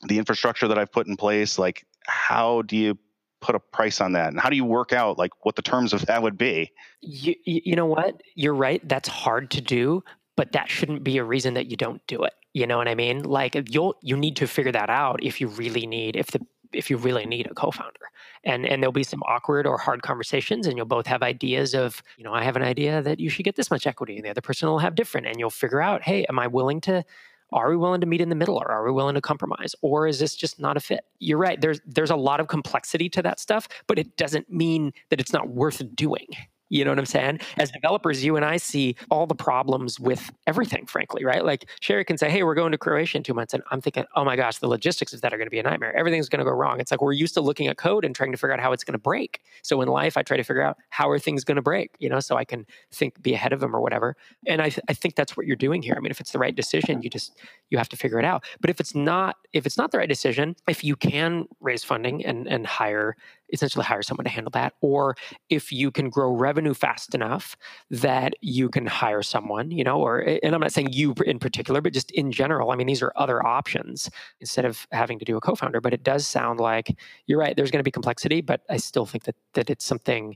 The 0.08 0.18
infrastructure 0.18 0.68
that 0.68 0.78
i've 0.78 0.92
put 0.92 1.08
in 1.08 1.16
place 1.16 1.58
like 1.58 1.86
how 2.06 2.62
do 2.64 2.76
you 2.76 2.98
put 3.42 3.56
a 3.56 3.60
price 3.60 4.02
on 4.02 4.14
that? 4.14 4.30
And 4.30 4.40
how 4.40 4.50
do 4.50 4.56
you 4.56 4.66
work 4.66 4.94
out 4.94 5.18
like 5.20 5.32
what 5.46 5.56
the 5.56 5.62
terms 5.62 5.94
of 5.94 6.06
that 6.08 6.24
would 6.24 6.38
be? 6.38 6.72
You, 7.02 7.36
you 7.46 7.76
know 7.76 7.86
what? 7.86 8.22
You're 8.34 8.56
right. 8.56 8.88
That's 8.88 9.08
hard 9.08 9.52
to 9.52 9.62
do 9.62 10.04
but 10.36 10.52
that 10.52 10.70
shouldn't 10.70 11.04
be 11.04 11.18
a 11.18 11.24
reason 11.24 11.54
that 11.54 11.68
you 11.68 11.78
don't 11.78 12.06
do 12.08 12.24
it. 12.24 12.34
You 12.54 12.68
know 12.68 12.78
what 12.78 12.88
I 12.88 12.96
mean? 12.96 13.24
Like 13.24 13.58
you'll 13.70 13.96
you 14.02 14.16
need 14.18 14.36
to 14.38 14.48
figure 14.48 14.72
that 14.72 14.90
out 14.90 15.24
if 15.24 15.42
you 15.42 15.48
really 15.48 15.86
need 15.86 16.16
if 16.16 16.28
the 16.28 16.42
if 16.74 16.90
you 16.90 16.98
really 16.98 17.26
need 17.26 17.48
a 17.50 17.54
co-founder. 17.54 18.00
And 18.44 18.66
and 18.66 18.82
there'll 18.82 18.92
be 18.92 19.04
some 19.04 19.24
awkward 19.24 19.66
or 19.66 19.78
hard 19.78 20.02
conversations 20.02 20.68
and 20.68 20.78
you'll 20.78 20.86
both 20.86 21.08
have 21.08 21.24
ideas 21.24 21.74
of, 21.74 22.02
you 22.18 22.24
know, 22.24 22.34
I 22.34 22.44
have 22.44 22.56
an 22.56 22.64
idea 22.64 23.02
that 23.02 23.20
you 23.20 23.30
should 23.30 23.46
get 23.46 23.56
this 23.56 23.72
much 23.72 23.88
equity 23.88 24.18
and 24.18 24.26
the 24.26 24.30
other 24.30 24.42
person 24.42 24.70
will 24.70 24.80
have 24.80 24.96
different 24.96 25.28
and 25.28 25.40
you'll 25.40 25.50
figure 25.50 25.82
out, 25.82 26.04
hey, 26.04 26.26
am 26.30 26.40
I 26.40 26.48
willing 26.48 26.82
to 26.82 27.04
are 27.52 27.70
we 27.70 27.78
willing 27.78 28.02
to 28.02 28.08
meet 28.08 28.22
in 28.22 28.30
the 28.30 28.36
middle 28.36 28.58
or 28.58 28.72
are 28.72 28.84
we 28.84 28.92
willing 28.92 29.16
to 29.16 29.22
compromise 29.22 29.76
or 29.82 30.08
is 30.08 30.20
this 30.20 30.36
just 30.36 30.60
not 30.60 30.78
a 30.78 30.80
fit 30.80 31.06
you're 31.20 31.38
right 31.38 31.62
there's 31.62 31.80
there's 31.86 32.10
a 32.10 32.16
lot 32.16 32.40
of 32.40 32.48
complexity 32.48 33.08
to 33.08 33.22
that 33.22 33.40
stuff 33.40 33.68
but 33.88 34.00
it 34.00 34.18
doesn't 34.18 34.50
mean 34.52 34.92
that 35.10 35.20
it's 35.20 35.32
not 35.32 35.50
worth 35.50 35.82
doing 35.96 36.28
you 36.70 36.84
know 36.84 36.92
what 36.92 37.00
I'm 37.00 37.06
saying? 37.06 37.40
As 37.58 37.72
developers, 37.72 38.24
you 38.24 38.36
and 38.36 38.44
I 38.44 38.58
see 38.58 38.96
all 39.12 39.28
the 39.28 39.36
problems 39.36 40.00
with 40.00 40.32
everything, 40.48 40.86
frankly, 40.86 41.24
right? 41.24 41.46
Like 41.46 41.70
Sherry 41.80 42.04
can 42.04 42.18
say, 42.18 42.30
Hey, 42.30 42.44
we're 42.44 42.56
going 42.56 42.72
to 42.72 42.78
Croatia 42.78 43.18
in 43.18 43.24
two 43.24 43.34
months. 43.34 43.54
And 43.54 43.64
I'm 43.72 43.82
thinking, 43.82 44.06
Oh 44.16 44.26
my 44.26 44.36
gosh, 44.36 44.58
the 44.58 44.68
logistics 44.68 45.14
of 45.14 45.22
that 45.22 45.34
are 45.34 45.38
going 45.38 45.48
to 45.48 45.52
be 45.52 45.60
a 45.60 45.64
nightmare. 45.64 45.96
Everything's 45.96 46.30
going 46.30 46.40
to 46.40 46.46
go 46.46 46.52
wrong. 46.52 46.80
It's 46.80 46.92
like 46.92 47.02
we're 47.02 47.14
used 47.14 47.34
to 47.36 47.42
looking 47.42 47.68
at 47.68 47.78
code 47.78 48.04
and 48.04 48.16
trying 48.16 48.32
to 48.32 48.38
figure 48.38 48.54
out 48.54 48.60
how 48.60 48.72
it's 48.72 48.84
going 48.84 48.94
to 48.94 49.00
break. 49.00 49.42
So 49.62 49.82
in 49.82 49.88
life, 49.88 50.18
I 50.18 50.24
try 50.24 50.38
to 50.38 50.44
figure 50.44 50.64
out 50.64 50.78
how 50.90 51.10
are 51.10 51.20
things 51.20 51.44
going 51.44 51.56
to 51.58 51.62
break, 51.62 51.92
you 52.00 52.10
know, 52.10 52.20
so 52.20 52.36
I 52.36 52.46
can 52.46 52.66
think, 52.92 53.22
be 53.22 53.34
ahead 53.34 53.54
of 53.54 53.60
them 53.60 53.76
or 53.76 53.82
whatever. 53.82 54.16
And 54.48 54.62
I, 54.62 54.72
I 54.90 54.94
think 54.94 55.16
that's 55.16 55.38
what 55.38 55.46
you're 55.46 55.56
doing 55.56 55.82
here. 55.82 55.96
I 55.98 56.00
mean, 56.00 56.12
if 56.12 56.20
it's 56.20 56.32
the 56.32 56.40
right 56.40 56.56
decision, 56.56 57.02
you 57.02 57.10
just, 57.10 57.40
you 57.70 57.78
have 57.78 57.90
to 57.90 57.98
figure 57.98 58.20
it 58.20 58.26
out. 58.26 58.44
But 58.60 58.70
if 58.70 58.80
it's 58.80 58.96
not, 58.96 59.38
if 59.54 59.66
it's 59.66 59.78
not 59.78 59.92
the 59.92 59.98
right 60.00 60.10
decision, 60.10 60.56
if 60.68 60.84
you 60.84 60.96
can 60.96 61.48
raise 61.60 61.84
funding 61.84 62.26
and, 62.26 62.48
and 62.48 62.66
hire 62.66 63.16
essentially 63.52 63.86
hire 63.86 64.02
someone 64.04 64.26
to 64.26 64.32
handle 64.32 64.52
that. 64.52 64.74
Or 64.82 65.16
if 65.50 65.72
you 65.72 65.92
can 65.92 66.10
grow 66.10 66.32
revenue 66.32 66.74
fast 66.74 67.16
enough 67.16 67.56
that 67.90 68.34
you 68.42 68.70
can 68.70 68.86
hire 68.86 69.22
someone, 69.22 69.72
you 69.72 69.84
know, 69.84 70.00
or, 70.00 70.20
and 70.20 70.54
I'm 70.54 70.62
not 70.62 70.72
saying 70.72 70.94
you 70.94 71.14
in 71.26 71.40
particular, 71.40 71.82
but 71.82 71.94
just 71.94 72.12
in 72.12 72.32
general, 72.32 72.72
I 72.72 72.76
mean, 72.76 72.88
these 72.88 73.02
are 73.02 73.14
other 73.16 73.46
options 73.46 74.10
instead 74.40 74.66
of 74.66 74.88
having 74.92 75.20
to 75.20 75.26
do 75.26 75.38
a 75.38 75.42
co 75.42 75.56
founder. 75.56 75.82
But 75.82 75.94
it 75.94 76.04
does 76.04 76.28
sound 76.28 76.60
like 76.60 76.98
you're 77.28 77.40
right, 77.40 77.56
there's 77.56 77.72
going 77.72 77.80
to 77.80 77.84
be 77.84 77.92
complexity, 77.92 78.42
but 78.42 78.62
I 78.70 78.78
still 78.78 79.06
think 79.06 79.24
that, 79.26 79.36
that 79.54 79.70
it's 79.70 79.86
something 79.86 80.36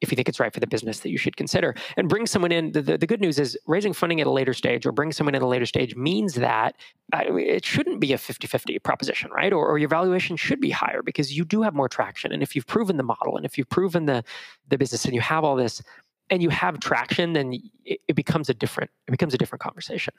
if 0.00 0.10
you 0.10 0.16
think 0.16 0.28
it's 0.28 0.38
right 0.38 0.52
for 0.52 0.60
the 0.60 0.66
business 0.66 1.00
that 1.00 1.10
you 1.10 1.18
should 1.18 1.36
consider. 1.36 1.74
And 1.96 2.08
bring 2.08 2.26
someone 2.26 2.52
in. 2.52 2.72
The, 2.72 2.82
the, 2.82 2.98
the, 2.98 3.06
good 3.06 3.20
news 3.20 3.38
is 3.38 3.56
raising 3.66 3.92
funding 3.92 4.20
at 4.20 4.26
a 4.26 4.30
later 4.30 4.52
stage 4.52 4.84
or 4.84 4.92
bring 4.92 5.12
someone 5.12 5.34
in 5.34 5.42
at 5.42 5.44
a 5.44 5.46
later 5.46 5.66
stage 5.66 5.96
means 5.96 6.34
that 6.34 6.76
uh, 7.12 7.34
it 7.36 7.64
shouldn't 7.64 8.00
be 8.00 8.12
a 8.12 8.18
50 8.18 8.46
50 8.46 8.78
proposition, 8.80 9.30
right? 9.30 9.52
Or, 9.52 9.66
or, 9.66 9.78
your 9.78 9.88
valuation 9.88 10.36
should 10.36 10.60
be 10.60 10.70
higher 10.70 11.02
because 11.02 11.36
you 11.36 11.44
do 11.44 11.62
have 11.62 11.74
more 11.74 11.88
traction. 11.88 12.32
And 12.32 12.42
if 12.42 12.54
you've 12.54 12.66
proven 12.66 12.96
the 12.96 13.02
model 13.02 13.36
and 13.36 13.46
if 13.46 13.56
you've 13.56 13.68
proven 13.68 14.06
the, 14.06 14.24
the 14.68 14.76
business 14.76 15.04
and 15.04 15.14
you 15.14 15.20
have 15.20 15.44
all 15.44 15.56
this 15.56 15.82
and 16.30 16.42
you 16.42 16.50
have 16.50 16.80
traction, 16.80 17.32
then 17.32 17.54
it, 17.84 18.00
it 18.08 18.16
becomes 18.16 18.48
a 18.48 18.54
different 18.54 18.90
it 19.06 19.12
becomes 19.12 19.34
a 19.34 19.38
different 19.38 19.62
conversation. 19.62 20.12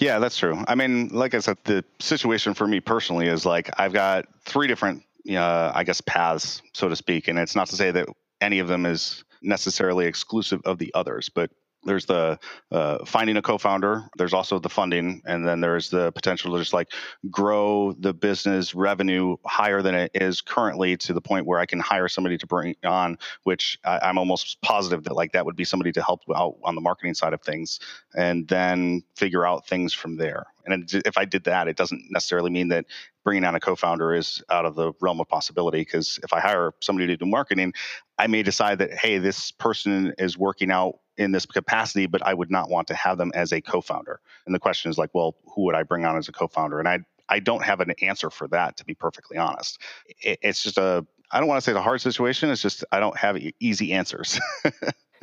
Yeah, 0.00 0.18
that's 0.18 0.36
true. 0.36 0.64
I 0.66 0.74
mean, 0.74 1.08
like 1.08 1.34
I 1.34 1.38
said, 1.38 1.58
the 1.64 1.84
situation 2.00 2.54
for 2.54 2.66
me 2.66 2.80
personally 2.80 3.28
is 3.28 3.46
like 3.46 3.70
I've 3.78 3.92
got 3.92 4.26
three 4.44 4.66
different 4.66 5.04
uh, 5.30 5.72
I 5.74 5.84
guess 5.84 6.00
paths, 6.00 6.62
so 6.72 6.88
to 6.88 6.96
speak. 6.96 7.28
And 7.28 7.38
it's 7.38 7.56
not 7.56 7.68
to 7.68 7.76
say 7.76 7.90
that 7.90 8.08
any 8.44 8.60
of 8.60 8.68
them 8.68 8.86
is 8.86 9.24
necessarily 9.42 10.06
exclusive 10.06 10.60
of 10.64 10.78
the 10.78 10.92
others, 10.94 11.28
but 11.28 11.50
there's 11.84 12.06
the 12.06 12.38
uh, 12.70 13.04
finding 13.04 13.36
a 13.36 13.42
co-founder 13.42 14.04
there's 14.16 14.32
also 14.32 14.58
the 14.58 14.68
funding 14.68 15.22
and 15.26 15.46
then 15.46 15.60
there's 15.60 15.90
the 15.90 16.12
potential 16.12 16.52
to 16.52 16.58
just 16.58 16.72
like 16.72 16.92
grow 17.30 17.92
the 17.98 18.12
business 18.12 18.74
revenue 18.74 19.36
higher 19.44 19.82
than 19.82 19.94
it 19.94 20.10
is 20.14 20.40
currently 20.40 20.96
to 20.96 21.12
the 21.12 21.20
point 21.20 21.46
where 21.46 21.58
i 21.58 21.66
can 21.66 21.80
hire 21.80 22.08
somebody 22.08 22.38
to 22.38 22.46
bring 22.46 22.74
on 22.84 23.18
which 23.44 23.78
I, 23.84 24.08
am 24.08 24.18
almost 24.18 24.60
positive 24.62 25.04
that 25.04 25.14
like 25.14 25.32
that 25.32 25.44
would 25.46 25.56
be 25.56 25.64
somebody 25.64 25.92
to 25.92 26.02
help 26.02 26.22
out 26.34 26.56
on 26.62 26.74
the 26.74 26.80
marketing 26.80 27.14
side 27.14 27.32
of 27.32 27.42
things 27.42 27.80
and 28.14 28.46
then 28.48 29.02
figure 29.16 29.46
out 29.46 29.66
things 29.66 29.92
from 29.92 30.16
there. 30.16 30.46
And 30.66 30.88
if 30.92 31.18
i 31.18 31.24
did 31.24 31.44
that 31.44 31.68
it 31.68 31.76
doesn't 31.76 32.02
necessarily 32.10 32.50
mean 32.50 32.68
that 32.68 32.86
bringing 33.24 33.44
on 33.44 33.54
a 33.54 33.60
co-founder 33.60 34.14
is 34.14 34.42
out 34.50 34.66
of 34.66 34.74
the 34.74 34.92
realm 35.00 35.20
of 35.20 35.28
possibility 35.28 35.80
because 35.80 36.18
if 36.22 36.32
I 36.32 36.40
hire 36.40 36.72
somebody 36.80 37.06
to 37.08 37.16
do 37.16 37.24
marketing, 37.24 37.72
I 38.18 38.26
may 38.26 38.42
decide 38.42 38.78
that 38.78 38.92
hey, 38.92 39.18
this 39.18 39.50
person 39.50 40.14
is 40.18 40.38
working 40.38 40.70
out 40.70 40.98
in 41.16 41.32
this 41.32 41.46
capacity, 41.46 42.06
but 42.06 42.22
I 42.26 42.34
would 42.34 42.50
not 42.50 42.70
want 42.70 42.88
to 42.88 42.94
have 42.94 43.18
them 43.18 43.32
as 43.34 43.52
a 43.52 43.60
co-founder. 43.60 44.20
And 44.46 44.54
the 44.54 44.58
question 44.58 44.90
is 44.90 44.98
like, 44.98 45.10
well, 45.14 45.36
who 45.54 45.62
would 45.62 45.74
I 45.74 45.82
bring 45.82 46.04
on 46.04 46.16
as 46.16 46.28
a 46.28 46.32
co-founder? 46.32 46.78
And 46.78 46.88
I 46.88 47.00
I 47.28 47.40
don't 47.40 47.64
have 47.64 47.80
an 47.80 47.92
answer 48.02 48.28
for 48.28 48.48
that 48.48 48.76
to 48.76 48.84
be 48.84 48.94
perfectly 48.94 49.38
honest. 49.38 49.80
It, 50.20 50.38
it's 50.42 50.62
just 50.62 50.78
a 50.78 51.06
I 51.30 51.40
don't 51.40 51.48
want 51.48 51.58
to 51.58 51.64
say 51.64 51.72
it's 51.72 51.78
a 51.78 51.82
hard 51.82 52.00
situation. 52.00 52.50
It's 52.50 52.62
just 52.62 52.84
I 52.92 53.00
don't 53.00 53.16
have 53.16 53.38
easy 53.60 53.92
answers. 53.92 54.38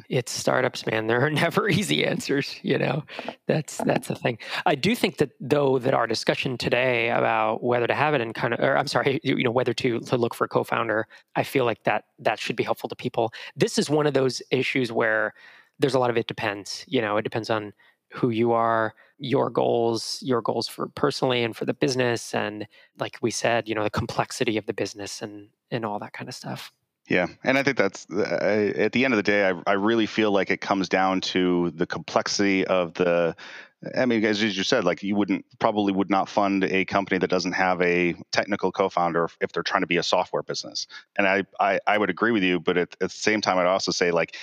it's 0.10 0.32
startups 0.32 0.86
man 0.86 1.08
there 1.08 1.24
are 1.24 1.30
never 1.46 1.70
easy 1.70 2.06
answers 2.06 2.60
you 2.64 2.78
know 2.78 3.04
that's 3.48 3.78
that's 3.78 4.08
the 4.08 4.16
thing 4.16 4.38
i 4.66 4.76
do 4.76 4.96
think 4.96 5.18
that 5.18 5.32
though 5.40 5.80
that 5.80 5.94
our 5.94 6.08
discussion 6.08 6.58
today 6.58 7.10
about 7.10 7.64
whether 7.64 7.88
to 7.88 7.94
have 7.94 8.14
it 8.14 8.22
and 8.22 8.34
kind 8.34 8.54
of 8.54 8.60
or 8.60 8.78
i'm 8.78 8.88
sorry 8.88 9.20
you 9.24 9.44
know 9.44 9.52
whether 9.52 9.74
to 9.74 10.00
to 10.02 10.18
look 10.18 10.34
for 10.34 10.46
a 10.46 10.48
co-founder 10.48 11.08
i 11.36 11.44
feel 11.44 11.66
like 11.66 11.84
that 11.84 12.06
that 12.20 12.40
should 12.40 12.56
be 12.56 12.64
helpful 12.64 12.90
to 12.90 12.96
people 12.96 13.32
this 13.56 13.78
is 13.78 13.90
one 13.90 14.08
of 14.08 14.14
those 14.14 14.42
issues 14.52 14.92
where 14.92 15.34
there's 15.82 15.96
a 15.96 16.00
lot 16.00 16.10
of 16.10 16.18
it 16.18 16.28
depends 16.28 16.86
you 16.88 17.02
know 17.02 17.18
it 17.18 17.24
depends 17.24 17.50
on 17.50 17.74
who 18.14 18.30
you 18.30 18.52
are 18.52 18.94
your 19.18 19.50
goals 19.50 20.20
your 20.22 20.42
goals 20.42 20.68
for 20.68 20.88
personally 20.90 21.44
and 21.44 21.56
for 21.56 21.66
the 21.66 21.74
business 21.74 22.34
and 22.34 22.68
like 23.00 23.18
we 23.22 23.32
said 23.32 23.68
you 23.68 23.76
know 23.76 23.84
the 23.84 23.90
complexity 23.90 24.58
of 24.58 24.66
the 24.66 24.74
business 24.74 25.22
and 25.22 25.50
and 25.72 25.86
all 25.86 26.00
that 26.00 26.14
kind 26.14 26.30
of 26.30 26.36
stuff 26.36 26.72
Yeah, 27.10 27.28
and 27.44 27.58
I 27.58 27.64
think 27.64 27.78
that's 27.78 28.08
at 28.12 28.92
the 28.94 29.04
end 29.04 29.14
of 29.14 29.18
the 29.18 29.24
day, 29.24 29.50
I, 29.50 29.62
I 29.68 29.74
really 29.74 30.06
feel 30.06 30.32
like 30.32 30.52
it 30.52 30.62
comes 30.62 30.88
down 30.88 31.20
to 31.22 31.72
the 31.72 31.86
complexity 31.86 32.66
of 32.68 32.94
the. 32.94 33.36
I 33.96 34.06
mean, 34.06 34.24
as 34.24 34.42
you 34.42 34.64
said, 34.64 34.84
like 34.84 35.02
you 35.02 35.16
wouldn't 35.16 35.44
probably 35.58 35.92
would 35.92 36.10
not 36.10 36.30
fund 36.30 36.64
a 36.66 36.86
company 36.86 37.18
that 37.18 37.30
doesn't 37.30 37.54
have 37.54 37.82
a 37.82 38.14
technical 38.32 38.72
co-founder 38.72 39.28
if 39.42 39.52
they're 39.52 39.64
trying 39.64 39.82
to 39.82 39.88
be 39.88 39.98
a 39.98 40.04
software 40.04 40.44
business. 40.44 40.86
And 41.18 41.28
I 41.28 41.46
I, 41.60 41.80
I 41.88 41.98
would 41.98 42.12
agree 42.12 42.32
with 42.32 42.44
you, 42.44 42.60
but 42.60 42.78
at, 42.78 42.92
at 43.02 43.10
the 43.10 43.10
same 43.10 43.42
time, 43.42 43.58
I'd 43.58 43.66
also 43.66 43.92
say 43.92 44.12
like 44.12 44.38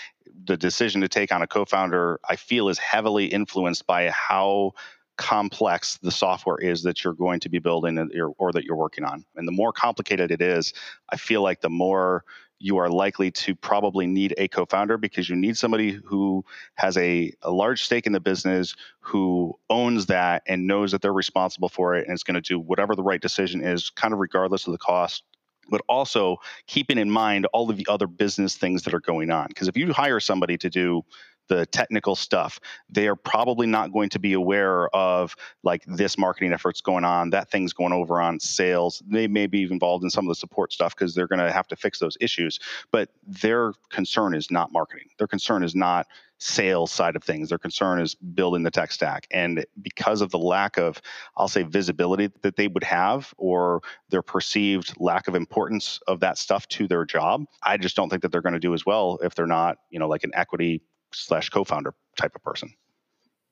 the 0.45 0.57
decision 0.57 1.01
to 1.03 1.09
take 1.09 1.31
on 1.33 1.43
a 1.43 1.47
co-founder, 1.47 2.19
I 2.29 2.35
feel, 2.37 2.69
is 2.69 2.79
heavily 2.79 3.27
influenced 3.27 3.87
by 3.87 4.11
how 4.11 4.73
complex 5.17 5.99
the 5.99 6.13
software 6.13 6.59
is 6.59 6.83
that 6.85 7.03
you're 7.05 7.13
going 7.13 7.41
to 7.41 7.49
be 7.49 7.59
building 7.59 7.99
or 8.39 8.53
that 8.53 8.65
you're 8.65 8.77
working 8.77 9.05
on. 9.05 9.25
And 9.37 9.47
the 9.47 9.53
more 9.53 9.73
complicated 9.73 10.31
it 10.31 10.41
is, 10.41 10.73
I 11.11 11.17
feel 11.17 11.43
like 11.43 11.61
the 11.61 11.71
more 11.71 12.25
you 12.61 12.79
are 12.79 12.89
likely 12.89 13.31
to 13.31 13.55
probably 13.55 14.07
need 14.07 14.35
a 14.37 14.49
co-founder 14.49 14.99
because 14.99 15.29
you 15.29 15.37
need 15.37 15.57
somebody 15.57 15.93
who 16.05 16.45
has 16.75 16.97
a, 16.97 17.33
a 17.43 17.51
large 17.51 17.85
stake 17.85 18.07
in 18.07 18.13
the 18.13 18.21
business 18.21 18.75
who 19.01 19.59
owns 19.71 20.07
that 20.07 20.43
and 20.47 20.67
knows 20.67 20.93
that 20.93 21.03
they're 21.03 21.13
responsible 21.13 21.69
for 21.69 21.95
it 21.95 22.07
and 22.07 22.15
is 22.15 22.25
going 22.25 22.35
to 22.35 22.41
do 22.41 22.59
whatever 22.59 22.95
the 22.95 23.03
right 23.03 23.21
decision 23.21 23.63
is 23.63 23.91
kind 23.91 24.13
of 24.13 24.21
regardless 24.21 24.67
of 24.67 24.73
the 24.73 24.79
cost 24.79 25.23
but 25.71 25.83
also 25.89 26.39
keeping 26.67 26.99
in 26.99 27.11
mind 27.11 27.47
all 27.53 27.71
of 27.71 27.77
the 27.77 27.87
other 27.89 28.07
business 28.07 28.57
things 28.57 28.85
that 28.85 28.95
are 28.95 29.01
going 29.01 29.31
on. 29.31 29.47
Because 29.49 29.69
if 29.69 29.77
you 29.77 29.93
hire 29.93 30.19
somebody 30.19 30.57
to 30.57 30.71
do 30.71 31.03
the 31.49 31.67
technical 31.67 32.17
stuff. 32.17 32.61
They 32.89 33.09
are 33.09 33.17
probably 33.17 33.67
not 33.67 33.93
going 33.93 34.11
to 34.11 34.19
be 34.19 34.33
aware 34.35 34.89
of 34.95 35.35
like 35.63 35.85
this 35.87 36.19
marketing 36.19 36.53
efforts 36.53 36.81
going 36.81 37.05
on 37.05 37.31
that 37.31 37.51
thing's 37.51 37.73
going 37.73 37.93
over 37.93 38.21
on 38.21 38.41
sales. 38.41 39.03
They 39.07 39.27
may 39.27 39.47
be 39.47 39.63
involved 39.65 40.05
in 40.05 40.11
some 40.11 40.27
of 40.27 40.29
the 40.29 40.35
support 40.35 40.73
stuff 40.73 40.95
because 40.95 41.15
they're 41.15 41.27
going 41.27 41.41
to 41.41 41.53
have 41.53 41.69
to 41.69 41.77
fix 41.77 41.99
those 41.99 42.17
issues 42.21 42.59
but 42.91 43.11
their 43.27 43.73
concern 43.91 44.35
is 44.35 44.51
not 44.51 44.73
marketing. 44.73 45.09
Their 45.19 45.27
concern 45.27 45.63
is 45.63 45.75
not 45.75 46.07
sales 46.39 46.93
side 46.93 47.17
of 47.17 47.25
things. 47.25 47.49
Their 47.49 47.59
concern 47.59 48.01
is 48.01 48.15
building 48.15 48.63
the 48.63 48.71
tech 48.71 48.93
stack. 48.93 49.27
And 49.31 49.67
because 49.83 50.21
of 50.21 50.31
the 50.31 50.39
lack 50.39 50.79
of 50.79 51.01
i'll 51.37 51.49
say 51.49 51.63
visibility 51.63 52.31
that 52.43 52.57
they 52.57 52.69
would 52.69 52.85
have 52.85 53.35
or 53.39 53.81
their 54.11 54.23
perceived 54.23 54.95
lack 54.99 55.29
of 55.29 55.35
importance 55.35 56.01
of 56.07 56.21
that 56.21 56.39
stuff 56.39 56.67
to 56.69 56.87
their 56.87 57.05
job 57.05 57.45
i 57.65 57.77
just 57.77 57.97
don't 57.97 58.09
think 58.09 58.23
that 58.23 58.33
they're 58.33 58.43
going 58.43 58.53
to 58.55 58.61
do 58.61 58.75
as 58.75 58.87
well 58.87 59.19
if 59.23 59.35
they're 59.35 59.47
not 59.47 59.79
you 59.91 59.99
know 59.99 60.09
like 60.09 60.25
an 60.25 60.31
equity 60.35 60.83
slash 61.13 61.51
co-founder 61.51 61.95
type 62.17 62.35
of 62.35 62.43
person. 62.43 62.73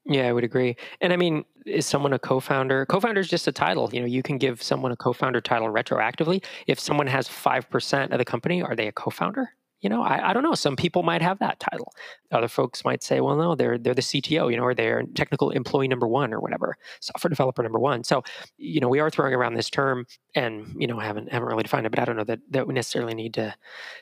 Yeah, 0.08 0.28
I 0.28 0.32
would 0.32 0.44
agree. 0.44 0.76
And 1.00 1.12
I 1.12 1.16
mean, 1.16 1.44
is 1.64 1.84
someone 1.84 2.12
a 2.12 2.18
co-founder? 2.18 2.86
Co-founder 2.86 3.20
is 3.20 3.28
just 3.28 3.48
a 3.48 3.52
title. 3.52 3.90
You 3.92 4.00
know, 4.00 4.06
you 4.06 4.22
can 4.22 4.38
give 4.38 4.62
someone 4.62 4.92
a 4.92 4.96
co-founder 4.96 5.40
title 5.40 5.68
retroactively. 5.68 6.44
If 6.68 6.78
someone 6.78 7.08
has 7.08 7.26
five 7.26 7.68
percent 7.68 8.12
of 8.12 8.18
the 8.18 8.24
company, 8.24 8.62
are 8.62 8.76
they 8.76 8.86
a 8.86 8.92
co-founder? 8.92 9.50
You 9.80 9.90
know, 9.90 10.02
I, 10.02 10.30
I 10.30 10.32
don't 10.32 10.42
know. 10.42 10.54
Some 10.54 10.74
people 10.74 11.02
might 11.02 11.22
have 11.22 11.38
that 11.40 11.60
title. 11.60 11.92
Other 12.32 12.48
folks 12.48 12.84
might 12.84 13.02
say, 13.02 13.20
well, 13.20 13.36
no, 13.36 13.54
they're 13.54 13.78
they're 13.78 13.94
the 13.94 14.00
CTO, 14.00 14.50
you 14.50 14.56
know, 14.56 14.62
or 14.62 14.74
they're 14.74 15.02
technical 15.14 15.50
employee 15.50 15.88
number 15.88 16.06
one 16.06 16.32
or 16.32 16.40
whatever, 16.40 16.76
software 17.00 17.28
developer 17.28 17.62
number 17.62 17.78
one. 17.78 18.04
So, 18.04 18.22
you 18.56 18.80
know, 18.80 18.88
we 18.88 19.00
are 19.00 19.10
throwing 19.10 19.34
around 19.34 19.54
this 19.54 19.68
term, 19.68 20.06
and 20.34 20.74
you 20.78 20.86
know, 20.86 20.98
haven't 20.98 21.32
haven't 21.32 21.48
really 21.48 21.64
defined 21.64 21.84
it, 21.84 21.90
but 21.90 21.98
I 21.98 22.04
don't 22.04 22.16
know 22.16 22.24
that 22.24 22.40
that 22.50 22.66
we 22.66 22.74
necessarily 22.74 23.14
need 23.14 23.34
to 23.34 23.54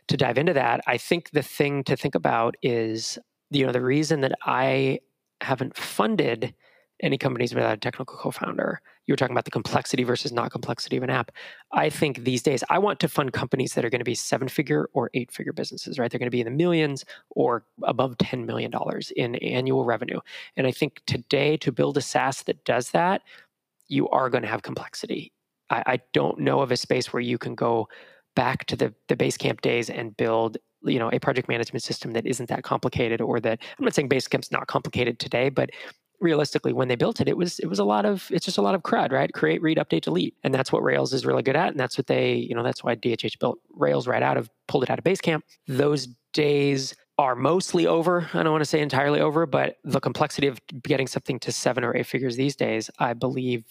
to 0.08 0.16
dive 0.16 0.38
into 0.38 0.52
that. 0.52 0.80
I 0.86 0.98
think 0.98 1.30
the 1.30 1.42
thing 1.42 1.82
to 1.84 1.96
think 1.96 2.14
about 2.14 2.56
is 2.62 3.18
you 3.54 3.66
know 3.66 3.72
the 3.72 3.82
reason 3.82 4.20
that 4.22 4.32
I 4.44 5.00
haven't 5.40 5.76
funded 5.76 6.54
any 7.02 7.18
companies 7.18 7.54
without 7.54 7.74
a 7.74 7.76
technical 7.76 8.16
co-founder. 8.16 8.80
You 9.06 9.12
were 9.12 9.16
talking 9.16 9.34
about 9.34 9.44
the 9.44 9.50
complexity 9.50 10.04
versus 10.04 10.32
not 10.32 10.52
complexity 10.52 10.96
of 10.96 11.02
an 11.02 11.10
app. 11.10 11.32
I 11.72 11.90
think 11.90 12.24
these 12.24 12.42
days 12.42 12.62
I 12.70 12.78
want 12.78 13.00
to 13.00 13.08
fund 13.08 13.32
companies 13.32 13.74
that 13.74 13.84
are 13.84 13.90
going 13.90 14.00
to 14.00 14.04
be 14.04 14.14
seven-figure 14.14 14.88
or 14.92 15.10
eight-figure 15.12 15.52
businesses, 15.52 15.98
right? 15.98 16.10
They're 16.10 16.18
going 16.18 16.28
to 16.28 16.34
be 16.34 16.40
in 16.40 16.46
the 16.46 16.50
millions 16.50 17.04
or 17.30 17.64
above 17.82 18.16
$10 18.18 18.46
million 18.46 18.72
in 19.16 19.34
annual 19.36 19.84
revenue. 19.84 20.20
And 20.56 20.66
I 20.66 20.70
think 20.70 21.02
today 21.06 21.56
to 21.58 21.72
build 21.72 21.98
a 21.98 22.00
SaaS 22.00 22.42
that 22.44 22.64
does 22.64 22.90
that, 22.90 23.22
you 23.88 24.08
are 24.08 24.30
going 24.30 24.42
to 24.42 24.48
have 24.48 24.62
complexity. 24.62 25.32
I, 25.70 25.82
I 25.86 26.00
don't 26.12 26.38
know 26.38 26.60
of 26.60 26.72
a 26.72 26.76
space 26.76 27.12
where 27.12 27.20
you 27.20 27.38
can 27.38 27.54
go 27.54 27.88
back 28.34 28.66
to 28.66 28.76
the, 28.76 28.94
the 29.08 29.16
Basecamp 29.16 29.60
days 29.60 29.90
and 29.90 30.16
build 30.16 30.58
you 30.84 30.98
know 30.98 31.10
a 31.12 31.18
project 31.18 31.48
management 31.48 31.82
system 31.82 32.12
that 32.12 32.26
isn't 32.26 32.48
that 32.48 32.62
complicated 32.62 33.20
or 33.20 33.40
that 33.40 33.58
i'm 33.78 33.84
not 33.84 33.94
saying 33.94 34.08
basecamp's 34.08 34.50
not 34.52 34.66
complicated 34.66 35.18
today 35.18 35.48
but 35.48 35.70
realistically 36.20 36.72
when 36.72 36.88
they 36.88 36.96
built 36.96 37.20
it 37.20 37.28
it 37.28 37.36
was 37.36 37.58
it 37.58 37.66
was 37.66 37.78
a 37.78 37.84
lot 37.84 38.04
of 38.04 38.28
it's 38.30 38.44
just 38.44 38.58
a 38.58 38.62
lot 38.62 38.74
of 38.74 38.82
crud 38.82 39.12
right? 39.12 39.32
Create 39.32 39.60
read 39.62 39.78
update 39.78 40.02
delete. 40.02 40.34
And 40.42 40.52
that's 40.54 40.72
what 40.72 40.82
rails 40.82 41.12
is 41.12 41.26
really 41.26 41.42
good 41.42 41.56
at 41.56 41.68
and 41.68 41.78
that's 41.78 41.98
what 41.98 42.06
they 42.06 42.34
you 42.34 42.54
know 42.54 42.62
that's 42.62 42.82
why 42.82 42.96
dhh 42.96 43.38
built 43.38 43.58
rails 43.74 44.06
right 44.06 44.22
out 44.22 44.36
of 44.36 44.50
pulled 44.66 44.84
it 44.84 44.90
out 44.90 44.98
of 44.98 45.04
basecamp. 45.04 45.42
Those 45.68 46.08
days 46.32 46.94
are 47.18 47.36
mostly 47.36 47.86
over. 47.86 48.28
I 48.34 48.42
don't 48.42 48.52
want 48.52 48.62
to 48.62 48.68
say 48.68 48.80
entirely 48.80 49.20
over 49.20 49.46
but 49.46 49.76
the 49.84 50.00
complexity 50.00 50.46
of 50.46 50.60
getting 50.82 51.06
something 51.06 51.38
to 51.40 51.52
seven 51.52 51.84
or 51.84 51.94
eight 51.96 52.06
figures 52.06 52.36
these 52.36 52.56
days 52.56 52.90
i 52.98 53.12
believe 53.12 53.64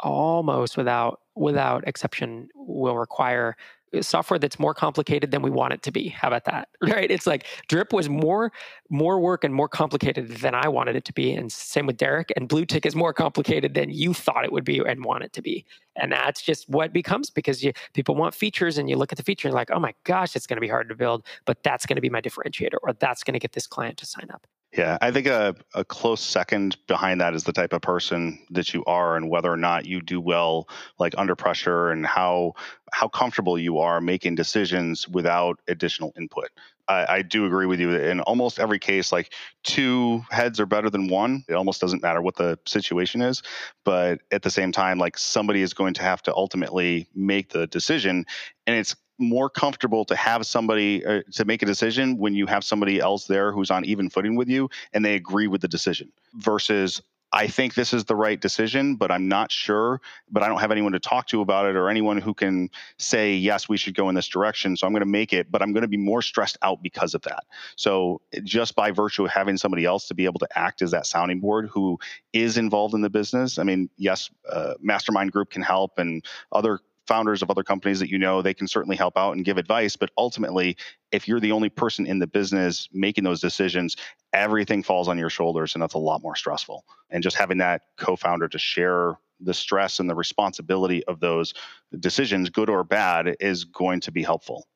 almost 0.00 0.76
without 0.76 1.20
without 1.34 1.86
exception 1.88 2.48
will 2.54 2.96
require 2.96 3.56
software 4.02 4.38
that's 4.38 4.58
more 4.58 4.74
complicated 4.74 5.30
than 5.30 5.42
we 5.42 5.50
want 5.50 5.72
it 5.72 5.82
to 5.82 5.92
be. 5.92 6.08
How 6.08 6.28
about 6.28 6.44
that? 6.44 6.68
Right? 6.94 7.10
It's 7.10 7.26
like 7.26 7.46
Drip 7.68 7.92
was 7.92 8.08
more 8.08 8.52
more 8.90 9.18
work 9.18 9.42
and 9.42 9.54
more 9.54 9.68
complicated 9.68 10.28
than 10.28 10.54
I 10.54 10.68
wanted 10.68 10.96
it 10.96 11.04
to 11.06 11.12
be, 11.12 11.32
and 11.32 11.50
same 11.50 11.86
with 11.86 11.96
Derrick. 11.96 12.30
And 12.36 12.48
Bluetick 12.48 12.86
is 12.86 12.94
more 12.94 13.12
complicated 13.12 13.74
than 13.74 13.90
you 13.90 14.12
thought 14.14 14.44
it 14.44 14.52
would 14.52 14.64
be 14.64 14.78
and 14.78 15.04
want 15.04 15.24
it 15.24 15.32
to 15.32 15.42
be. 15.42 15.64
And 15.96 16.12
that's 16.12 16.42
just 16.42 16.68
what 16.68 16.92
becomes 16.92 17.30
because 17.30 17.64
you, 17.64 17.72
people 17.94 18.14
want 18.14 18.34
features, 18.34 18.78
and 18.78 18.88
you 18.88 18.96
look 18.96 19.12
at 19.12 19.18
the 19.18 19.24
feature 19.24 19.48
and 19.48 19.54
like, 19.54 19.70
oh 19.70 19.80
my 19.80 19.94
gosh, 20.04 20.36
it's 20.36 20.46
going 20.46 20.58
to 20.58 20.60
be 20.60 20.68
hard 20.68 20.88
to 20.90 20.94
build, 20.94 21.24
but 21.46 21.62
that's 21.62 21.86
going 21.86 21.96
to 21.96 22.02
be 22.02 22.10
my 22.10 22.20
differentiator, 22.20 22.76
or 22.82 22.92
that's 22.92 23.24
going 23.24 23.34
to 23.34 23.40
get 23.40 23.52
this 23.52 23.66
client 23.66 23.96
to 23.98 24.06
sign 24.06 24.28
up. 24.32 24.46
Yeah, 24.76 24.98
I 25.00 25.12
think 25.12 25.28
a, 25.28 25.54
a 25.74 25.84
close 25.84 26.20
second 26.20 26.76
behind 26.88 27.20
that 27.20 27.32
is 27.34 27.44
the 27.44 27.52
type 27.52 27.72
of 27.72 27.80
person 27.80 28.44
that 28.50 28.74
you 28.74 28.84
are 28.86 29.16
and 29.16 29.30
whether 29.30 29.50
or 29.50 29.56
not 29.56 29.86
you 29.86 30.00
do 30.00 30.20
well 30.20 30.68
like 30.98 31.14
under 31.16 31.36
pressure 31.36 31.90
and 31.90 32.04
how 32.04 32.54
how 32.92 33.06
comfortable 33.06 33.56
you 33.56 33.78
are 33.78 34.00
making 34.00 34.34
decisions 34.34 35.08
without 35.08 35.60
additional 35.68 36.12
input. 36.16 36.48
I, 36.88 37.06
I, 37.08 37.22
do 37.22 37.46
agree 37.46 37.66
with 37.66 37.80
you 37.80 37.90
in 37.92 38.20
almost 38.20 38.58
every 38.58 38.78
case, 38.78 39.10
like 39.10 39.32
two 39.62 40.22
heads 40.30 40.60
are 40.60 40.66
better 40.66 40.90
than 40.90 41.08
one. 41.08 41.44
It 41.48 41.54
almost 41.54 41.80
doesn't 41.80 42.02
matter 42.02 42.20
what 42.20 42.36
the 42.36 42.58
situation 42.66 43.22
is. 43.22 43.42
But 43.84 44.20
at 44.30 44.42
the 44.42 44.50
same 44.50 44.70
time, 44.70 44.98
like 44.98 45.16
somebody 45.16 45.62
is 45.62 45.72
going 45.72 45.94
to 45.94 46.02
have 46.02 46.22
to 46.22 46.34
ultimately 46.34 47.08
make 47.14 47.50
the 47.50 47.66
decision. 47.66 48.26
And 48.66 48.76
it's 48.76 48.94
more 49.18 49.48
comfortable 49.48 50.04
to 50.04 50.16
have 50.16 50.46
somebody 50.46 51.04
uh, 51.04 51.22
to 51.32 51.44
make 51.44 51.62
a 51.62 51.66
decision 51.66 52.18
when 52.18 52.34
you 52.34 52.46
have 52.46 52.64
somebody 52.64 53.00
else 53.00 53.26
there 53.26 53.52
who's 53.52 53.70
on 53.70 53.84
even 53.84 54.10
footing 54.10 54.36
with 54.36 54.48
you 54.48 54.68
and 54.92 55.04
they 55.04 55.14
agree 55.14 55.46
with 55.46 55.60
the 55.60 55.68
decision 55.68 56.10
versus 56.34 57.00
I 57.34 57.48
think 57.48 57.74
this 57.74 57.92
is 57.92 58.04
the 58.04 58.14
right 58.14 58.40
decision, 58.40 58.94
but 58.94 59.10
I'm 59.10 59.26
not 59.26 59.50
sure. 59.50 60.00
But 60.30 60.44
I 60.44 60.48
don't 60.48 60.60
have 60.60 60.70
anyone 60.70 60.92
to 60.92 61.00
talk 61.00 61.26
to 61.28 61.40
about 61.40 61.66
it 61.66 61.74
or 61.74 61.88
anyone 61.88 62.18
who 62.18 62.32
can 62.32 62.70
say, 62.96 63.34
yes, 63.34 63.68
we 63.68 63.76
should 63.76 63.96
go 63.96 64.08
in 64.08 64.14
this 64.14 64.28
direction. 64.28 64.76
So 64.76 64.86
I'm 64.86 64.92
going 64.92 65.00
to 65.00 65.06
make 65.06 65.32
it, 65.32 65.50
but 65.50 65.60
I'm 65.60 65.72
going 65.72 65.82
to 65.82 65.88
be 65.88 65.96
more 65.96 66.22
stressed 66.22 66.56
out 66.62 66.80
because 66.80 67.12
of 67.12 67.22
that. 67.22 67.42
So 67.74 68.20
just 68.44 68.76
by 68.76 68.92
virtue 68.92 69.24
of 69.24 69.32
having 69.32 69.56
somebody 69.56 69.84
else 69.84 70.06
to 70.08 70.14
be 70.14 70.26
able 70.26 70.38
to 70.38 70.48
act 70.56 70.80
as 70.80 70.92
that 70.92 71.06
sounding 71.06 71.40
board 71.40 71.68
who 71.72 71.98
is 72.32 72.56
involved 72.56 72.94
in 72.94 73.00
the 73.00 73.10
business, 73.10 73.58
I 73.58 73.64
mean, 73.64 73.90
yes, 73.96 74.30
uh, 74.48 74.74
Mastermind 74.80 75.32
Group 75.32 75.50
can 75.50 75.62
help 75.62 75.98
and 75.98 76.24
other 76.52 76.78
founders 77.06 77.42
of 77.42 77.50
other 77.50 77.62
companies 77.62 78.00
that 78.00 78.10
you 78.10 78.18
know, 78.18 78.42
they 78.42 78.54
can 78.54 78.66
certainly 78.66 78.96
help 78.96 79.16
out 79.16 79.32
and 79.32 79.44
give 79.44 79.58
advice. 79.58 79.96
But 79.96 80.10
ultimately, 80.16 80.76
if 81.12 81.28
you're 81.28 81.40
the 81.40 81.52
only 81.52 81.68
person 81.68 82.06
in 82.06 82.18
the 82.18 82.26
business 82.26 82.88
making 82.92 83.24
those 83.24 83.40
decisions, 83.40 83.96
everything 84.32 84.82
falls 84.82 85.08
on 85.08 85.18
your 85.18 85.30
shoulders, 85.30 85.74
and 85.74 85.82
that's 85.82 85.94
a 85.94 85.98
lot 85.98 86.22
more 86.22 86.36
stressful. 86.36 86.84
And 87.10 87.22
just 87.22 87.36
having 87.36 87.58
that 87.58 87.82
co 87.98 88.16
founder 88.16 88.48
to 88.48 88.58
share 88.58 89.18
the 89.40 89.54
stress 89.54 89.98
and 90.00 90.08
the 90.08 90.14
responsibility 90.14 91.04
of 91.04 91.20
those 91.20 91.54
decisions, 91.98 92.50
good 92.50 92.70
or 92.70 92.84
bad, 92.84 93.36
is 93.40 93.64
going 93.64 94.00
to 94.00 94.12
be 94.12 94.22
helpful. 94.22 94.66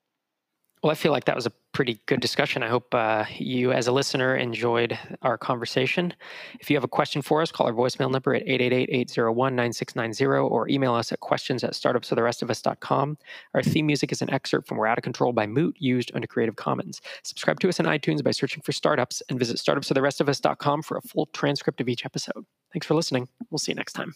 Well, 0.83 0.93
I 0.93 0.95
feel 0.95 1.12
like 1.12 1.24
that 1.24 1.35
was 1.35 1.47
a 1.47 1.53
pretty 1.72 2.01
good 2.07 2.20
discussion. 2.20 2.62
I 2.62 2.68
hope 2.68 2.95
uh, 2.95 3.24
you, 3.37 3.72
as 3.72 3.89
a 3.89 3.93
listener, 3.93 4.37
enjoyed 4.37 4.99
our 5.22 5.37
conversation. 5.37 6.14
If 6.61 6.70
you 6.70 6.76
have 6.76 6.85
a 6.85 6.89
question 6.89 7.20
for 7.20 7.43
us, 7.43 7.51
call 7.51 7.66
our 7.66 7.72
voicemail 7.72 8.11
number 8.11 8.35
at 8.35 8.47
888-801-9690 8.47 10.51
or 10.51 10.68
email 10.68 10.95
us 10.95 11.12
at 11.12 11.20
questions 11.20 11.64
at 11.64 11.72
startupsfortherestofus.com. 11.72 13.18
Our 13.55 13.62
theme 13.62 13.87
music 13.87 14.12
is 14.12 14.22
an 14.22 14.31
excerpt 14.31 14.68
from 14.68 14.76
We're 14.76 14.87
Out 14.87 14.99
of 14.99 15.05
Control 15.05 15.33
by 15.33 15.47
Moot, 15.47 15.76
used 15.79 16.12
under 16.14 16.26
Creative 16.26 16.57
Commons. 16.57 17.01
Subscribe 17.24 17.59
to 17.61 17.68
us 17.68 17.81
on 17.81 17.87
iTunes 17.87 18.22
by 18.22 18.31
searching 18.31 18.62
for 18.62 18.72
Startups 18.72 19.22
and 19.29 19.39
visit 19.39 19.57
startupsfortherestofus.com 19.57 20.83
for 20.83 20.97
a 20.97 21.03
full 21.03 21.26
transcript 21.26 21.81
of 21.81 21.89
each 21.89 22.05
episode. 22.05 22.45
Thanks 22.72 22.87
for 22.87 22.95
listening. 22.95 23.29
We'll 23.51 23.59
see 23.59 23.72
you 23.72 23.76
next 23.76 23.95
time. 23.95 24.14